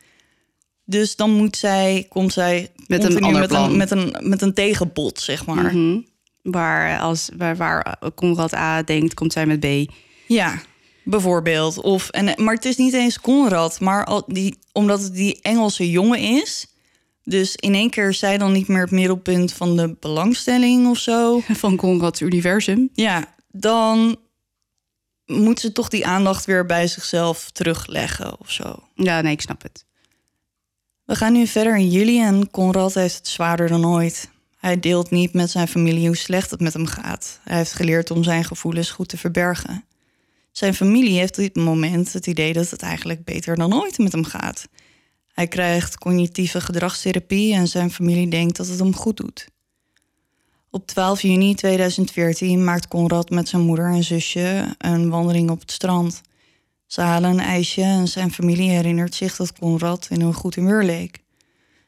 [0.85, 3.71] Dus dan moet zij, komt zij Met een ander met plan.
[3.71, 5.77] een, met, een, met een tegenbod, zeg maar.
[5.77, 6.01] Mhm.
[6.43, 9.93] Waar, als, waar, waar Conrad A denkt, komt zij met B.
[10.27, 10.63] Ja,
[11.05, 11.81] bijvoorbeeld.
[11.81, 15.91] Of, en, maar het is niet eens Conrad, maar al die, omdat het die Engelse
[15.91, 16.67] jongen is.
[17.23, 20.99] Dus in één keer is zij dan niet meer het middelpunt van de belangstelling of
[20.99, 21.41] zo.
[21.65, 22.91] Van Conrads universum.
[22.93, 24.17] Ja, dan
[25.27, 28.79] moet ze toch die aandacht weer bij zichzelf terugleggen of zo.
[28.95, 29.85] Ja, nee, ik snap het.
[31.05, 34.31] We gaan nu verder in juli en Conrad heeft het zwaarder dan ooit.
[34.57, 37.41] Hij deelt niet met zijn familie hoe slecht het met hem gaat.
[37.43, 39.85] Hij heeft geleerd om zijn gevoelens goed te verbergen.
[40.53, 44.13] Zijn familie heeft op dit moment het idee dat het eigenlijk beter dan ooit met
[44.13, 44.69] hem gaat.
[45.33, 49.49] Hij krijgt cognitieve gedragstherapie en zijn familie denkt dat het hem goed doet.
[50.71, 55.71] Op 12 juni 2014 maakt Conrad met zijn moeder en zusje een wandeling op het
[55.71, 56.21] strand.
[56.87, 60.85] Ze halen een ijsje en zijn familie herinnert zich dat Conrad in een goed humeur
[60.85, 61.23] leek.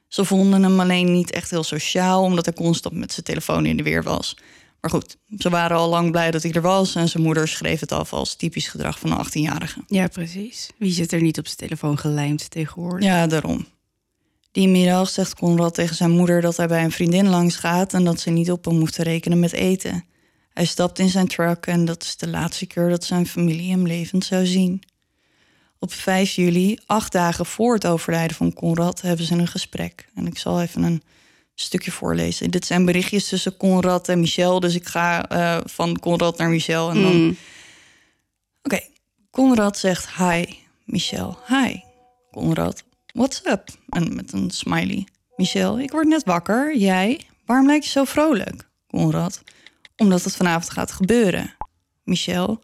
[0.09, 3.77] Ze vonden hem alleen niet echt heel sociaal, omdat hij constant met zijn telefoon in
[3.77, 4.37] de weer was.
[4.81, 7.81] Maar goed, ze waren al lang blij dat hij er was en zijn moeder schreef
[7.81, 9.81] het af als typisch gedrag van een 18-jarige.
[9.87, 10.71] Ja, precies.
[10.77, 13.05] Wie zit er niet op zijn telefoon gelijmd tegenwoordig?
[13.05, 13.67] Ja, daarom.
[14.53, 18.05] Die middag zegt Conrad tegen zijn moeder dat hij bij een vriendin langs gaat en
[18.05, 20.05] dat ze niet op hem hoeft te rekenen met eten.
[20.57, 23.87] Hij stapt in zijn truck en dat is de laatste keer dat zijn familie hem
[23.87, 24.83] levend zou zien.
[25.79, 30.09] Op 5 juli, acht dagen voor het overlijden van Conrad, hebben ze een gesprek.
[30.15, 31.03] En ik zal even een
[31.55, 32.51] stukje voorlezen.
[32.51, 36.91] Dit zijn berichtjes tussen Conrad en Michel, dus ik ga eh, van Conrad naar Michel
[36.91, 37.37] en dan Mm.
[38.63, 38.81] Oké,
[39.31, 40.45] Conrad zegt hi.
[40.85, 41.81] Michel, hi.
[42.31, 43.69] Conrad, what's up?
[43.89, 45.07] En met een smiley.
[45.37, 46.77] Michel, ik word net wakker.
[46.77, 47.21] Jij?
[47.47, 48.69] Waarom lijk je zo vrolijk?
[48.87, 49.43] Conrad,
[49.97, 51.55] omdat het vanavond gaat gebeuren.
[52.05, 52.61] Michel,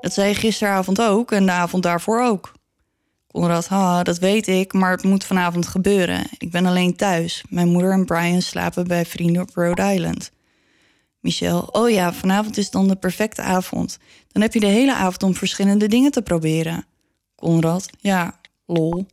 [0.00, 2.52] dat zei je gisteravond ook en de avond daarvoor ook.
[3.32, 6.26] Conrad, ha, dat weet ik, maar het moet vanavond gebeuren.
[6.38, 7.44] Ik ben alleen thuis.
[7.48, 10.30] Mijn moeder en Brian slapen bij vrienden op Rhode Island.
[11.20, 13.98] Michel, oh ja, vanavond is dan de perfecte avond.
[14.28, 16.86] Dan heb je de hele avond om verschillende dingen te proberen.
[17.34, 19.06] Conrad, ja, lol.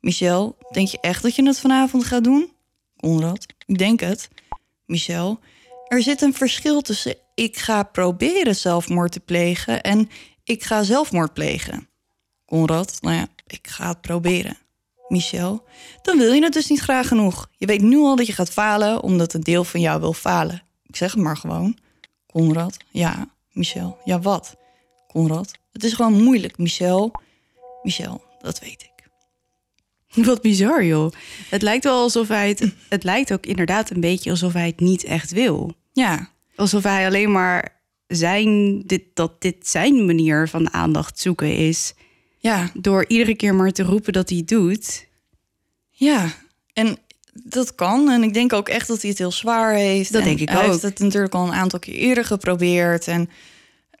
[0.00, 2.52] Michel, denk je echt dat je het vanavond gaat doen?
[2.96, 4.28] Conrad, ik denk het.
[4.86, 5.40] Michel,
[5.90, 10.08] er zit een verschil tussen ik ga proberen zelfmoord te plegen en
[10.44, 11.88] ik ga zelfmoord plegen.
[12.46, 14.58] Conrad, nou ja, ik ga het proberen.
[15.08, 15.64] Michel,
[16.02, 17.50] dan wil je het dus niet graag genoeg.
[17.56, 20.62] Je weet nu al dat je gaat falen omdat een deel van jou wil falen.
[20.82, 21.78] Ik zeg het maar gewoon.
[22.26, 23.28] Conrad, ja.
[23.52, 24.56] Michel, ja wat?
[25.06, 27.12] Conrad, het is gewoon moeilijk, Michel.
[27.82, 29.08] Michel, dat weet ik.
[30.26, 31.12] Wat bizar, joh.
[31.48, 32.72] Het lijkt wel alsof hij het...
[32.88, 35.78] Het lijkt ook inderdaad een beetje alsof hij het niet echt wil.
[35.92, 38.80] Ja, Alsof hij alleen maar zijn...
[38.86, 41.94] Dit, dat dit zijn manier van aandacht zoeken is.
[42.38, 45.06] ja, Door iedere keer maar te roepen dat hij het doet.
[45.90, 46.26] ja.
[46.72, 46.96] En
[47.32, 48.10] dat kan.
[48.10, 50.12] En ik denk ook echt dat hij het heel zwaar heeft.
[50.12, 50.70] Dat En denk ik hij ook.
[50.70, 53.08] heeft het natuurlijk al een aantal keer eerder geprobeerd.
[53.08, 53.30] En,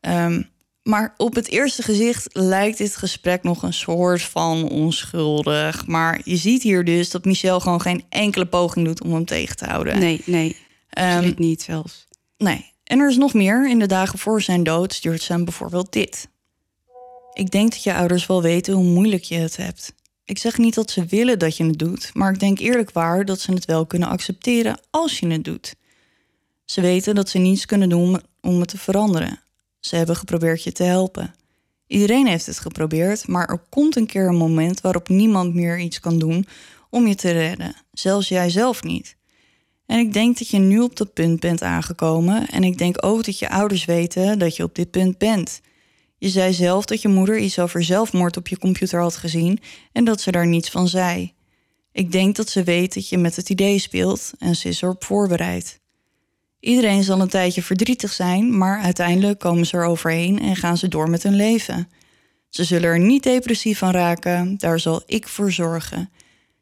[0.00, 0.42] ehm,
[0.82, 5.86] maar op het eerste gezicht lijkt dit gesprek nog een soort van onschuldig.
[5.86, 9.56] Maar je ziet hier dus dat Michel gewoon geen enkele poging doet om hem tegen
[9.56, 9.98] te houden.
[9.98, 10.56] Nee, nee.
[10.90, 12.08] Absoluut niet zelfs.
[12.36, 12.72] Nee.
[12.84, 13.68] En er is nog meer.
[13.68, 16.28] In de dagen voor zijn dood stuurt ze hem bijvoorbeeld dit.
[17.32, 19.92] Ik denk dat je ouders wel weten hoe moeilijk je het hebt.
[20.24, 23.24] Ik zeg niet dat ze willen dat je het doet, maar ik denk eerlijk waar
[23.24, 25.74] dat ze het wel kunnen accepteren als je het doet.
[26.64, 29.40] Ze weten dat ze niets kunnen doen om het te veranderen.
[29.80, 31.34] Ze hebben geprobeerd je te helpen.
[31.86, 36.00] Iedereen heeft het geprobeerd, maar er komt een keer een moment waarop niemand meer iets
[36.00, 36.46] kan doen
[36.90, 39.16] om je te redden, zelfs jij zelf niet.
[39.90, 42.48] En ik denk dat je nu op dat punt bent aangekomen.
[42.48, 45.60] En ik denk ook dat je ouders weten dat je op dit punt bent.
[46.18, 49.58] Je zei zelf dat je moeder iets over zelfmoord op je computer had gezien
[49.92, 51.32] en dat ze daar niets van zei.
[51.92, 55.04] Ik denk dat ze weet dat je met het idee speelt en ze is erop
[55.04, 55.80] voorbereid.
[56.60, 60.88] Iedereen zal een tijdje verdrietig zijn, maar uiteindelijk komen ze er overheen en gaan ze
[60.88, 61.88] door met hun leven.
[62.48, 66.10] Ze zullen er niet depressief van raken, daar zal ik voor zorgen.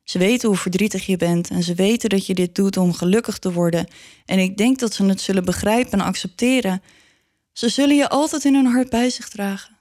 [0.08, 3.38] Ze weten hoe verdrietig je bent en ze weten dat je dit doet om gelukkig
[3.38, 3.86] te worden.
[4.24, 6.82] En ik denk dat ze het zullen begrijpen en accepteren.
[7.52, 9.76] Ze zullen je altijd in hun hart bij zich dragen.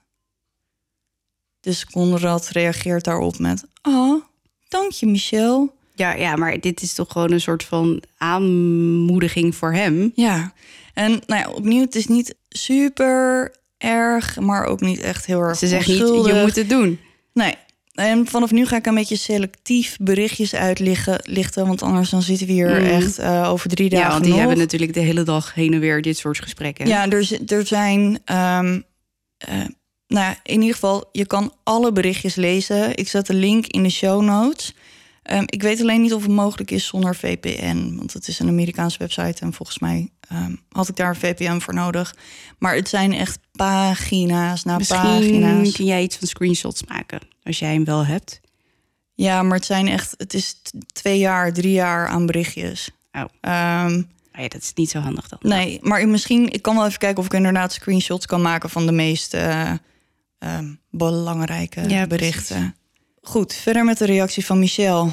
[1.60, 4.22] Dus Conrad reageert daarop met: Oh,
[4.68, 5.74] dank je, Michel.
[5.94, 10.12] Ja, ja, maar dit is toch gewoon een soort van aanmoediging voor hem.
[10.14, 10.52] Ja,
[10.94, 15.58] en nou ja, opnieuw, het is niet super erg, maar ook niet echt heel erg.
[15.58, 17.00] Ze zegt niet, je moet het doen.
[17.32, 17.54] Nee.
[17.98, 22.46] En vanaf nu ga ik een beetje selectief berichtjes uitlichten, lichten, want anders dan zitten
[22.46, 22.86] we hier Mm.
[22.86, 24.40] echt eh, over drie dagen Ja, want die nog.
[24.40, 26.86] hebben natuurlijk de hele dag heen en weer dit soort gesprekken.
[26.86, 28.18] Ja, er, er zijn.
[28.24, 28.80] ehm,
[29.38, 29.54] eh,
[30.06, 32.96] nou, in ieder geval, je kan alle berichtjes lezen.
[32.96, 34.74] Ik zet de link in de show notes.
[35.28, 37.94] Ehm, ik weet alleen niet of het mogelijk is zonder VPN.
[37.96, 41.58] Want het is een Amerikaanse website en volgens mij ehm, had ik daar een VPN
[41.58, 42.14] voor nodig.
[42.58, 45.72] Maar het zijn echt pagina's na Misschien pagina's.
[45.72, 48.40] kun jij iets van screenshots maken, als jij hem wel hebt.
[49.14, 50.14] Ja, maar het zijn echt.
[50.16, 50.62] Het is
[50.92, 52.90] twee jaar, drie jaar aan berichtjes.
[53.12, 53.24] Oh.
[53.40, 54.02] Ehm,
[54.34, 55.38] Oh ja, dat is niet zo handig dan.
[55.42, 58.86] Nee, maar misschien, ik kan wel even kijken of ik inderdaad screenshots kan maken van
[58.86, 59.76] de meest ehm,
[60.90, 62.74] belangrijke Ja, berichten.
[63.28, 65.12] Goed, verder met de reactie van Michel.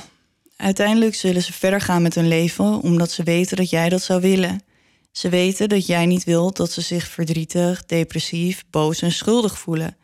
[0.55, 4.22] Uiteindelijk zullen ze verder gaan met hun leven omdat ze weten dat jij dat zou
[4.22, 4.63] willen.
[5.11, 9.97] Ze weten dat jij niet wilt dat ze zich verdrietig, depressief, boos en schuldig voelen.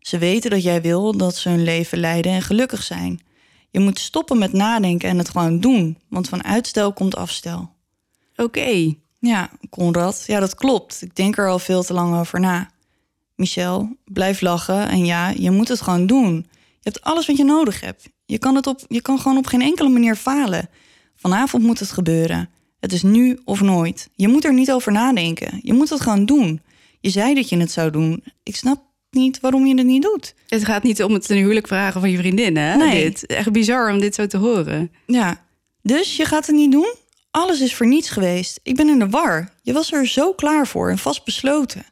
[0.00, 3.20] Ze weten dat jij wil dat ze hun leven leiden en gelukkig zijn.
[3.70, 7.70] Je moet stoppen met nadenken en het gewoon doen, want van uitstel komt afstel.
[8.36, 8.94] Oké.
[9.18, 11.02] Ja, Conrad, ja, dat klopt.
[11.02, 12.70] Ik denk er al veel te lang over na.
[13.34, 16.46] Michel, blijf lachen en ja, je moet het gewoon doen.
[16.86, 18.08] Je hebt alles wat je nodig hebt.
[18.24, 20.68] Je kan, het op, je kan gewoon op geen enkele manier falen.
[21.16, 22.50] Vanavond moet het gebeuren.
[22.80, 24.08] Het is nu of nooit.
[24.14, 25.60] Je moet er niet over nadenken.
[25.62, 26.60] Je moet het gewoon doen.
[27.00, 28.24] Je zei dat je het zou doen.
[28.42, 30.34] Ik snap niet waarom je het niet doet.
[30.48, 32.76] Het gaat niet om het ten huwelijk vragen van je vriendin, hè?
[32.76, 33.04] Nee.
[33.04, 33.26] Dit.
[33.26, 34.92] Echt bizar om dit zo te horen.
[35.06, 35.44] Ja,
[35.82, 36.94] dus je gaat het niet doen?
[37.30, 38.60] Alles is voor niets geweest.
[38.62, 39.52] Ik ben in de war.
[39.62, 41.84] Je was er zo klaar voor en vastbesloten.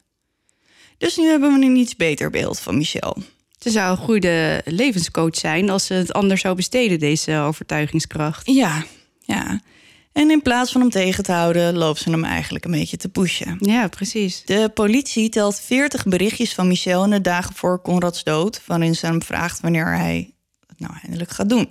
[0.97, 3.17] Dus nu hebben we een iets beter beeld van Michel.
[3.65, 8.51] Ze zou een goede levenscoach zijn als ze het anders zou besteden, deze overtuigingskracht.
[8.51, 8.83] Ja,
[9.19, 9.61] ja.
[10.11, 13.09] En in plaats van hem tegen te houden, loopt ze hem eigenlijk een beetje te
[13.09, 13.57] pushen.
[13.59, 14.41] Ja, precies.
[14.45, 19.05] De politie telt 40 berichtjes van Michel in de dagen voor Conrads dood, waarin ze
[19.05, 20.33] hem vraagt wanneer hij
[20.67, 21.69] het nou eindelijk gaat doen.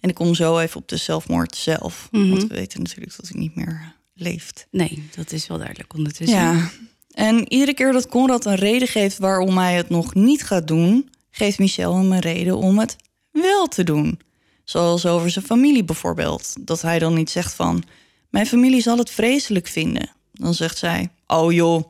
[0.00, 2.28] En ik kom zo even op de zelfmoord zelf, Mhm.
[2.30, 4.66] want we weten natuurlijk dat hij niet meer leeft.
[4.70, 6.38] Nee, dat is wel duidelijk ondertussen.
[6.38, 6.70] Ja.
[7.10, 11.10] En iedere keer dat Conrad een reden geeft waarom hij het nog niet gaat doen,
[11.36, 12.96] geeft Michel hem een reden om het
[13.30, 14.20] wel te doen.
[14.64, 16.54] Zoals over zijn familie bijvoorbeeld.
[16.60, 17.82] Dat hij dan niet zegt van:
[18.28, 20.10] Mijn familie zal het vreselijk vinden.
[20.32, 21.88] Dan zegt zij: Oh joh,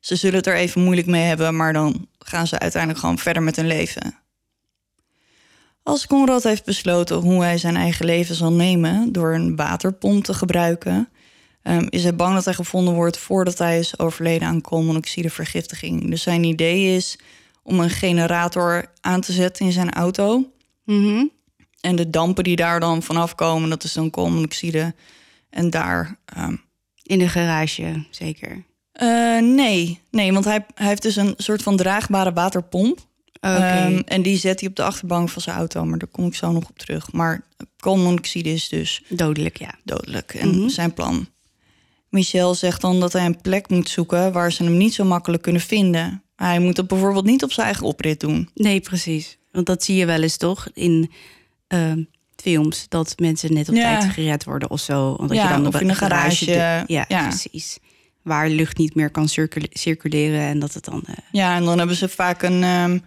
[0.00, 3.42] ze zullen het er even moeilijk mee hebben, maar dan gaan ze uiteindelijk gewoon verder
[3.42, 4.18] met hun leven.
[5.82, 10.34] Als Conrad heeft besloten hoe hij zijn eigen leven zal nemen door een waterpomp te
[10.34, 11.08] gebruiken,
[11.66, 16.10] Ehm, is hij bang dat hij gevonden wordt voordat hij is overleden aan koolmonoxidevergiftiging.
[16.10, 17.18] Dus zijn idee is
[17.66, 20.50] om een generator aan te zetten in zijn auto.
[20.84, 21.24] Mhm.
[21.80, 24.94] En de dampen die daar dan vanaf komen, dat is dan koolmonoxide.
[25.50, 26.18] En daar.
[26.24, 26.56] ehm,
[27.02, 28.64] In de garage, zeker.
[28.92, 32.98] eh, nee, nee, want hij, hij heeft dus een soort van draagbare waterpomp.
[33.40, 36.34] Ehm, en die zet hij op de achterbank van zijn auto, maar daar kom ik
[36.34, 37.12] zo nog op terug.
[37.12, 37.46] Maar
[37.76, 39.74] koolmonoxide is dus Dodelijk, ja.
[39.84, 40.68] dodelijk en Mhm.
[40.68, 41.26] zijn plan.
[42.08, 45.42] Michel zegt dan dat hij een plek moet zoeken waar ze hem niet zo makkelijk
[45.42, 46.22] kunnen vinden.
[46.36, 48.48] Hij moet het bijvoorbeeld niet op zijn eigen oprit doen.
[48.54, 49.38] Nee, precies.
[49.52, 51.10] Want dat zie je wel eens toch in
[51.66, 52.02] ehm,
[52.36, 52.86] films.
[52.88, 53.98] Dat mensen net op Ja.
[53.98, 55.10] tijd gered worden of zo.
[55.10, 56.50] Omdat Ja, je dan op in een garage.
[56.86, 57.28] Ja, ja.
[57.28, 57.78] precies.
[58.22, 61.02] Waar lucht niet meer kan circule- circuleren en dat het dan...
[61.06, 62.98] eh, Ja, en dan hebben ze vaak een, ehm,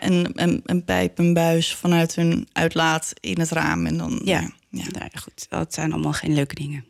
[0.00, 3.86] een, een, een pijp, een buis vanuit hun uitlaat in het raam.
[3.86, 4.40] En dan, Ja.
[4.40, 4.48] ja.
[4.70, 4.82] ja.
[4.90, 6.84] Nou ja, goed, dat zijn allemaal geen leuke dingen.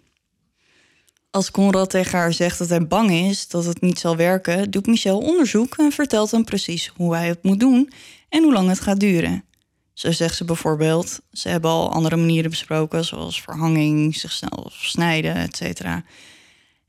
[1.33, 4.87] Als Conrad tegen haar zegt dat hij bang is dat het niet zal werken, doet
[4.87, 7.93] Michel onderzoek en vertelt hem precies hoe hij het moet doen
[8.28, 9.45] en hoe lang het gaat duren.
[9.93, 15.35] Zo zegt ze bijvoorbeeld, ze hebben al andere manieren besproken, zoals verhanging, zich snel snijden,
[15.35, 15.80] etc.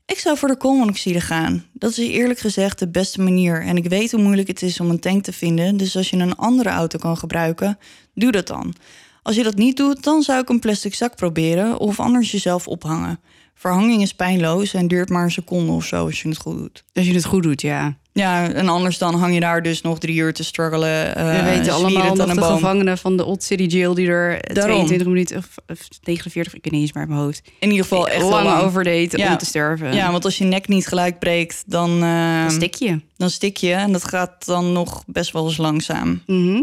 [0.06, 1.66] Ik zou voor de koolmonoxide gaan.
[1.72, 3.62] Dat is eerlijk gezegd de beste manier.
[3.62, 5.76] En ik weet hoe moeilijk het is om een tank te vinden.
[5.76, 7.78] Dus als je een andere auto kan gebruiken,
[8.14, 8.74] doe dat dan.
[9.22, 12.68] Als je dat niet doet, dan zou ik een plastic zak proberen of anders jezelf
[12.68, 13.20] ophangen.
[13.54, 16.84] Verhanging is pijnloos en duurt maar een seconde of zo als je het goed doet.
[16.94, 17.96] Als je het goed doet, ja.
[18.12, 21.16] Ja, en anders dan hang je daar dus nog drie uur te struggelen.
[21.16, 22.52] eh, We weten allemaal nog aan de boom.
[22.54, 23.94] gevangenen van de Old City Jail...
[23.94, 24.74] die er Daarom.
[24.74, 27.42] 22 minuten of, of 49, ik weet niet eens meer uit mijn hoofd...
[27.58, 28.62] In ieder geval echt lang lang.
[28.62, 29.30] over deed Ja.
[29.32, 29.94] om te sterven.
[29.94, 33.00] Ja, want als je nek niet gelijk breekt, dan, eh, Een stikje.
[33.16, 33.72] dan stik je.
[33.72, 36.22] En dat gaat dan nog best wel eens langzaam.
[36.26, 36.62] Mhm.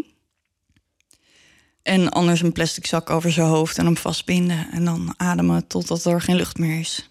[1.84, 4.68] En anders een plastic zak over zijn hoofd en hem vastbinden.
[4.72, 7.10] En dan ademen totdat er geen lucht meer is.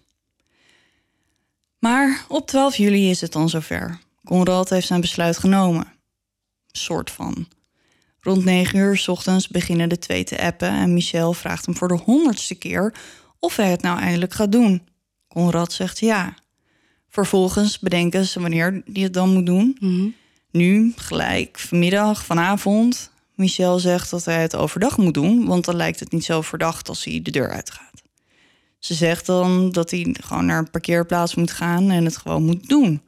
[1.78, 3.98] Maar op 12 juli is het dan zover.
[4.24, 5.92] Conrad heeft zijn besluit genomen.
[6.66, 7.48] Soort van.
[8.20, 10.68] Rond 9 uur 's ochtends beginnen de twee te appen...
[10.68, 12.94] en Michel vraagt hem voor de honderdste keer
[13.38, 14.82] of hij het nou eindelijk gaat doen.
[15.28, 16.34] Conrad zegt ja.
[17.08, 19.76] Vervolgens bedenken ze wanneer hij het dan moet doen.
[19.80, 20.08] Mhm.
[20.50, 23.10] Nu, gelijk, vanmiddag, vanavond.
[23.40, 26.88] Michel zegt dat hij het overdag moet doen, want dan lijkt het niet zo verdacht
[26.88, 28.02] als hij de deur uitgaat.
[28.78, 32.68] Ze zegt dan dat hij gewoon naar een parkeerplaats moet gaan en het gewoon moet
[32.68, 33.02] doen.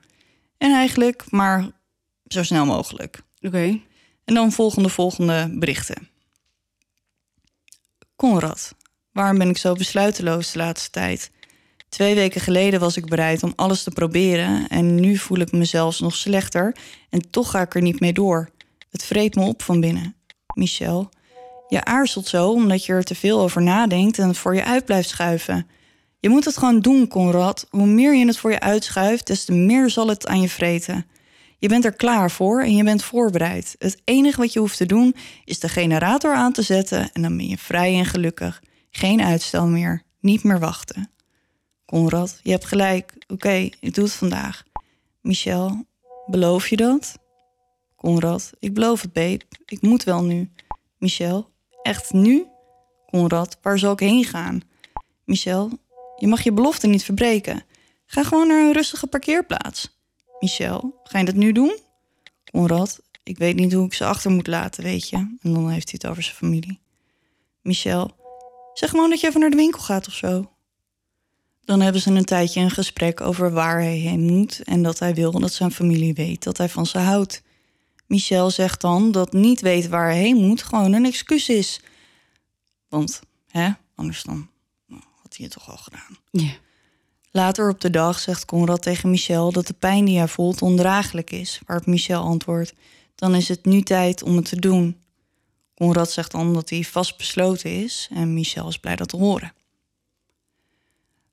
[0.59, 1.71] En eigenlijk maar
[2.27, 3.23] zo snel mogelijk.
[3.41, 3.81] Oké.
[4.25, 6.09] En dan volgende volgende berichten.
[8.17, 8.75] Conrad,
[9.13, 11.31] waarom ben ik zo besluiteloos de laatste tijd?
[11.89, 15.65] Twee weken geleden was ik bereid om alles te proberen en nu voel ik me
[15.65, 16.77] zelfs nog slechter
[17.11, 18.51] en toch ga ik er niet mee door.
[18.91, 20.15] Het vreet me op van binnen.
[20.55, 21.09] Michel,
[21.69, 24.85] je aarzelt zo omdat je er te veel over nadenkt en het voor je uit
[24.85, 25.67] blijft schuiven.
[26.21, 27.67] Je moet het gewoon doen, Conrad.
[27.71, 31.07] Hoe meer je het voor je uitschuift, des te meer zal het aan je vreten.
[31.59, 33.77] Je bent er klaar voor en je bent voorbereid.
[33.79, 37.37] Het enige wat je hoeft te doen is de generator aan te zetten en dan
[37.37, 38.63] ben je vrij en gelukkig.
[38.91, 41.11] Geen uitstel meer, niet meer wachten.
[41.85, 43.13] Conrad, je hebt gelijk.
[43.29, 44.63] Oké, ik doe het vandaag.
[45.21, 45.85] Michel,
[46.27, 47.22] beloof je dat?
[48.03, 49.41] Conrad, ik beloof het, babe.
[49.67, 50.51] Ik moet wel nu.
[50.99, 51.51] Michel,
[51.83, 52.47] echt nu?
[53.07, 54.61] Conrad, waar zal ik heen gaan?
[55.25, 55.71] Michel,
[56.17, 57.65] je mag je belofte niet verbreken.
[58.07, 59.99] Ga gewoon naar een rustige parkeerplaats.
[60.41, 61.79] Michel, ga je dat nu doen?
[62.53, 65.17] Conrad, ik weet niet hoe ik ze achter moet laten, weet je.
[65.17, 66.81] En dan heeft hij het over zijn familie.
[67.61, 68.11] Michel,
[68.75, 70.51] zeg gewoon dat je even naar de winkel gaat of zo.
[71.65, 75.15] Dan hebben ze een tijdje een gesprek over waar hij heen moet en dat hij
[75.15, 77.43] wil dat zijn familie weet dat hij van ze houdt.
[78.13, 81.81] Michel zegt dan dat niet weten waar hij heen moet gewoon een excuus is.
[82.89, 84.49] Want, hè, anders dan
[84.87, 86.19] nou, had hij het toch al gedaan.
[86.31, 86.53] Ja.
[87.31, 91.31] Later op de dag zegt Conrad tegen Michel dat de pijn die hij voelt ondraaglijk
[91.31, 92.75] is, waarop Michel antwoordt:
[93.15, 95.01] Dan is het nu tijd om het te doen.
[95.75, 99.53] Conrad zegt dan dat hij vastbesloten is en Michel is blij dat te horen.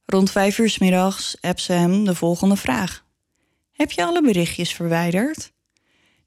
[0.06, 3.06] Rond vijf uur 's middags appt ze hem de volgende vraag:
[3.72, 5.52] Heb je alle berichtjes verwijderd?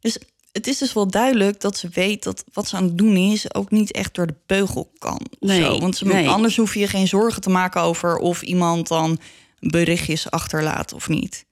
[0.00, 0.18] Dus
[0.52, 3.54] het is dus wel duidelijk dat ze weet dat wat ze aan het doen is
[3.54, 5.20] ook niet echt door de beugel kan.
[5.40, 5.78] Nee, zo.
[5.78, 6.28] Want ze, nee.
[6.28, 9.18] anders hoef je je geen zorgen te maken over of iemand dan
[9.60, 11.46] berichtjes achterlaat of niet.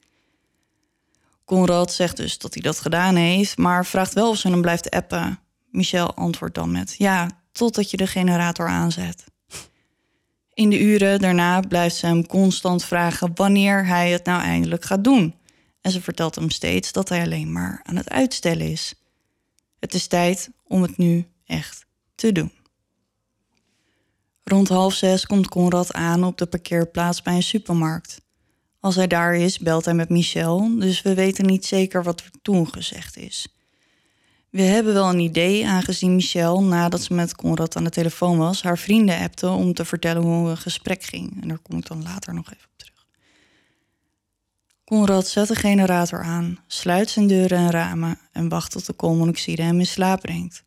[1.45, 4.91] Conrad zegt dus dat hij dat gedaan heeft, maar vraagt wel of ze hem blijft
[4.91, 5.39] appen.
[5.71, 9.25] Michel antwoordt dan met ja, totdat je de generator aanzet.
[10.55, 15.05] In de uren daarna blijft ze hem constant vragen wanneer hij het nou eindelijk gaat
[15.05, 15.35] doen.
[15.81, 18.95] En ze vertelt hem steeds dat hij alleen maar aan het uitstellen is.
[19.79, 22.53] Het is tijd om het nu echt te doen.
[24.45, 28.21] Rond half zes komt Conrad aan op de parkeerplaats bij een supermarkt.
[28.81, 32.31] Als hij daar is, belt hij met Michel, dus we weten niet zeker wat er
[32.43, 33.49] toen gezegd is.
[34.51, 38.63] We hebben wel een idee, aangezien Michelle, nadat ze met Conrad aan de telefoon was,
[38.63, 41.43] haar vrienden appte om te vertellen hoe een gesprek ging.
[41.43, 42.70] En daar kom ik dan later nog even
[44.91, 49.63] Conrad zet de generator aan, sluit zijn deuren en ramen en wacht tot de koolmonoxide
[49.63, 50.65] hem in slaap brengt.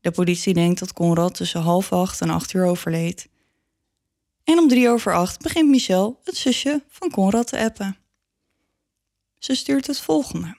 [0.00, 3.28] De politie denkt dat Conrad tussen half acht en acht uur overleed.
[4.44, 7.96] En om drie over acht begint Michelle, het zusje van Conrad, te appen.
[9.38, 10.56] Ze stuurt het volgende.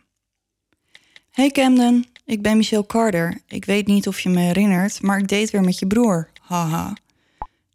[1.30, 3.42] Hey Camden, ik ben Michelle Carter.
[3.48, 6.30] Ik weet niet of je me herinnert, maar ik date weer met je broer.
[6.42, 6.94] Haha.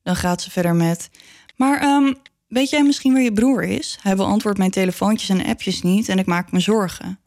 [0.03, 1.11] Dan gaat ze verder met...
[1.57, 2.13] Maar ehm,
[2.53, 3.99] weet jij misschien waar je broer is?
[4.03, 7.21] Hij beantwoordt mijn telefoontjes en appjes niet en ik maak me zorgen.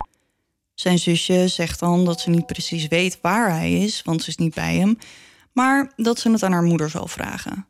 [0.73, 4.37] Zijn zusje zegt dan dat ze niet precies weet waar hij is, want ze is
[4.37, 4.97] niet bij hem,
[5.51, 7.67] maar dat ze het aan haar moeder zal vragen.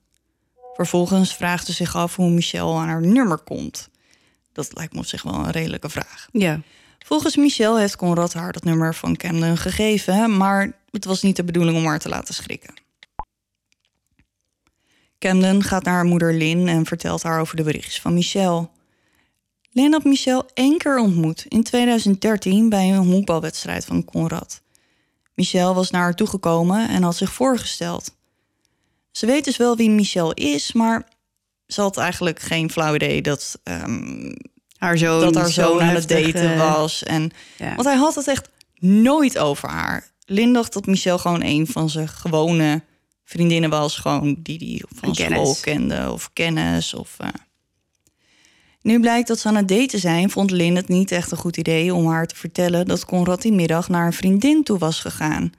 [0.74, 3.89] Vervolgens vraagt ze zich af hoe Michelle aan haar nummer komt.
[4.51, 6.28] Dat lijkt me op zich wel een redelijke vraag.
[6.32, 6.62] Ja.
[6.99, 11.43] Volgens Michelle heeft Conrad haar dat nummer van Camden gegeven, maar het was niet de
[11.43, 12.74] bedoeling om haar te laten schrikken.
[15.26, 18.69] Camden gaat naar haar moeder Lynn en vertelt haar over de berichtjes van Michelle.
[19.71, 24.61] Lynn had Michelle één keer ontmoet in 2013 bij een honkbalwedstrijd van Conrad.
[25.34, 28.15] Michelle was naar haar toegekomen en had zich voorgesteld.
[29.11, 31.07] Ze weet dus wel wie Michelle is, maar
[31.67, 34.34] ze had eigenlijk geen flauw idee dat ehm,
[34.78, 37.03] Haar zoon, dat haar zoon aan het daten was.
[37.03, 37.76] En, ja.
[37.76, 38.49] Want hij had het echt
[38.80, 40.07] nooit over haar.
[40.26, 42.82] Lin dacht dat Michelle gewoon een van zijn gewone
[43.26, 43.97] vriendinnen was.
[43.97, 46.93] Gewoon die die van school kende of kennis.
[46.93, 47.28] Of, eh.
[48.82, 51.57] Nu blijkt dat ze aan het daten zijn, vond Lin het niet echt een goed
[51.57, 55.51] idee om haar te vertellen dat Conrad die middag naar een vriendin toe was gegaan.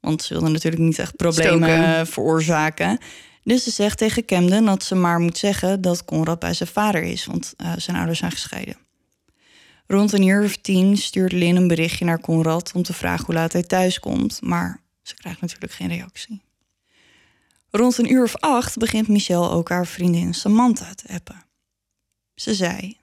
[0.00, 2.06] Want ze wilde natuurlijk niet echt problemen Stoken.
[2.06, 2.98] veroorzaken.
[3.42, 7.02] Dus ze zegt tegen Camden dat ze maar moet zeggen dat Conrad bij zijn vader
[7.02, 8.76] is, want eh, zijn ouders zijn gescheiden.
[9.86, 13.34] Rond een uur of tien stuurt Lin een berichtje naar Conrad om te vragen hoe
[13.34, 16.42] laat hij thuis komt, maar ze krijgt natuurlijk geen reactie.
[17.70, 21.44] Rond een uur of acht begint Michelle ook haar vriendin Samantha te appen.
[22.34, 22.98] Ze zei: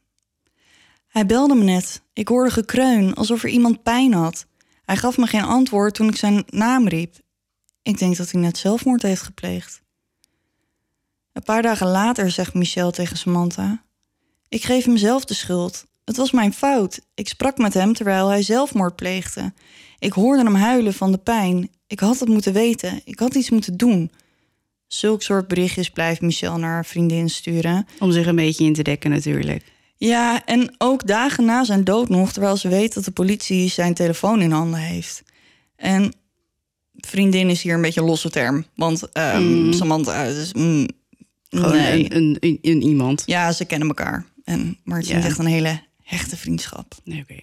[1.08, 2.02] Hij belde me net.
[2.14, 4.46] Ik hoorde gekreun, alsof er iemand pijn had.
[4.86, 7.16] Hij gaf me geen antwoord toen ik zijn naam riep.
[7.82, 9.82] Ik denk dat hij net zelfmoord heeft gepleegd.
[11.34, 13.84] Een paar dagen later zegt Michelle tegen Samantha:
[14.50, 15.86] Ik geef hem zelf de schuld.
[16.06, 17.00] Het was mijn fout.
[17.14, 19.54] Ik sprak met hem terwijl hij zelfmoord pleegde.
[20.00, 21.70] Ik hoorde hem huilen van de pijn.
[21.88, 23.02] Ik had het moeten weten.
[23.04, 24.12] Ik had iets moeten doen.
[24.88, 27.88] Zulk soort berichtjes blijft Michelle naar haar vriendin sturen.
[28.00, 29.64] Om zich een beetje in te dekken natuurlijk.
[29.98, 33.94] Ja, en ook dagen na zijn dood nog, terwijl ze weet dat de politie zijn
[33.94, 35.24] telefoon in handen heeft.
[35.76, 36.14] En
[36.96, 39.08] vriendin is hier een beetje een losse term, want
[39.40, 39.74] Mm.
[39.74, 40.54] Samantha is.
[40.54, 40.88] mm,
[41.50, 42.14] Gewoon nee.
[42.14, 43.24] een, een, een, een iemand.
[43.26, 44.26] Ja, ze kennen elkaar.
[44.44, 45.24] En, maar het is Ja.
[45.24, 46.94] echt een hele hechte vriendschap.
[47.04, 47.40] Nee, oké.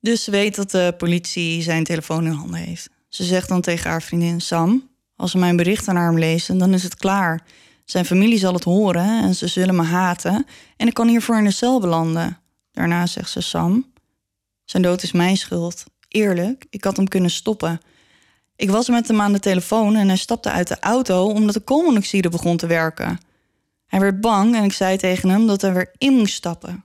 [0.00, 2.90] Dus ze weet dat de politie zijn telefoon in handen heeft.
[3.08, 4.89] Ze zegt dan tegen haar vriendin Sam:
[5.20, 7.40] Als ze mijn bericht aan haar lezen, dan is het klaar.
[7.84, 10.46] Zijn familie zal het horen en ze zullen me haten.
[10.76, 12.38] En ik kan hiervoor in de cel belanden.
[12.72, 13.92] Daarna zegt ze Sam:
[14.64, 15.84] Zijn dood is mijn schuld.
[16.08, 17.80] Eerlijk, ik had hem kunnen stoppen.
[18.56, 21.60] Ik was met hem aan de telefoon en hij stapte uit de auto omdat de
[21.60, 23.20] koolmonoxide begon te werken.
[23.86, 26.84] Hij werd bang en ik zei tegen hem dat hij weer in moest stappen.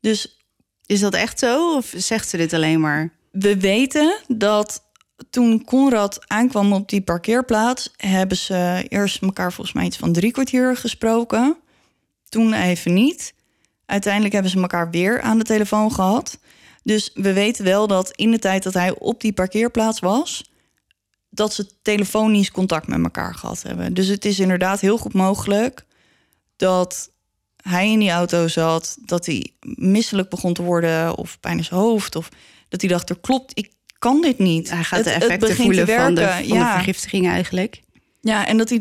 [0.00, 0.38] Dus
[0.86, 1.76] Is dat echt zo?
[1.76, 3.16] Of zegt ze dit alleen maar?
[3.40, 4.82] we weten dat
[5.30, 10.30] toen Conrad aankwam op die parkeerplaats, hebben ze eerst elkaar volgens mij iets van drie
[10.30, 11.56] kwartier gesproken.
[12.28, 13.34] Toen even niet.
[13.86, 16.38] Uiteindelijk hebben ze elkaar weer aan de telefoon gehad.
[16.82, 20.50] Dus we weten wel dat in de tijd dat hij op die parkeerplaats was,
[21.30, 23.94] dat ze telefonisch contact met elkaar gehad hebben.
[23.94, 25.84] Dus het is inderdaad heel goed mogelijk
[26.56, 27.10] dat
[27.56, 31.80] hij in die auto zat, dat hij misselijk begon te worden of pijn in zijn
[31.80, 32.16] hoofd.
[32.16, 32.28] Of
[32.68, 34.70] dat hij dacht, er klopt, ik kan dit niet.
[34.70, 36.66] Hij gaat Het- de effecten voelen van, de, van ja.
[36.68, 37.82] de vergiftiging eigenlijk.
[38.20, 38.80] ja, en dat hij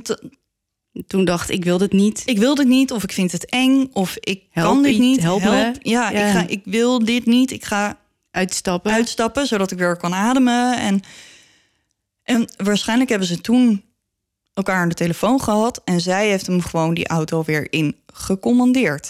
[1.08, 2.22] Toen dacht ik, wil dit niet.
[2.26, 5.22] ik wil dit niet, of ik vind het eng, of ik Help kan dit niet.
[5.22, 5.74] help me.
[5.80, 6.10] Ja, Ja.
[6.10, 7.52] Ik, ga, ik wil dit niet.
[7.52, 7.98] Ik ga
[8.32, 8.92] Uitstappen.
[8.92, 10.78] uitstappen, zodat ik weer kan ademen.
[10.80, 11.02] En,
[12.24, 13.84] en waarschijnlijk hebben ze toen
[14.54, 15.82] elkaar aan de telefoon gehad.
[15.86, 19.08] En zij heeft hem gewoon die auto weer in gecommandeerd.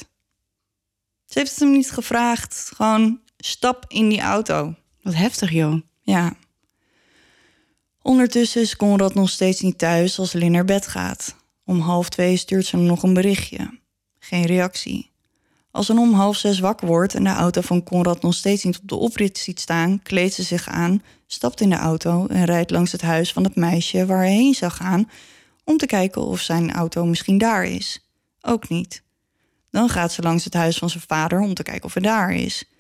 [1.25, 2.71] Ze heeft het hem niet gevraagd.
[2.75, 4.73] Gewoon stap in die auto.
[5.01, 5.81] Wat heftig, joh.
[6.05, 6.33] Ja.
[8.01, 11.35] Ondertussen is Conrad nog steeds niet thuis als Lin naar bed gaat.
[11.63, 13.79] Om half twee stuurt ze hem nog een berichtje.
[14.19, 15.11] Geen reactie.
[15.71, 18.77] Als ze om half zes wakker wordt en de auto van Conrad nog steeds niet
[18.77, 22.71] op de oprit ziet staan, kleedt ze zich aan, stapt in de auto en rijdt
[22.71, 25.09] langs het huis van het meisje waar hij heen zou gaan
[25.63, 28.09] om te kijken of zijn auto misschien daar is.
[28.41, 29.03] Ook niet.
[29.71, 32.33] Dan gaat ze langs het huis van zijn vader om te kijken of hij daar
[32.33, 32.74] is.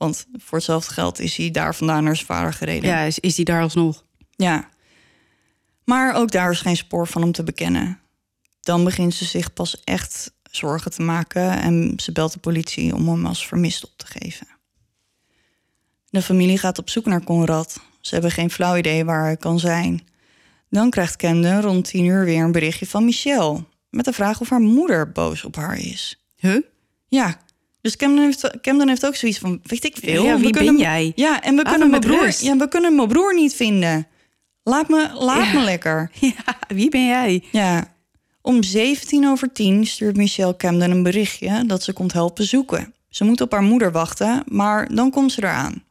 [0.00, 2.90] Want voor hetzelfde geld is hij daar vandaan naar zijn vader gereden.
[2.90, 4.04] Ja, is, is die daar alsnog?
[4.36, 4.68] Ja.
[5.84, 8.00] Maar ook daar is geen spoor van hem te bekennen.
[8.60, 13.08] Dan begint ze zich pas echt zorgen te maken en ze belt de politie om
[13.08, 14.46] hem als vermist op te geven.
[16.10, 17.80] De familie gaat op zoek naar Conrad.
[18.00, 20.08] Ze hebben geen flauw idee waar hij kan zijn.
[20.70, 23.64] Dan krijgt Camden rond tien uur weer een berichtje van Michelle...
[23.90, 26.24] met de vraag of haar moeder boos op haar is.
[26.36, 26.62] Huh?
[27.08, 27.40] Ja,
[27.80, 29.60] dus Camden heeft, Camden heeft ook zoiets van...
[29.62, 30.24] weet ik veel.
[30.24, 31.12] Ja, wie kunnen ben jij?
[31.14, 32.42] Ja, en we Laat kunnen, mijn broer, rust.
[32.42, 34.06] ja, we kunnen mijn broer niet vinden.
[34.62, 35.52] Laat me, laat Ja.
[35.58, 36.10] me lekker.
[36.20, 37.44] Ja, wie ben jij?
[37.52, 37.94] Ja.
[38.42, 42.94] Om 17 over 10 stuurt Michelle Camden een berichtje dat ze komt helpen zoeken.
[43.08, 45.82] Ze moet op haar moeder wachten, maar dan komt ze eraan.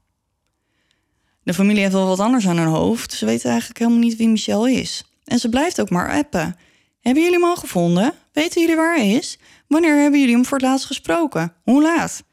[1.44, 3.14] De familie heeft wel wat anders aan hun hoofd.
[3.14, 5.04] Ze weten eigenlijk helemaal niet wie Michelle is.
[5.24, 6.56] En ze blijft ook maar appen.
[7.02, 8.14] Hebben jullie hem al gevonden?
[8.34, 9.38] Weten jullie waar hij is?
[9.70, 11.54] Wanneer hebben jullie hem voor het laatst gesproken?
[11.64, 12.24] Hoe laat?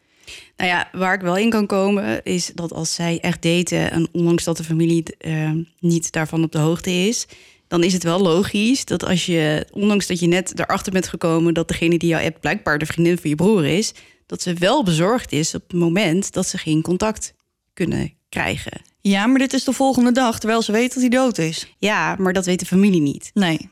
[0.56, 3.90] Nou ja, waar ik wel in kan komen is dat als zij echt daten...
[3.90, 7.26] en ondanks dat de familie eh, niet daarvan op de hoogte is...
[7.68, 11.54] dan is het wel logisch dat als je, ondanks dat je net erachter bent gekomen...
[11.54, 13.94] dat degene die jou appt blijkbaar de vriendin van je broer is...
[14.26, 17.34] dat ze wel bezorgd is op het moment dat ze geen contact
[17.74, 18.80] kunnen krijgen.
[19.00, 21.74] Ja, maar dit is de volgende dag, terwijl ze weet dat hij dood is.
[21.78, 23.30] Ja, maar dat weet de familie niet.
[23.34, 23.68] Nee.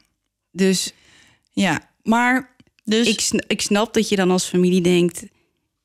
[0.51, 0.93] Dus
[1.51, 2.54] Ja, maar...
[2.85, 3.09] Dus...
[3.09, 5.23] ik, ik snap dat je dan als familie denkt...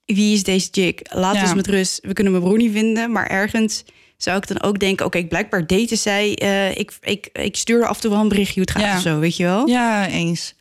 [0.06, 1.02] wie is deze chick?
[1.14, 1.42] Laat Ja.
[1.42, 2.00] ons met rust.
[2.02, 3.12] We kunnen mijn broer niet vinden.
[3.12, 3.84] Maar ergens
[4.18, 5.06] zou ik dan ook denken...
[5.06, 6.36] oké, blijkbaar daten zij.
[6.38, 8.96] eh, ik, ik, ik stuur af en toe wel een berichtje hoe het gaat Ja.
[8.96, 9.68] of zo, weet je wel?
[9.68, 10.54] Ja, eens.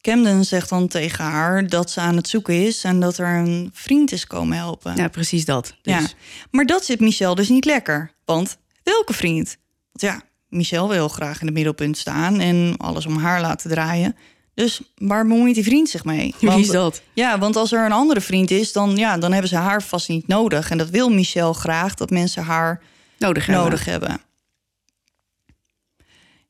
[0.00, 3.70] Camden zegt dan tegen haar dat ze aan het zoeken is en dat er een
[3.72, 4.96] vriend is komen helpen.
[4.96, 5.74] Ja, precies dat.
[5.82, 6.06] Dus, Ja.
[6.50, 8.12] Maar dat zit Michel dus niet lekker.
[8.24, 9.56] Want welke vriend?
[9.92, 14.16] Want ja, Michel wil graag in het middelpunt staan en alles om haar laten draaien.
[14.58, 16.34] Dus waar bemoeit die vriend zich mee?
[16.38, 17.02] Wie Want- is dat?
[17.12, 20.08] Ja, want als er een andere vriend is, dan, ja, dan hebben ze haar vast
[20.08, 20.70] niet nodig.
[20.70, 22.82] En dat wil Michel graag, dat mensen haar
[23.18, 23.64] Nodig hebben.
[23.64, 24.20] nodig hebben.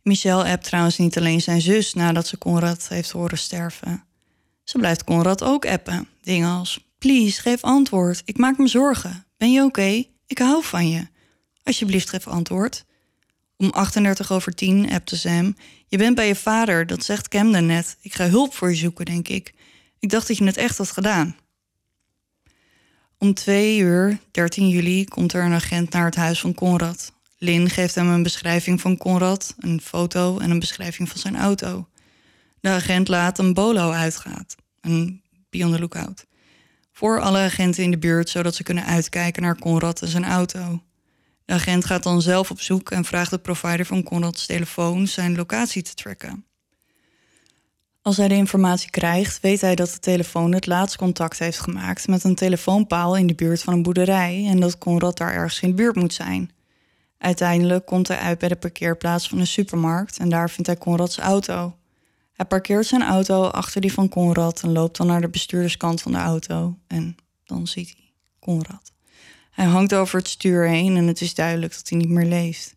[0.02, 4.04] Michel appt trouwens niet alleen zijn zus nadat ze Conrad heeft horen sterven.
[4.64, 6.08] Ze blijft Conrad ook appen.
[6.22, 8.22] Dingen als: Please, geef antwoord.
[8.24, 9.26] Ik maak me zorgen.
[9.36, 10.04] Ben je oké?
[10.26, 11.06] Ik hou van je.
[11.62, 12.84] Alsjeblieft, geef antwoord.
[13.60, 15.56] Om 38 over 10 appte hem:
[15.86, 17.96] Je bent bij je vader, dat zegt Camden net.
[18.00, 19.54] Ik ga hulp voor je zoeken, denk ik.
[19.98, 21.36] Ik dacht dat je het echt had gedaan.
[23.18, 27.12] Om 2 uur, 13 juli, komt er een agent naar het huis van Conrad.
[27.38, 31.88] Lin geeft hem een beschrijving van Conrad, een foto en een beschrijving van zijn auto.
[32.60, 36.26] De agent laat een bolo uitgaat, een be on the lookout,
[36.92, 40.82] voor alle agenten in de buurt, zodat ze kunnen uitkijken naar Conrad en zijn auto.
[41.48, 45.36] De agent gaat dan zelf op zoek en vraagt de provider van Conrads telefoon zijn
[45.36, 46.44] locatie te tracken.
[48.02, 52.08] Als hij de informatie krijgt, weet hij dat de telefoon het laatst contact heeft gemaakt
[52.08, 55.68] met een telefoonpaal in de buurt van een boerderij en dat Conrad daar ergens in
[55.68, 56.50] de buurt moet zijn.
[57.18, 61.18] Uiteindelijk komt hij uit bij de parkeerplaats van een supermarkt en daar vindt hij Conrads
[61.18, 61.76] auto.
[62.32, 66.12] Hij parkeert zijn auto achter die van Conrad en loopt dan naar de bestuurderskant van
[66.12, 68.87] de auto en dan ziet hij Conrad.
[69.58, 72.74] Hij hangt over het stuur heen en het is duidelijk dat hij niet meer leeft.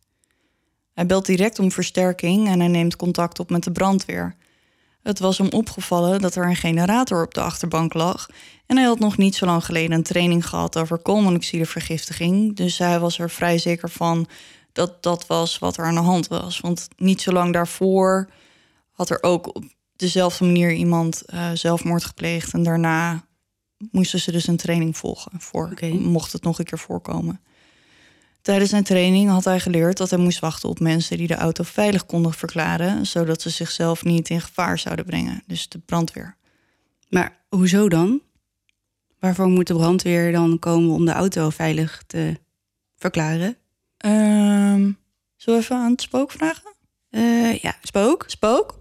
[0.93, 4.35] Hij belt direct om versterking en hij neemt contact op met de brandweer.
[5.03, 8.27] Het was hem opgevallen dat er een generator op de achterbank lag.
[8.65, 12.55] En hij had nog niet zo lang geleden een training gehad over koolmonoxidevergiftiging.
[12.55, 14.27] Dus hij was er vrij zeker van
[14.71, 16.59] dat dat was wat er aan de hand was.
[16.59, 18.29] Want niet zo lang daarvoor
[18.91, 19.63] had er ook op
[19.95, 22.53] dezelfde manier iemand eh, zelfmoord gepleegd.
[22.53, 23.25] En daarna
[23.91, 25.31] moesten ze dus een training volgen.
[25.37, 25.73] Voor.
[25.91, 27.39] Mocht het nog een keer voorkomen.
[28.41, 31.63] Tijdens zijn training had hij geleerd dat hij moest wachten op mensen die de auto
[31.63, 35.43] veilig konden verklaren, zodat ze zichzelf niet in gevaar zouden brengen.
[35.47, 36.35] Dus de brandweer.
[37.09, 38.21] Maar hoezo dan?
[39.19, 42.39] Waarvoor moet de brandweer dan komen om de auto veilig te
[42.95, 43.57] verklaren?
[43.97, 44.91] Ehm
[45.41, 46.75] zullen we even aan het spook vragen?
[47.09, 48.23] Eh, ja, spook?
[48.27, 48.79] Spook?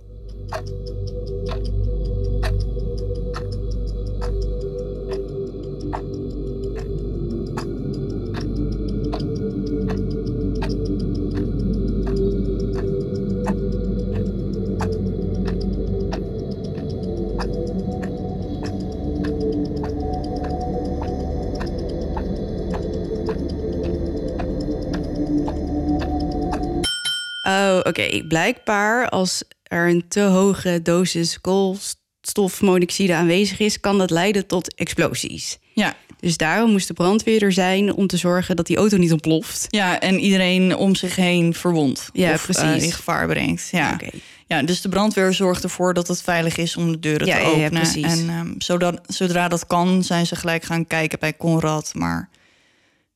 [27.51, 28.25] Oh, oké.
[28.29, 35.59] Blijkbaar als er een te hoge dosis koolstofmonoxide aanwezig is, kan dat leiden tot explosies.
[35.75, 35.95] Ja.
[36.21, 39.67] Dus daarom moest de brandweer er zijn om te zorgen dat die auto niet ontploft.
[39.69, 42.09] Ja, en iedereen om zich heen verwond.
[42.13, 42.63] Ja, of, precies.
[42.63, 43.69] eh, in gevaar brengt.
[43.71, 43.99] Ja.
[44.47, 47.41] Ja, dus de brandweer zorgt ervoor dat het veilig is om de deuren Ja, te
[47.41, 47.71] ja, ja, openen.
[47.83, 48.05] precies.
[48.21, 51.91] En ehm, zodat, zodra dat kan, zijn ze gelijk gaan kijken bij Conrad.
[51.95, 52.29] Maar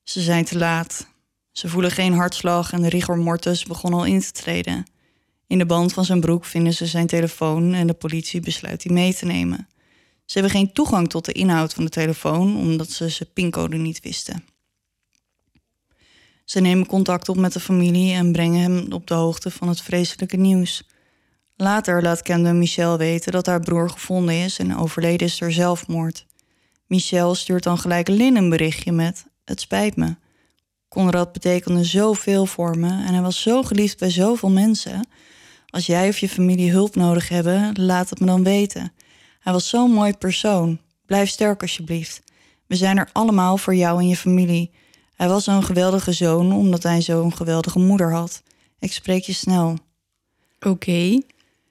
[0.03, 1.07] ze zijn te laat.
[1.57, 4.85] Ze voelen geen hartslag en de rigor mortis begon al in te treden.
[5.47, 8.91] In de band van zijn broek vinden ze zijn telefoon en de politie besluit die
[8.91, 9.67] mee te nemen.
[10.25, 13.99] Ze hebben geen toegang tot de inhoud van de telefoon omdat ze zijn pincode niet
[13.99, 14.43] wisten.
[16.45, 19.81] Ze nemen contact op met de familie en brengen hem op de hoogte van het
[19.81, 20.83] vreselijke nieuws.
[21.55, 26.25] Later laat Camden Michel weten dat haar broer gevonden is en overleden is door zelfmoord.
[26.87, 30.15] Michel stuurt dan gelijk Lynn een berichtje met: Het spijt me.
[30.95, 35.07] Conrad betekende zoveel voor me en hij was zo geliefd bij zoveel mensen.
[35.69, 38.93] Als jij of je familie hulp nodig hebben, laat het me dan weten.
[39.39, 40.79] Hij was zo'n mooi persoon.
[41.05, 42.21] Blijf sterk alsjeblieft.
[42.67, 44.71] We zijn er allemaal voor jou en je familie.
[45.15, 48.43] Hij was zo'n geweldige zoon omdat hij zo'n geweldige moeder had.
[48.79, 49.77] Ik spreek je snel.
[50.59, 51.21] Oké.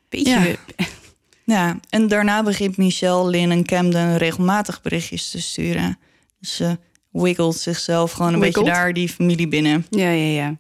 [0.09, 0.31] Beetje...
[0.31, 0.57] Ja.
[1.47, 5.99] Ja, en daarna begint Michelle, Lynn en Camden regelmatig berichtjes te sturen.
[6.41, 6.79] Dus ze
[7.23, 9.87] wiggelt zichzelf gewoon een beetje daar die familie binnen.
[9.91, 10.57] Ja, ja, ja.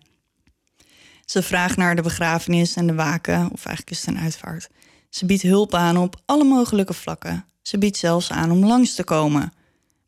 [1.24, 4.68] Ze vraagt naar de begrafenis en de waken, of eigenlijk is het een uitvaart.
[5.08, 7.44] Ze biedt hulp aan op alle mogelijke vlakken.
[7.62, 9.52] Ze biedt zelfs aan om langs te komen.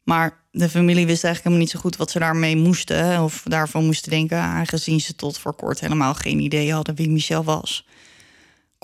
[0.02, 3.85] Maar de familie wist eigenlijk helemaal niet zo goed wat ze daarmee moesten of daarvan
[3.85, 7.86] moesten denken, aangezien ze tot voor kort helemaal geen idee hadden wie Michel was.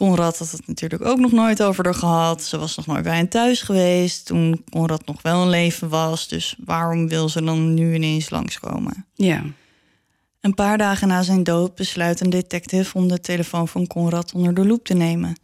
[0.02, 2.42] Conrad had het natuurlijk ook nog nooit over haar gehad.
[2.42, 6.28] Ze was nog nooit bij hen thuis geweest toen Conrad nog wel een leven was.
[6.28, 9.06] Dus waarom wil ze dan nu ineens langskomen?
[9.14, 9.44] Ja.
[10.40, 14.54] Een paar dagen na zijn dood besluit een detective om de telefoon van Conrad onder
[14.54, 15.40] de loep te nemen.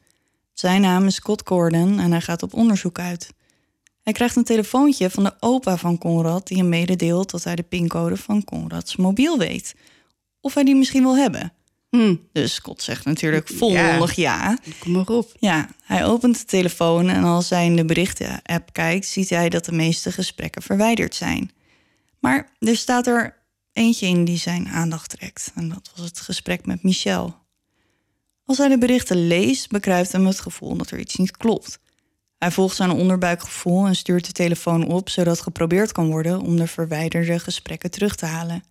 [0.53, 3.33] Zijn naam is Scott Gordon en hij gaat op onderzoek uit.
[4.03, 7.63] Hij krijgt een telefoontje van de opa van Conrad die hem mededeelt dat hij de
[7.63, 9.75] pincode van Conrads mobiel weet.
[10.41, 11.53] Of hij die misschien wil hebben.
[11.91, 14.59] Hm, Dus Scott zegt natuurlijk volmondig ja.
[14.79, 15.33] kom maar op.
[15.39, 19.65] Ja, hij opent de telefoon en als hij in de berichten-app kijkt, ziet hij dat
[19.65, 21.51] de meeste gesprekken verwijderd zijn.
[22.19, 23.37] Maar er staat er
[23.73, 25.53] eentje in die zijn aandacht trekt.
[25.55, 27.37] En dat was het gesprek met Michel.
[28.45, 31.79] Als hij de berichten leest, bekruipt hem het gevoel dat er iets niet klopt.
[32.39, 36.67] Hij volgt zijn onderbuikgevoel en stuurt de telefoon op, zodat geprobeerd kan worden om de
[36.67, 38.63] verwijderde gesprekken terug te halen.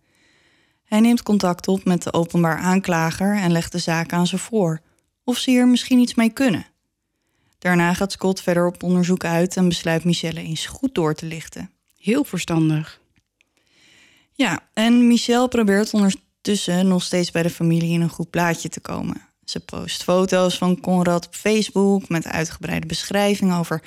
[0.88, 4.80] Hij neemt contact op met de openbaar aanklager en legt de zaak aan ze voor,
[5.24, 6.66] of ze hier misschien iets mee kunnen.
[7.58, 11.70] Daarna gaat Scott verder op onderzoek uit en besluit Michelle eens goed door te lichten.
[11.98, 13.00] Heel verstandig.
[14.32, 18.80] Ja, en Michelle probeert ondertussen nog steeds bij de familie in een goed plaatje te
[18.80, 19.22] komen.
[19.44, 23.82] Ze post foto's van Conrad op Facebook met uitgebreide beschrijving over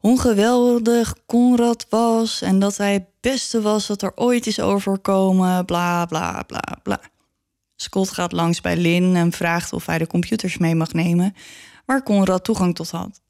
[0.00, 5.64] hoe geweldig Conrad was en dat hij het beste was dat er ooit is overkomen,
[5.64, 7.00] bla bla bla bla.
[7.76, 11.34] Scott gaat langs bij Lynn en vraagt of hij de computers mee mag nemen
[11.86, 13.20] waar Conrad toegang tot had.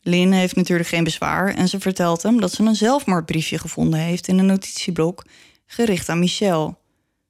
[0.00, 4.28] Lynn heeft natuurlijk geen bezwaar en ze vertelt hem dat ze een zelfmoordbriefje gevonden heeft
[4.28, 5.24] in een notitieblok
[5.66, 6.76] gericht aan Michelle.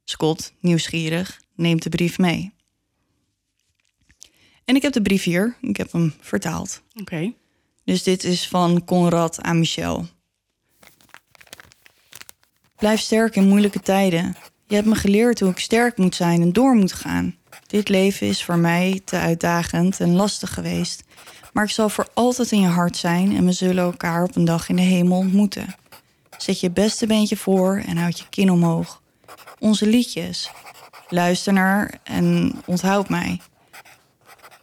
[0.05, 2.53] Scott, nieuwsgierig, neemt de brief mee.
[4.65, 6.83] En ik heb de brief hier, ik heb hem vertaald.
[7.01, 7.33] Oké.
[7.91, 10.07] Dus dit is van Conrad aan Michel.
[12.77, 14.37] Blijf sterk in moeilijke tijden.
[14.67, 17.37] Je hebt me geleerd hoe ik sterk moet zijn en door moet gaan.
[17.67, 21.03] Dit leven is voor mij te uitdagend en lastig geweest.
[21.53, 24.45] Maar ik zal voor altijd in je hart zijn en we zullen elkaar op een
[24.45, 25.75] dag in de hemel ontmoeten.
[26.39, 29.03] Zet je beste beentje voor en houd je kin omhoog.
[29.59, 30.51] Onze liedjes.
[31.09, 33.41] Luister naar en onthoud mij.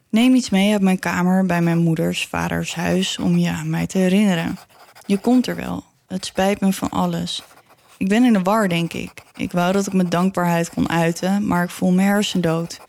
[0.10, 3.88] Neem iets mee uit mijn kamer bij mijn moeders vaders huis om je aan mij
[3.88, 4.58] te herinneren.
[5.06, 5.84] Je komt er wel.
[6.08, 7.44] Het spijt me van alles.
[7.98, 9.12] Ik ben in de war, denk ik.
[9.36, 12.80] Ik wou dat ik mijn dankbaarheid kon uiten, maar ik voel me hersendood.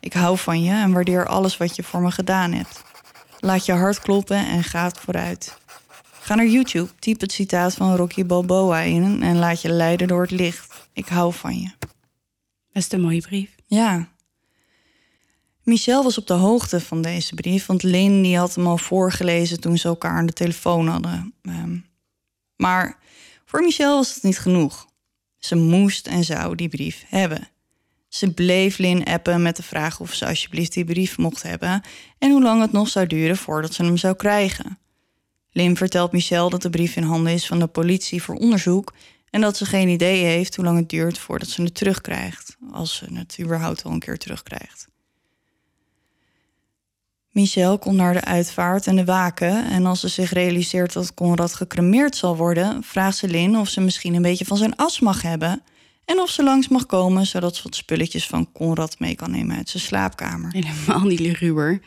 [0.00, 2.82] Ik hou van je en waardeer alles wat je voor me gedaan hebt.
[3.40, 5.58] Laat je hart kloppen en ga vooruit.
[6.20, 10.22] Ga naar YouTube, typ het citaat van Rocky Balboa in en laat je leiden door
[10.22, 10.88] het licht.
[10.92, 11.70] Ik hou van je.
[12.72, 13.50] Best een mooie brief.
[13.66, 14.08] Ja.
[15.66, 19.78] Michel was op de hoogte van deze brief, want die had hem al voorgelezen toen
[19.78, 21.34] ze elkaar aan de telefoon hadden.
[21.42, 21.78] Ehm,
[22.56, 22.98] maar
[23.44, 24.86] voor Michel was het niet genoeg.
[25.38, 27.48] Ze moest en zou die brief hebben.
[28.08, 31.82] Ze bleef Lynn appen met de vraag of ze alsjeblieft die brief mocht hebben
[32.18, 34.78] en hoe lang het nog zou duren voordat ze hem zou krijgen.
[35.50, 38.94] Lynn vertelt Michel dat de brief in handen is van de politie voor onderzoek
[39.30, 42.96] en dat ze geen idee heeft hoe lang het duurt voordat ze het terugkrijgt, als
[42.96, 44.88] ze het überhaupt al een keer terugkrijgt.
[47.36, 51.54] Michel komt naar de uitvaart en de waken en als ze zich realiseert dat Conrad
[51.54, 55.22] gecremeerd zal worden, vraagt ze Lynn of ze misschien een beetje van zijn as mag
[55.22, 55.62] hebben
[56.04, 59.56] en of ze langs mag komen zodat ze wat spulletjes van Conrad mee kan nemen
[59.56, 60.52] uit zijn slaapkamer.
[60.52, 61.80] Helemaal niet luguber.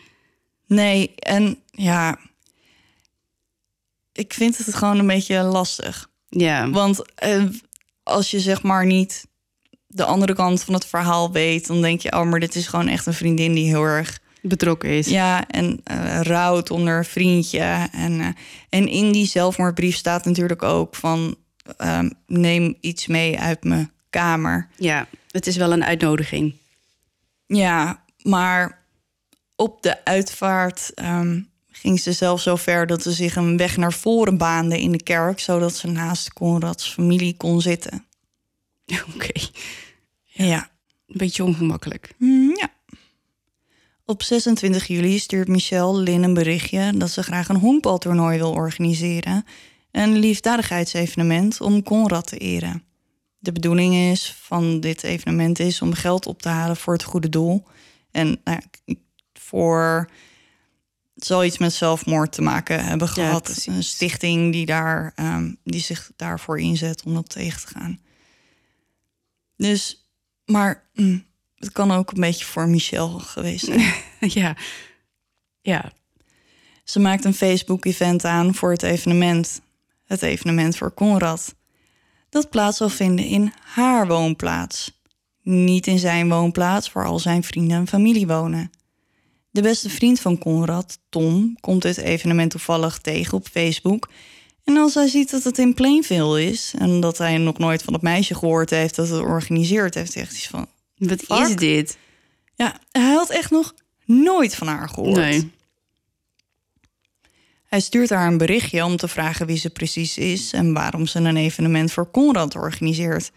[0.68, 2.20] Nee, en ja,
[4.12, 6.10] ik vind het gewoon een beetje lastig.
[6.28, 7.44] Ja, Want eh,
[8.04, 9.28] als je zeg maar niet
[9.88, 12.88] de andere kant van het verhaal weet, dan denk je, oh, maar dit is gewoon
[12.88, 14.20] echt een vriendin die heel erg
[14.50, 15.08] betrokken is.
[15.08, 17.88] ja en eh, rouwt onder een vriendje.
[17.92, 18.28] En, eh,
[18.70, 21.36] en in die zelfmoordbrief staat natuurlijk ook van
[21.78, 24.68] ehm, neem iets mee uit mijn kamer.
[24.78, 26.54] Ja, het is wel een uitnodiging.
[27.46, 28.86] Ja, maar
[29.56, 33.94] op de uitvaart ehm, ging ze zelf zo ver dat ze zich een weg naar
[33.94, 38.06] voren baande in de kerk, zodat ze naast Conrads familie kon zitten.
[39.16, 39.40] Oké,
[40.24, 40.70] Ja.
[41.08, 42.14] een beetje ongemakkelijk.
[42.18, 42.70] Mm, ja.
[44.10, 49.46] Op 26 juli stuurt Michelle Lin een berichtje dat ze graag een honkbaltoernooi wil organiseren.
[49.92, 52.84] Een liefdadigheidsevenement om Conrad te eren.
[53.38, 57.30] De bedoeling is van dit evenement is om geld op te halen voor het goede
[57.30, 57.64] doel.
[58.12, 58.96] En nou ja,
[59.34, 60.10] voor
[61.16, 63.44] het zal iets met zelfmoord te maken hebben gehad.
[63.44, 63.66] precies.
[63.66, 68.00] een stichting die, daar, ehm, die zich daarvoor inzet om dat tegen te gaan.
[69.56, 70.10] Dus,
[70.46, 71.28] maar mm,
[71.60, 73.94] het kan ook een beetje voor Michelle geweest zijn.
[74.42, 74.56] ja.
[75.62, 75.92] Ja,
[76.84, 79.62] Ze maakt een Facebook-event aan voor het evenement.
[80.06, 81.56] Het evenement voor Conrad.
[82.30, 85.02] Dat plaats zal vinden in haar woonplaats.
[85.42, 88.72] Niet in zijn woonplaats waar al zijn vrienden en familie wonen.
[89.52, 94.10] De beste vriend van Conrad, Tom, komt dit evenement toevallig tegen op Facebook.
[94.64, 96.74] En als hij ziet dat het in Plainville is...
[96.78, 99.94] en dat hij nog nooit van het meisje gehoord heeft dat het organiseert...
[99.94, 100.68] heeft hij echt iets van...
[101.00, 101.48] wat Fuck.
[101.48, 101.98] is dit?
[102.56, 103.74] Ja, hij had echt nog
[104.06, 105.16] nooit van haar gehoord.
[105.16, 105.52] Nee.
[107.66, 111.20] Hij stuurt haar een berichtje om te vragen wie ze precies is en waarom ze
[111.20, 113.32] een evenement voor Conrad organiseert.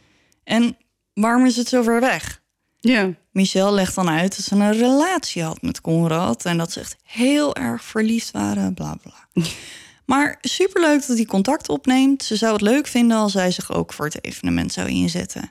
[0.44, 0.76] En
[1.14, 2.42] waarom is het zo ver weg?
[2.80, 3.14] Ja.
[3.30, 6.96] Michelle legt dan uit dat ze een relatie had met Conrad en dat ze echt
[7.02, 9.44] heel erg verliefd waren, bla bla.
[10.06, 12.22] Maar superleuk dat hij contact opneemt.
[12.22, 15.50] Ze zou het leuk vinden als hij zich ook voor het evenement zou inzetten.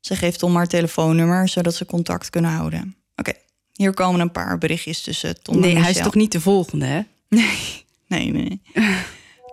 [0.00, 2.96] Ze geeft Tom haar telefoonnummer zodat ze contact kunnen houden.
[3.16, 3.32] Oké,
[3.72, 6.86] hier komen een paar berichtjes tussen Tom en Nee, hij is toch niet de volgende,
[6.86, 7.00] hè?
[7.28, 8.62] Nee, nee.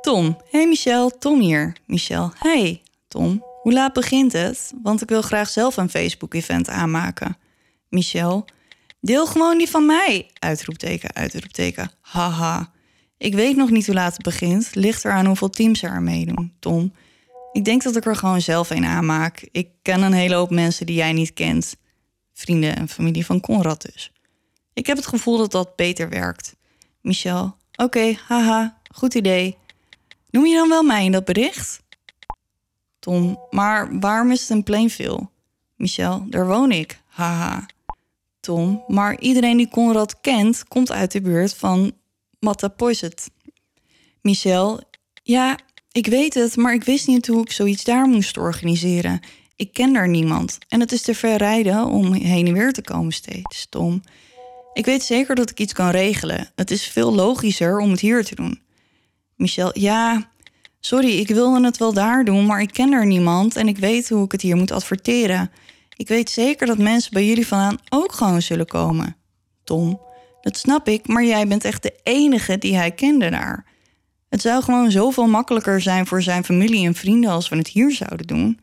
[0.02, 0.38] Tom.
[0.50, 1.76] Hey Michel, Tom hier.
[1.86, 2.32] Michel.
[2.38, 3.44] Hey Tom.
[3.62, 4.74] Hoe laat begint het?
[4.84, 7.38] Want ik wil graag zelf een Facebook-event aanmaken.
[7.90, 8.46] Michel.
[9.00, 10.30] Deel gewoon die van mij.
[10.40, 11.92] Uitroepteken, uitroepteken.
[12.02, 12.72] Haha.
[13.18, 14.70] Ik weet nog niet hoe laat het begint.
[14.74, 16.54] Ligt eraan hoeveel teams er aan meedoen.
[16.60, 16.94] Tom.
[17.58, 19.48] Ik denk dat ik er gewoon zelf een aanmaak.
[19.52, 21.76] Ik ken een hele hoop mensen die jij niet kent.
[22.34, 24.12] Vrienden en familie van Conrad dus.
[24.74, 26.56] Ik heb het gevoel dat dat beter werkt.
[27.02, 27.56] Michel.
[27.76, 29.58] Oké, haha, goed idee.
[30.30, 31.84] Noem je dan wel mij in dat bericht?
[33.00, 35.30] Tom, maar waarom is het in Plainville?
[35.76, 37.66] Michel, daar woon ik, haha.
[38.40, 41.92] Tom, maar iedereen die Conrad kent, komt uit de buurt van
[42.40, 43.32] Mattapoiset.
[44.22, 44.82] Michel,
[45.24, 45.58] ja,
[45.92, 49.20] ik weet het, maar ik wist niet hoe ik zoiets daar moest organiseren.
[49.56, 52.82] Ik ken daar niemand en het is te ver rijden om heen en weer te
[52.82, 53.68] komen steeds.
[53.70, 54.02] Tom,
[54.74, 56.52] ik weet zeker dat ik iets kan regelen.
[56.56, 58.62] Het is veel logischer om het hier te doen.
[59.36, 60.32] Michel, ja,
[60.80, 64.10] sorry, ik wilde het wel daar doen, maar ik ken er niemand en ik weet
[64.10, 65.52] hoe ik het hier moet adverteren.
[65.96, 69.16] Ik weet zeker dat mensen bij jullie vandaan ook gewoon zullen komen.
[69.64, 70.02] Tom,
[70.42, 73.66] dat snap ik, maar jij bent echt de enige die hij kende daar.
[74.30, 77.92] Het zou gewoon zoveel makkelijker zijn voor zijn familie en vrienden als we het hier
[77.92, 78.60] zouden doen.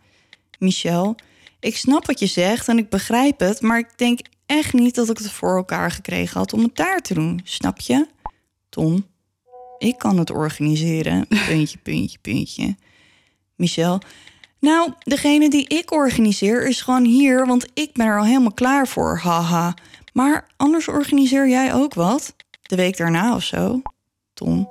[0.58, 1.16] Michel,
[1.60, 5.10] ik snap wat je zegt en ik begrijp het, maar ik denk echt niet dat
[5.10, 7.40] ik het voor elkaar gekregen had om het daar te doen.
[7.44, 8.06] Snap je?
[8.68, 9.06] Tom,
[9.78, 11.26] ik kan het organiseren.
[11.46, 12.76] Puntje, puntje, puntje.
[13.56, 14.00] Michel,
[14.60, 18.88] nou, degene die ik organiseer is gewoon hier, want ik ben er al helemaal klaar
[18.88, 19.18] voor.
[19.18, 19.74] Haha.
[20.12, 22.34] Maar anders organiseer jij ook wat?
[22.62, 23.82] De week daarna of zo?
[24.34, 24.68] Tom,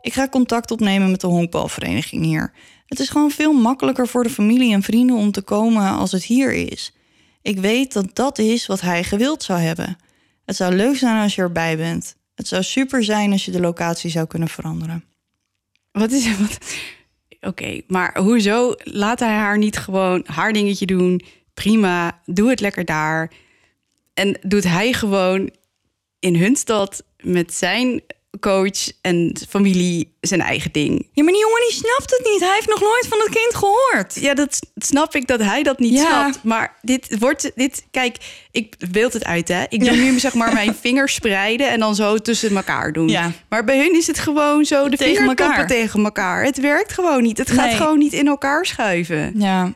[0.00, 2.52] ik ga contact opnemen met de honkbalvereniging hier.
[2.86, 6.24] Het is gewoon veel makkelijker voor de familie en vrienden om te komen als het
[6.24, 6.92] hier is.
[7.42, 9.98] Ik weet dat dat is wat hij gewild zou hebben.
[10.44, 12.16] Het zou leuk zijn als je erbij bent.
[12.34, 15.04] Het zou super zijn als je de locatie zou kunnen veranderen.
[15.92, 16.58] Wat is wat?
[17.40, 21.22] Oké, maar hoezo laat hij haar niet gewoon haar dingetje doen?
[21.54, 23.32] Prima, doe het lekker daar.
[24.14, 25.50] En doet hij gewoon
[26.18, 28.02] in hun stad met zijn
[28.40, 31.08] coach en familie zijn eigen ding.
[31.12, 32.40] Ja, maar die jongen die snapt het niet.
[32.40, 34.14] Hij heeft nog nooit van het kind gehoord.
[34.20, 36.00] Ja, dat snap ik dat hij dat niet Ja.
[36.06, 36.42] snapt.
[36.44, 38.16] Maar dit wordt, dit, kijk,
[38.50, 39.64] ik beeld het uit, hè.
[39.68, 43.08] Ik doe nu zeg maar mijn vingers spreiden en dan zo tussen elkaar doen.
[43.08, 43.30] Ja.
[43.48, 45.66] Maar bij hun is het gewoon zo de Tegen vingertoppen elkaar.
[45.66, 46.44] tegen elkaar.
[46.44, 47.38] Het werkt gewoon niet.
[47.38, 47.76] Het gaat Nee.
[47.76, 49.32] gewoon niet in elkaar schuiven.
[49.36, 49.72] Ja.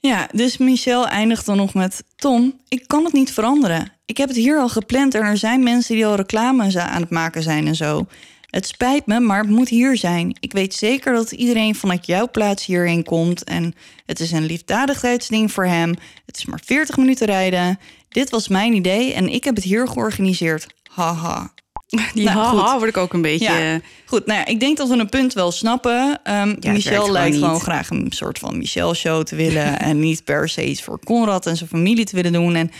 [0.00, 2.04] Ja, dus Michel eindigt dan nog met...
[2.16, 3.92] Tom, ik kan het niet veranderen.
[4.06, 7.10] Ik heb het hier al gepland en er zijn mensen die al reclame aan het
[7.10, 8.06] maken zijn en zo.
[8.50, 10.36] Het spijt me, maar het moet hier zijn.
[10.40, 13.44] Ik weet zeker dat iedereen vanuit jouw plaats hierheen komt.
[13.44, 13.74] En
[14.06, 15.94] het is een liefdadigheidsding voor hem.
[16.26, 17.78] Het is maar 40 minuten rijden.
[18.08, 20.66] Dit was mijn idee en ik heb het hier georganiseerd.
[20.90, 21.52] Haha.
[22.14, 23.52] Die Nou, haha word ik ook een beetje...
[23.52, 24.26] Ja, goed.
[24.26, 26.20] Nou ja, ik denk dat we een punt wel snappen.
[26.22, 29.78] Ehm, Michel lijkt gewoon graag een soort van Michel-show te willen...
[29.88, 32.54] en niet per se iets voor Conrad en zijn familie te willen doen.
[32.54, 32.70] En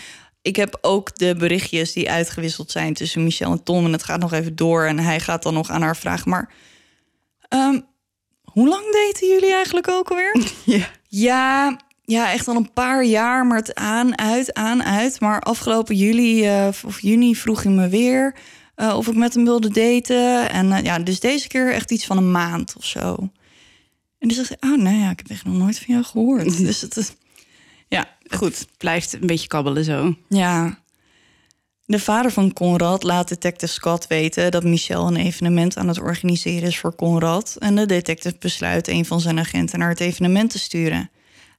[0.41, 3.85] ik heb ook de berichtjes die uitgewisseld zijn tussen Michel en Tom...
[3.85, 6.29] en het gaat nog even door en hij gaat dan nog aan haar vragen.
[6.29, 6.49] Maar
[7.47, 7.79] ehm,
[8.43, 10.35] hoe lang daten jullie eigenlijk ook alweer?
[10.65, 10.85] Ja.
[11.07, 15.19] Ja, ja, echt al een paar jaar, maar het aan, uit, aan, uit.
[15.19, 18.35] Maar afgelopen juli eh, of juni vroeg hij me weer
[18.81, 20.49] eh, of ik met hem wilde daten.
[20.49, 23.29] En eh, ja, dus deze keer echt iets van een maand of zo.
[24.19, 26.57] En dus dacht ik, oh nou ja, ik heb echt nog nooit van jou gehoord.
[26.67, 27.13] dus het is,
[27.87, 28.67] ja, goed.
[28.77, 30.15] Blijft een beetje kabbelen zo.
[30.27, 30.79] Ja.
[31.85, 36.67] De vader van Conrad laat detective Scott weten dat Michel een evenement aan het organiseren
[36.67, 37.55] is voor Conrad.
[37.59, 41.09] En de detective besluit een van zijn agenten naar het evenement te sturen.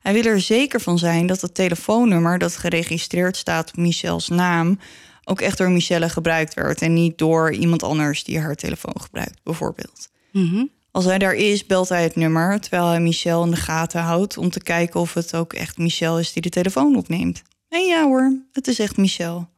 [0.01, 4.79] Hij wil er zeker van zijn dat het telefoonnummer dat geregistreerd staat op Michels naam
[5.25, 9.41] ook echt door Michelle gebruikt werd en niet door iemand anders die haar telefoon gebruikt,
[9.43, 10.09] bijvoorbeeld.
[10.33, 10.65] Mhm.
[10.91, 14.37] Als hij daar is, belt hij het nummer terwijl hij Michel in de gaten houdt
[14.37, 17.43] om te kijken of het ook echt Michel is die de telefoon opneemt.
[17.69, 19.49] En ja hoor, het is echt Michel.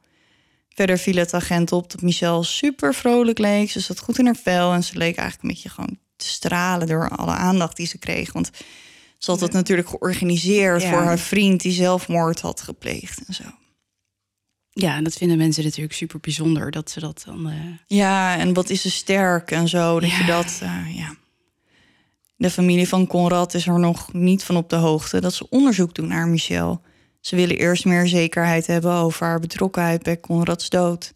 [0.69, 3.71] Verder viel het agent op dat Michel super vrolijk leek.
[3.71, 6.87] Ze zat goed in haar vel en ze leek eigenlijk een beetje gewoon te stralen
[6.87, 8.33] door alle aandacht die ze kreeg.
[8.33, 8.49] Want
[9.17, 10.89] ze had het natuurlijk georganiseerd Ja.
[10.89, 13.43] voor haar vriend die zelfmoord had gepleegd en zo.
[14.77, 17.49] Ja, en dat vinden mensen natuurlijk super bijzonder dat ze dat dan.
[17.49, 17.55] eh,
[17.87, 19.99] Ja, en wat is ze sterk en zo.
[19.99, 21.15] Dat je dat, eh, ja.
[22.37, 25.95] De familie van Conrad is er nog niet van op de hoogte dat ze onderzoek
[25.95, 26.79] doen naar Michelle.
[27.21, 31.13] Ze willen eerst meer zekerheid hebben over haar betrokkenheid bij Conrads dood.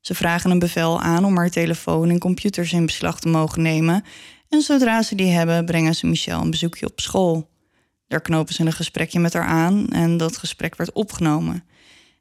[0.00, 4.04] Ze vragen een bevel aan om haar telefoon en computers in beslag te mogen nemen.
[4.48, 7.50] En zodra ze die hebben, brengen ze Michelle een bezoekje op school.
[8.08, 11.64] Daar knopen ze een gesprekje met haar aan en dat gesprek werd opgenomen.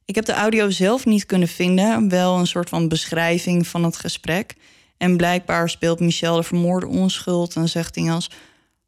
[0.08, 3.98] Ik heb de audio zelf niet kunnen vinden, wel een soort van beschrijving van het
[3.98, 4.56] gesprek.
[4.98, 8.30] En blijkbaar speelt Michel de vermoorde onschuld en zegt dingen als...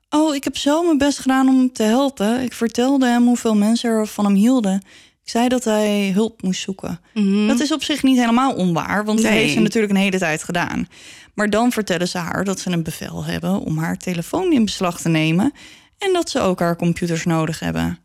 [0.09, 2.41] Oh, ik heb zo mijn best gedaan om hem te helpen.
[2.41, 4.75] Ik vertelde hem hoeveel mensen er van hem hielden.
[5.23, 6.99] Ik zei dat hij hulp moest zoeken.
[7.47, 9.39] Dat is op zich niet helemaal onwaar, want dat Nee.
[9.39, 10.87] heeft ze natuurlijk een hele tijd gedaan.
[11.33, 15.01] Maar dan vertellen ze haar dat ze een bevel hebben om haar telefoon in beslag
[15.01, 15.53] te nemen...
[15.97, 17.99] en dat ze ook haar computers nodig hebben.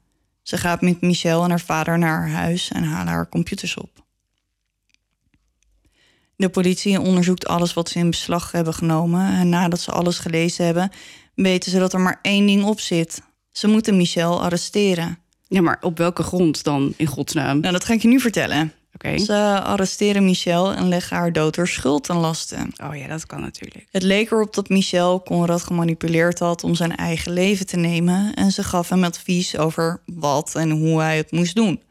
[0.44, 4.04] Ze gaat met Michelle en haar vader naar haar huis en halen haar computers op.
[6.36, 9.32] De politie onderzoekt alles wat ze in beslag hebben genomen.
[9.32, 10.90] En nadat ze alles gelezen hebben,
[11.34, 13.22] weten ze dat er maar één ding op zit.
[13.50, 15.18] Ze moeten Michelle arresteren.
[15.48, 17.60] Ja, maar op welke grond dan, in godsnaam?
[17.60, 18.72] Nou, dat ga ik je nu vertellen.
[19.02, 22.56] Ze arresteren Michelle en leggen haar dood door schuld ten laste.
[22.84, 23.86] Oh ja, dat kan natuurlijk.
[23.90, 28.50] Het leek erop dat Michel Conrad gemanipuleerd had om zijn eigen leven te nemen en
[28.50, 31.82] ze gaf hem advies over wat en hoe hij het moest doen.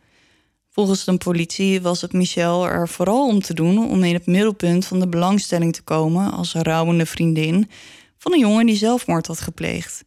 [0.69, 4.85] Volgens de politie was het Michel er vooral om te doen om in het middelpunt
[4.85, 7.69] van de belangstelling te komen als rouwende vriendin
[8.17, 10.03] van een jongen die zelfmoord had gepleegd.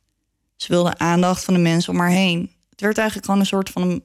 [0.56, 2.50] Ze wilde aandacht van de mensen om haar heen.
[2.70, 4.02] Het werd eigenlijk gewoon een soort van een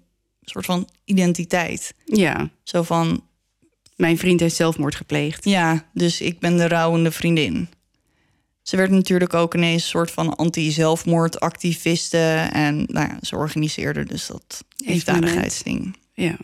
[0.52, 1.94] soort van identiteit.
[2.06, 3.24] Ja, Zo van
[3.96, 5.46] mijn vriend heeft zelfmoord gepleegd.
[5.46, 7.70] ja, dus ik ben de rouwende vriendin.
[8.62, 12.50] Ze werd natuurlijk ook ineens een soort van anti-zelfmoordactiviste.
[12.54, 15.98] En nou ja, ze organiseerde dus dat liefdadigheidsding.
[16.14, 16.38] Ja.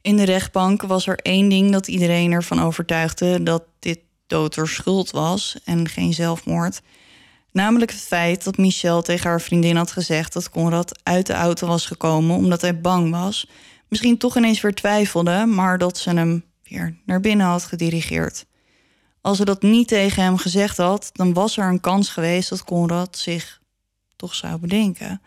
[0.00, 3.42] In de rechtbank was er één ding dat iedereen ervan overtuigde...
[3.42, 6.80] dat dit dood door schuld was en geen zelfmoord.
[7.52, 10.32] Namelijk het feit dat Michelle tegen haar vriendin had gezegd...
[10.32, 13.46] dat Conrad uit de auto was gekomen omdat hij bang was.
[13.88, 15.46] Misschien toch ineens weer twijfelde...
[15.46, 18.46] maar dat ze hem weer naar binnen had gedirigeerd.
[19.20, 21.10] Als ze dat niet tegen hem gezegd had...
[21.12, 23.60] dan was er een kans geweest dat Conrad zich
[24.16, 25.22] toch zou bedenken...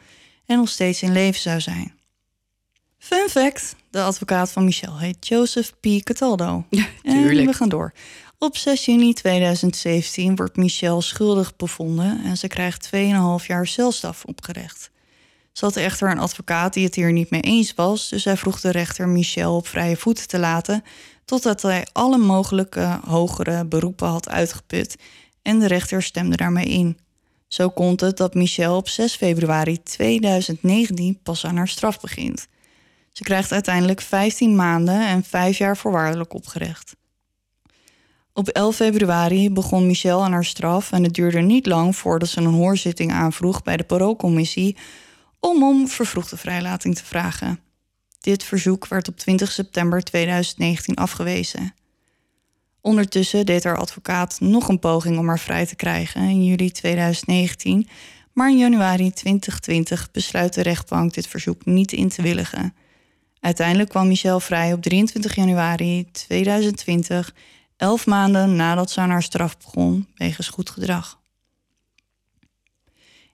[0.45, 1.93] en nog steeds in leven zou zijn.
[2.97, 5.87] Fun fact, de advocaat van Michelle heet Joseph P.
[6.03, 6.65] Cataldo.
[6.69, 7.47] En tuurlijk.
[7.47, 7.93] we gaan door.
[8.39, 12.23] Op 6 juni 2017 wordt Michelle schuldig bevonden...
[12.23, 14.91] en ze krijgt 2,5 jaar celstraf opgelegd.
[15.51, 18.09] Ze had echter een advocaat die het hier niet mee eens was...
[18.09, 20.83] dus hij vroeg de rechter Michelle op vrije voeten te laten...
[21.25, 24.95] totdat hij alle mogelijke hogere beroepen had uitgeput...
[25.41, 26.97] en de rechter stemde daarmee in.
[27.47, 32.47] Zo komt het dat Michelle op 6 februari 2019 pas aan haar straf begint...
[33.11, 36.95] Ze krijgt uiteindelijk 15 maanden en 5 jaar voorwaardelijk opgerecht.
[38.37, 42.39] Op 11 februari begon Michelle aan haar straf en het duurde niet lang voordat ze
[42.39, 44.77] een hoorzitting aanvroeg bij de paroolcommissie
[45.39, 47.59] om om vervroegde vrijlating te vragen.
[48.19, 51.73] Dit verzoek werd op 20 september 2019 afgewezen.
[52.81, 57.87] Ondertussen deed haar advocaat nog een poging om haar vrij te krijgen in juli 2019,
[58.33, 62.73] maar in januari 2020 besluit de rechtbank dit verzoek niet in te willigen.
[63.39, 67.33] Uiteindelijk kwam Michelle vrij op 23 januari 2020,
[67.77, 71.19] elf maanden nadat ze aan haar straf begon wegens goed gedrag.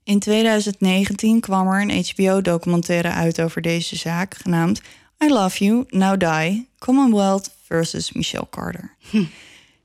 [0.03, 4.81] In 2019 kwam er een HBO-documentaire uit over deze zaak, genaamd
[5.23, 8.95] I Love You, Now Die, Commonwealth versus Michelle Carter.
[9.09, 9.23] Hm.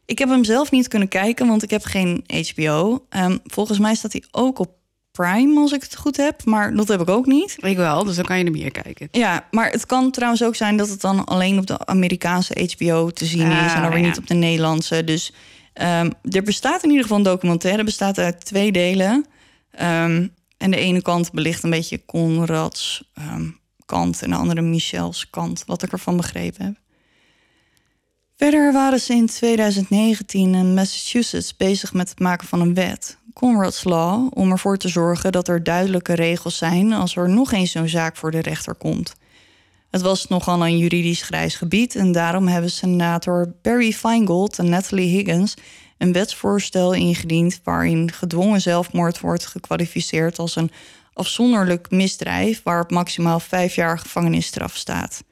[0.04, 2.24] Ik heb hem zelf niet kunnen kijken, want ik heb geen
[2.54, 3.06] HBO.
[3.08, 4.74] Ehm, volgens mij staat hij ook op
[5.16, 6.44] Prime, als ik het goed heb.
[6.44, 7.56] Maar dat heb ik ook niet.
[7.60, 9.08] Ik wel, dus dan kan je er meer kijken.
[9.10, 13.10] Ja, maar het kan trouwens ook zijn dat het dan alleen op de Amerikaanse HBO
[13.10, 13.72] te zien is...
[13.72, 15.04] en dan weer niet op de Nederlandse.
[15.04, 15.32] Dus
[15.74, 17.84] um, er bestaat in ieder geval een documentaire.
[17.84, 19.26] bestaat uit twee delen.
[19.82, 23.12] Um, en de ene kant belicht een beetje Conrads
[23.86, 24.22] kant...
[24.22, 26.74] en de andere Michel's kant, wat ik ervan begrepen heb.
[28.36, 33.84] Verder waren ze in 2019 in Massachusetts bezig met het maken van een wet, Conrad's
[33.84, 37.88] Law, om ervoor te zorgen dat er duidelijke regels zijn als er nog eens zo'n
[37.88, 39.14] zaak voor de rechter komt.
[39.90, 45.10] Het was nogal een juridisch grijs gebied en daarom hebben senator Barry Feingold en Natalie
[45.10, 45.54] Higgins
[45.98, 50.70] een wetsvoorstel ingediend waarin gedwongen zelfmoord wordt gekwalificeerd als een
[51.12, 55.22] afzonderlijk misdrijf waarop maximaal vijf jaar gevangenisstraf staat.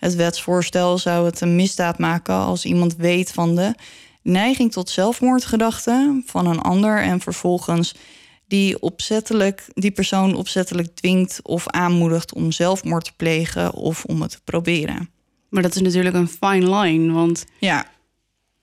[0.00, 3.74] Het wetsvoorstel zou het een misdaad maken als iemand weet van de
[4.22, 7.94] neiging tot zelfmoordgedachten van een ander en vervolgens
[8.46, 14.30] die, opzettelijk, die persoon opzettelijk dwingt of aanmoedigt om zelfmoord te plegen of om het
[14.30, 15.10] te proberen.
[15.48, 17.44] Maar dat is natuurlijk een fine line, want.
[17.58, 17.86] Ja,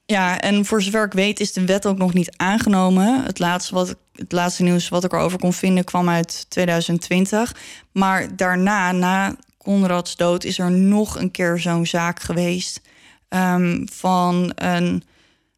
[0.06, 3.24] ja, en voor zover ik weet is de wet ook nog niet aangenomen.
[3.24, 7.56] Het laatste, wat, het laatste nieuws wat ik erover kon vinden kwam uit 2020.
[7.92, 9.36] Maar daarna, na
[9.68, 12.82] Conrads dood is er nog een keer zo'n zaak geweest
[13.30, 15.04] um, van een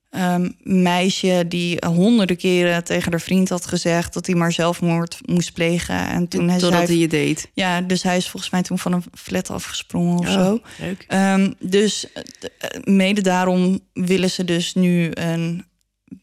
[0.10, 5.53] um, meisje die honderden keren tegen haar vriend had gezegd dat hij maar zelfmoord moest
[5.53, 6.07] plegen.
[6.07, 7.49] En toen hij Totdat hij je deed.
[7.53, 10.61] Ja, dus hij is volgens mij toen van een flat afgesprongen of oh, zo.
[10.80, 11.06] Leuk.
[11.07, 15.65] Um, dus uh, mede daarom willen ze dus nu een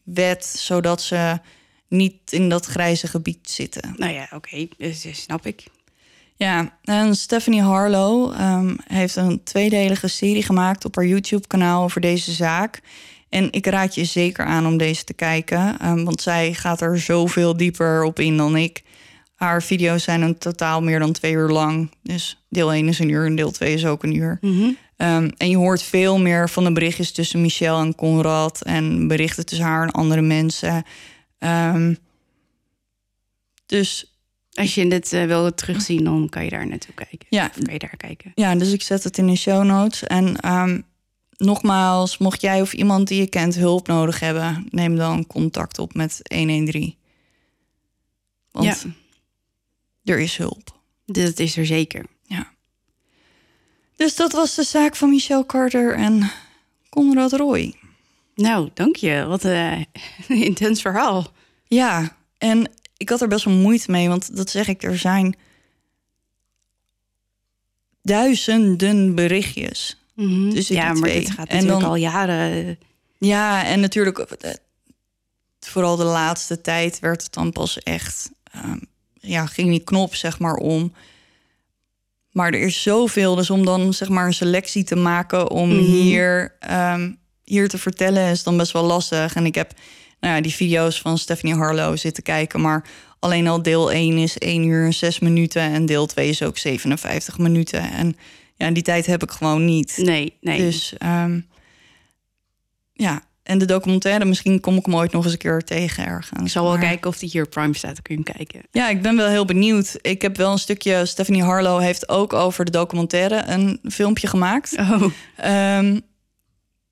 [0.03, 1.39] wet zodat ze
[1.87, 3.93] niet in dat grijze gebied zitten.
[3.97, 5.63] Nou ja, oké, okay, dus, snap ik.
[6.37, 12.31] Ja, en Stephanie Harlow um, heeft een tweedelige serie gemaakt op haar YouTube-kanaal over deze
[12.31, 12.81] zaak.
[13.29, 16.99] En ik raad je zeker aan om deze te kijken, um, want zij gaat er
[16.99, 18.83] zoveel dieper op in dan ik.
[19.35, 21.91] Haar video's zijn een totaal meer dan twee uur lang.
[22.03, 24.37] Dus deel 1 is een uur en deel 2 is ook een uur.
[24.41, 24.77] Mm -hmm.
[25.07, 29.45] um, en je hoort veel meer van de berichtjes tussen Michelle en Conrad en berichten
[29.45, 30.85] tussen haar en andere mensen.
[33.65, 34.16] Dus
[34.57, 37.27] als je dit uh, wil terugzien, dan kan je daar naartoe kijken.
[37.29, 37.47] Ja.
[37.47, 38.31] kan je daar kijken.
[38.35, 40.03] Ja, dus ik zet het in de show notes.
[40.03, 40.83] En um,
[41.37, 45.93] nogmaals, mocht jij of iemand die je kent hulp nodig hebben, neem dan contact op
[45.93, 46.95] met 113.
[48.51, 50.11] Want ja.
[50.13, 50.79] er is hulp.
[51.05, 52.05] Dat is er zeker.
[52.23, 52.51] Ja.
[53.95, 56.31] Dus dat was de zaak van Michelle Carter en
[56.89, 57.75] Conrad Roy.
[58.35, 59.25] Nou, dank je.
[59.25, 59.85] Wat een
[60.27, 61.31] intens verhaal.
[61.67, 65.35] Ja, en ik had er best wel moeite mee, want dat zeg ik, er zijn
[68.01, 69.97] duizenden berichtjes.
[70.13, 72.79] Mm Dus ja, maar het gaat en natuurlijk al jaren.
[73.17, 74.51] Ja, en natuurlijk eh,
[75.59, 78.81] vooral de laatste tijd werd het dan pas echt, um,
[79.13, 80.93] ja, ging die knop zeg maar om.
[82.31, 85.79] Maar er is zoveel, dus om dan zeg maar een selectie te maken om mhm.
[85.79, 89.35] hier, um, hier te vertellen is dan best wel lastig.
[89.35, 89.73] En ik heb
[90.19, 92.61] nou ja, die video's van Stephanie Harlow zitten kijken.
[92.61, 92.85] Maar
[93.19, 95.61] alleen al deel 1 is 1 uur en 6 minuten.
[95.61, 97.91] En deel 2 is ook 57 minuten.
[97.91, 98.17] En
[98.55, 99.97] ja, die tijd heb ik gewoon niet.
[99.97, 100.57] Nee, nee.
[100.57, 101.47] Dus um,
[102.93, 106.41] ja, en de documentaire, misschien kom ik hem ooit nog eens een keer tegen ergens.
[106.41, 108.61] Ik zal wel kijken of die hier Prime staat, kun je hem kijken.
[108.71, 109.97] Ja, ik ben wel heel benieuwd.
[110.01, 114.77] Ik heb wel een stukje, Stephanie Harlow heeft ook over de documentaire een filmpje gemaakt.
[114.77, 115.01] Oh.
[115.01, 116.01] Um,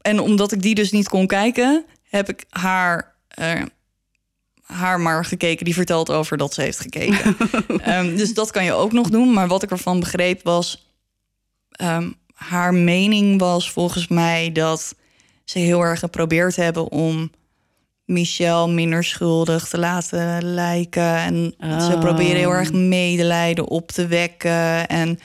[0.02, 3.62] en omdat ik die dus niet kon kijken, heb ik haar uh,
[4.62, 7.38] haar maar gekeken die vertelt over dat ze heeft gekeken.
[7.88, 9.34] um, dus dat kan je ook nog doen.
[9.34, 10.94] Maar wat ik ervan begreep was.
[11.82, 14.95] Um, haar mening was volgens mij dat
[15.44, 17.32] ze heel erg geprobeerd hebben om
[18.06, 21.16] Michelle minder schuldig te laten lijken.
[21.18, 21.99] En ze oh.
[21.99, 24.88] proberen heel erg medelijden op te wekken.
[24.88, 25.20] En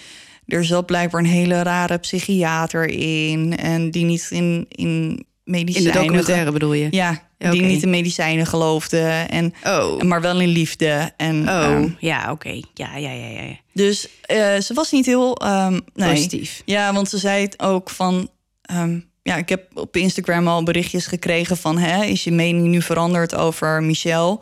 [0.47, 3.57] er zat blijkbaar een hele rare psychiater in.
[3.57, 5.91] En die niet in, in medicijnen...
[5.91, 6.89] In de documentaire bedoel je?
[6.91, 7.51] Ja, Oké.
[7.51, 8.99] die niet in medicijnen geloofde.
[9.31, 11.12] En, Oh, maar wel in liefde.
[11.17, 12.61] En, oh ehm, ja, oké.
[12.75, 13.57] Ja, ja, ja, ja.
[13.73, 15.37] dus eh, ze was niet heel...
[15.37, 16.11] ehm, nee.
[16.12, 16.62] Positief.
[16.65, 18.29] Ja, want ze zei het ook van...
[18.62, 21.79] ehm, ja, ik heb op Instagram al berichtjes gekregen van...
[21.79, 24.41] Hè, is je mening nu veranderd over Michelle?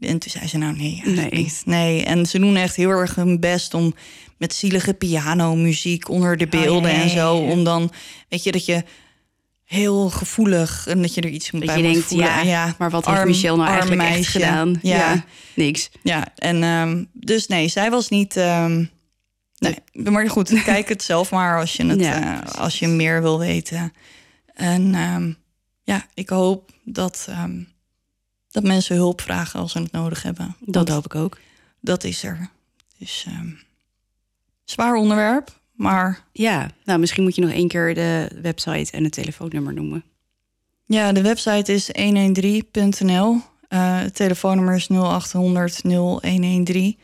[0.00, 1.28] En toen zei ze nou nee, Nee.
[1.30, 1.62] niet.
[1.64, 3.94] Nee, en ze doen echt heel erg hun best om
[4.38, 7.34] met zielige pianomuziek onder de beelden Oh, ja, en zo...
[7.36, 7.90] om dan,
[8.28, 8.82] weet je, dat je
[9.66, 10.86] heel gevoelig...
[10.86, 12.46] en dat je er iets Dat bij je moet denkt, voelen.
[12.46, 14.78] ja, maar wat heeft arm- Michelle nou eigenlijk echt gedaan?
[14.82, 15.24] Ja.
[15.54, 15.90] niks.
[16.02, 18.36] Ja, en ehm, dus nee, zij was niet.
[18.36, 18.84] ehm,
[19.58, 23.22] nee, maar goed, kijk het zelf maar als je het, Ja, eh, als je meer
[23.22, 23.92] wil weten.
[24.54, 25.32] En ehm,
[25.82, 27.28] ja, ik hoop dat,
[28.50, 30.56] dat mensen hulp vragen als ze het nodig hebben.
[30.60, 31.38] Dat Want hoop ik ook.
[31.80, 32.50] Dat is er.
[32.98, 33.26] Dus
[34.64, 39.12] zwaar onderwerp, maar Ja, nou misschien moet je nog één keer de website en het
[39.12, 40.04] telefoonnummer noemen.
[40.86, 43.40] ja, de website is 113.nl.
[43.68, 46.98] Eh, het telefoonnummer is 0800 0113.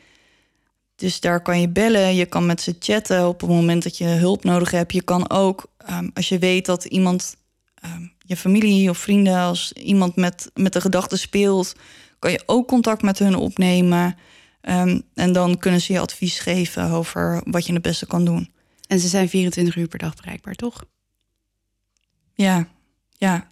[0.96, 4.04] Dus daar kan je bellen, je kan met ze chatten op het moment dat je
[4.04, 4.92] hulp nodig hebt.
[4.92, 7.36] Je kan ook, ehm, als je weet dat iemand,
[7.74, 11.72] ehm, je familie of vrienden, als iemand met, met de gedachten speelt,
[12.18, 14.16] kan je ook contact met hun opnemen.
[14.60, 18.51] Ehm, en dan kunnen ze je advies geven over wat je het beste kan doen.
[18.92, 20.84] En ze zijn 24 uur per dag bereikbaar, toch?
[22.34, 22.68] Ja,
[23.10, 23.50] ja.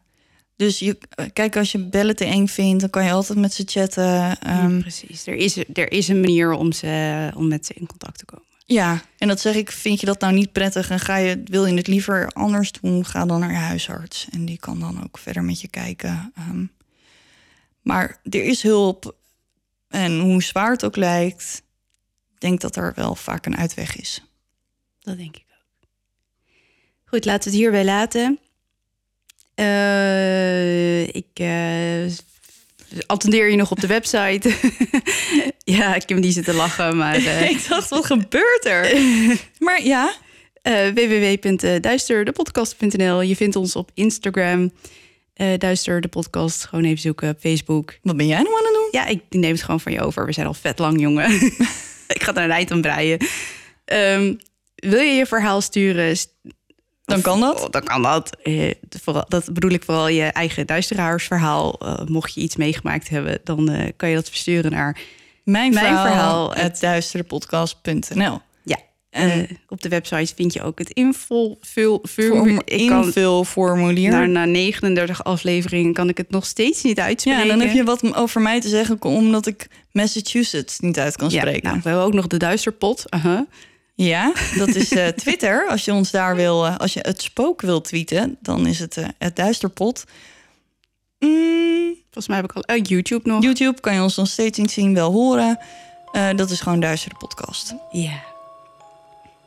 [0.57, 0.99] Dus je,
[1.33, 4.39] kijk, als je bellen te eng vindt, dan kan je altijd met ze chatten.
[4.41, 5.27] Ehm, Ja, precies.
[5.27, 8.45] Er is, er is een manier om, ze, om met ze in contact te komen.
[8.67, 11.67] Ja, en dat zeg ik, vind je dat nou niet prettig en ga je, wil
[11.67, 14.29] je het liever anders doen, ga dan naar je huisarts.
[14.31, 16.33] En die kan dan ook verder met je kijken.
[16.37, 16.65] Ehm,
[17.83, 19.17] maar er is hulp.
[19.89, 21.63] En hoe zwaar het ook lijkt,
[22.39, 24.23] denk dat er wel vaak een uitweg is.
[25.01, 25.89] Dat denk ik ook.
[27.05, 28.39] Goed, laten we het hierbij laten.
[29.61, 32.05] Eh, ik eh,
[33.07, 34.55] attendeer je nog op de website.
[35.79, 37.15] ja, ik heb niet zitten lachen, maar...
[37.27, 38.97] eh, ik dacht, wat gebeurt er?
[39.67, 40.13] maar ja,
[40.95, 43.21] www.duisterdepodcast.nl.
[43.21, 44.73] Je vindt ons op Instagram.
[45.59, 46.65] Duister de podcast.
[46.65, 47.99] Gewoon even zoeken op Facebook.
[48.03, 48.89] wat ben jij nou aan het doen?
[48.91, 50.27] Ja, ik neem het gewoon van je over.
[50.27, 51.31] We zijn al vet lang, jongen.
[52.07, 53.19] ik ga er een eind aan breien.
[53.85, 54.35] Ehm,
[54.81, 56.17] wil je je verhaal sturen?
[56.17, 56.35] st-
[57.05, 57.63] Dan kan dat.
[57.65, 58.37] oh, dan kan dat.
[59.29, 61.79] Dat bedoel ik vooral je eigen duisteraarsverhaal.
[61.79, 64.99] Eh, mocht je iets meegemaakt hebben, dan eh, kan je dat versturen naar...
[65.45, 68.39] Mijn, Mijn verhaal, verhaal, het duisterepodcast.nl.
[68.65, 68.79] Ja,
[69.11, 71.59] En eh, op de website vind je ook het invul...
[71.61, 74.11] Vul, vul, Vorm- ik kan, invulformulier.
[74.11, 77.43] na, na 39 afleveringen kan ik het nog steeds niet uitspreken.
[77.43, 81.31] Ja, dan heb je wat over mij te zeggen, omdat ik Massachusetts niet uit kan
[81.31, 81.69] Ja, spreken.
[81.69, 83.05] nou, we hebben ook nog de duisterpot.
[83.11, 83.47] Aha.
[84.05, 85.69] Ja, dat is eh, Twitter.
[85.69, 88.97] Als je ons daar wil, eh, als je het spook wil tweeten, dan is het
[88.97, 90.05] eh, het duisterpot.
[91.19, 92.77] Mm, Volgens mij heb ik al...
[92.77, 93.43] YouTube nog.
[93.43, 95.59] YouTube kan je ons nog steeds niet zien, wel horen.
[96.37, 97.75] Dat is gewoon Duistere Podcast.
[97.91, 98.23] Ja.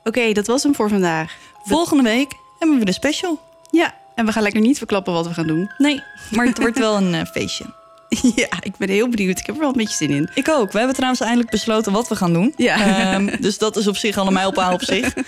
[0.04, 1.36] Oké, dat was hem voor vandaag.
[1.64, 3.40] Volgende week hebben we de special.
[3.72, 5.72] Ja, en we gaan lekker niet verklappen wat we gaan doen.
[5.78, 7.83] Nee, maar het wordt wel een feestje.
[8.36, 9.40] ja, ik ben heel benieuwd.
[9.40, 10.30] Ik heb er wel een beetje zin in.
[10.34, 10.72] Ik ook.
[10.72, 12.54] We hebben trouwens eindelijk besloten wat we gaan doen.
[12.58, 12.76] Ja.
[13.14, 15.14] Ehm, dus dat is op zich al een mijlpaal op zich.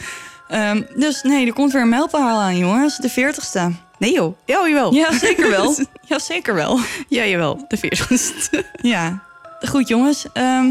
[0.48, 2.98] Ehm, dus nee, er komt weer een mijlpaal aan, jongens.
[2.98, 3.76] De 40ste.
[3.98, 4.38] Nee joh.
[4.46, 4.94] Ja, jawel.
[4.94, 5.76] Ja, zeker wel.
[6.08, 6.80] Ja, zeker wel.
[7.08, 7.66] Ja, jawel.
[7.68, 8.50] De 40
[8.82, 9.24] Ja.
[9.60, 10.26] Goed, jongens.
[10.34, 10.68] Ehm,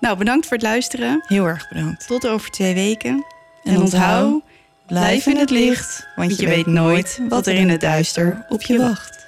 [0.00, 1.24] nou, bedankt voor het luisteren.
[1.26, 2.06] heel erg bedankt.
[2.06, 3.24] Tot over twee weken.
[3.62, 4.42] En onthoud,
[4.86, 8.78] blijf in het licht, want je weet nooit wat er in het duister op je
[8.78, 9.23] wacht.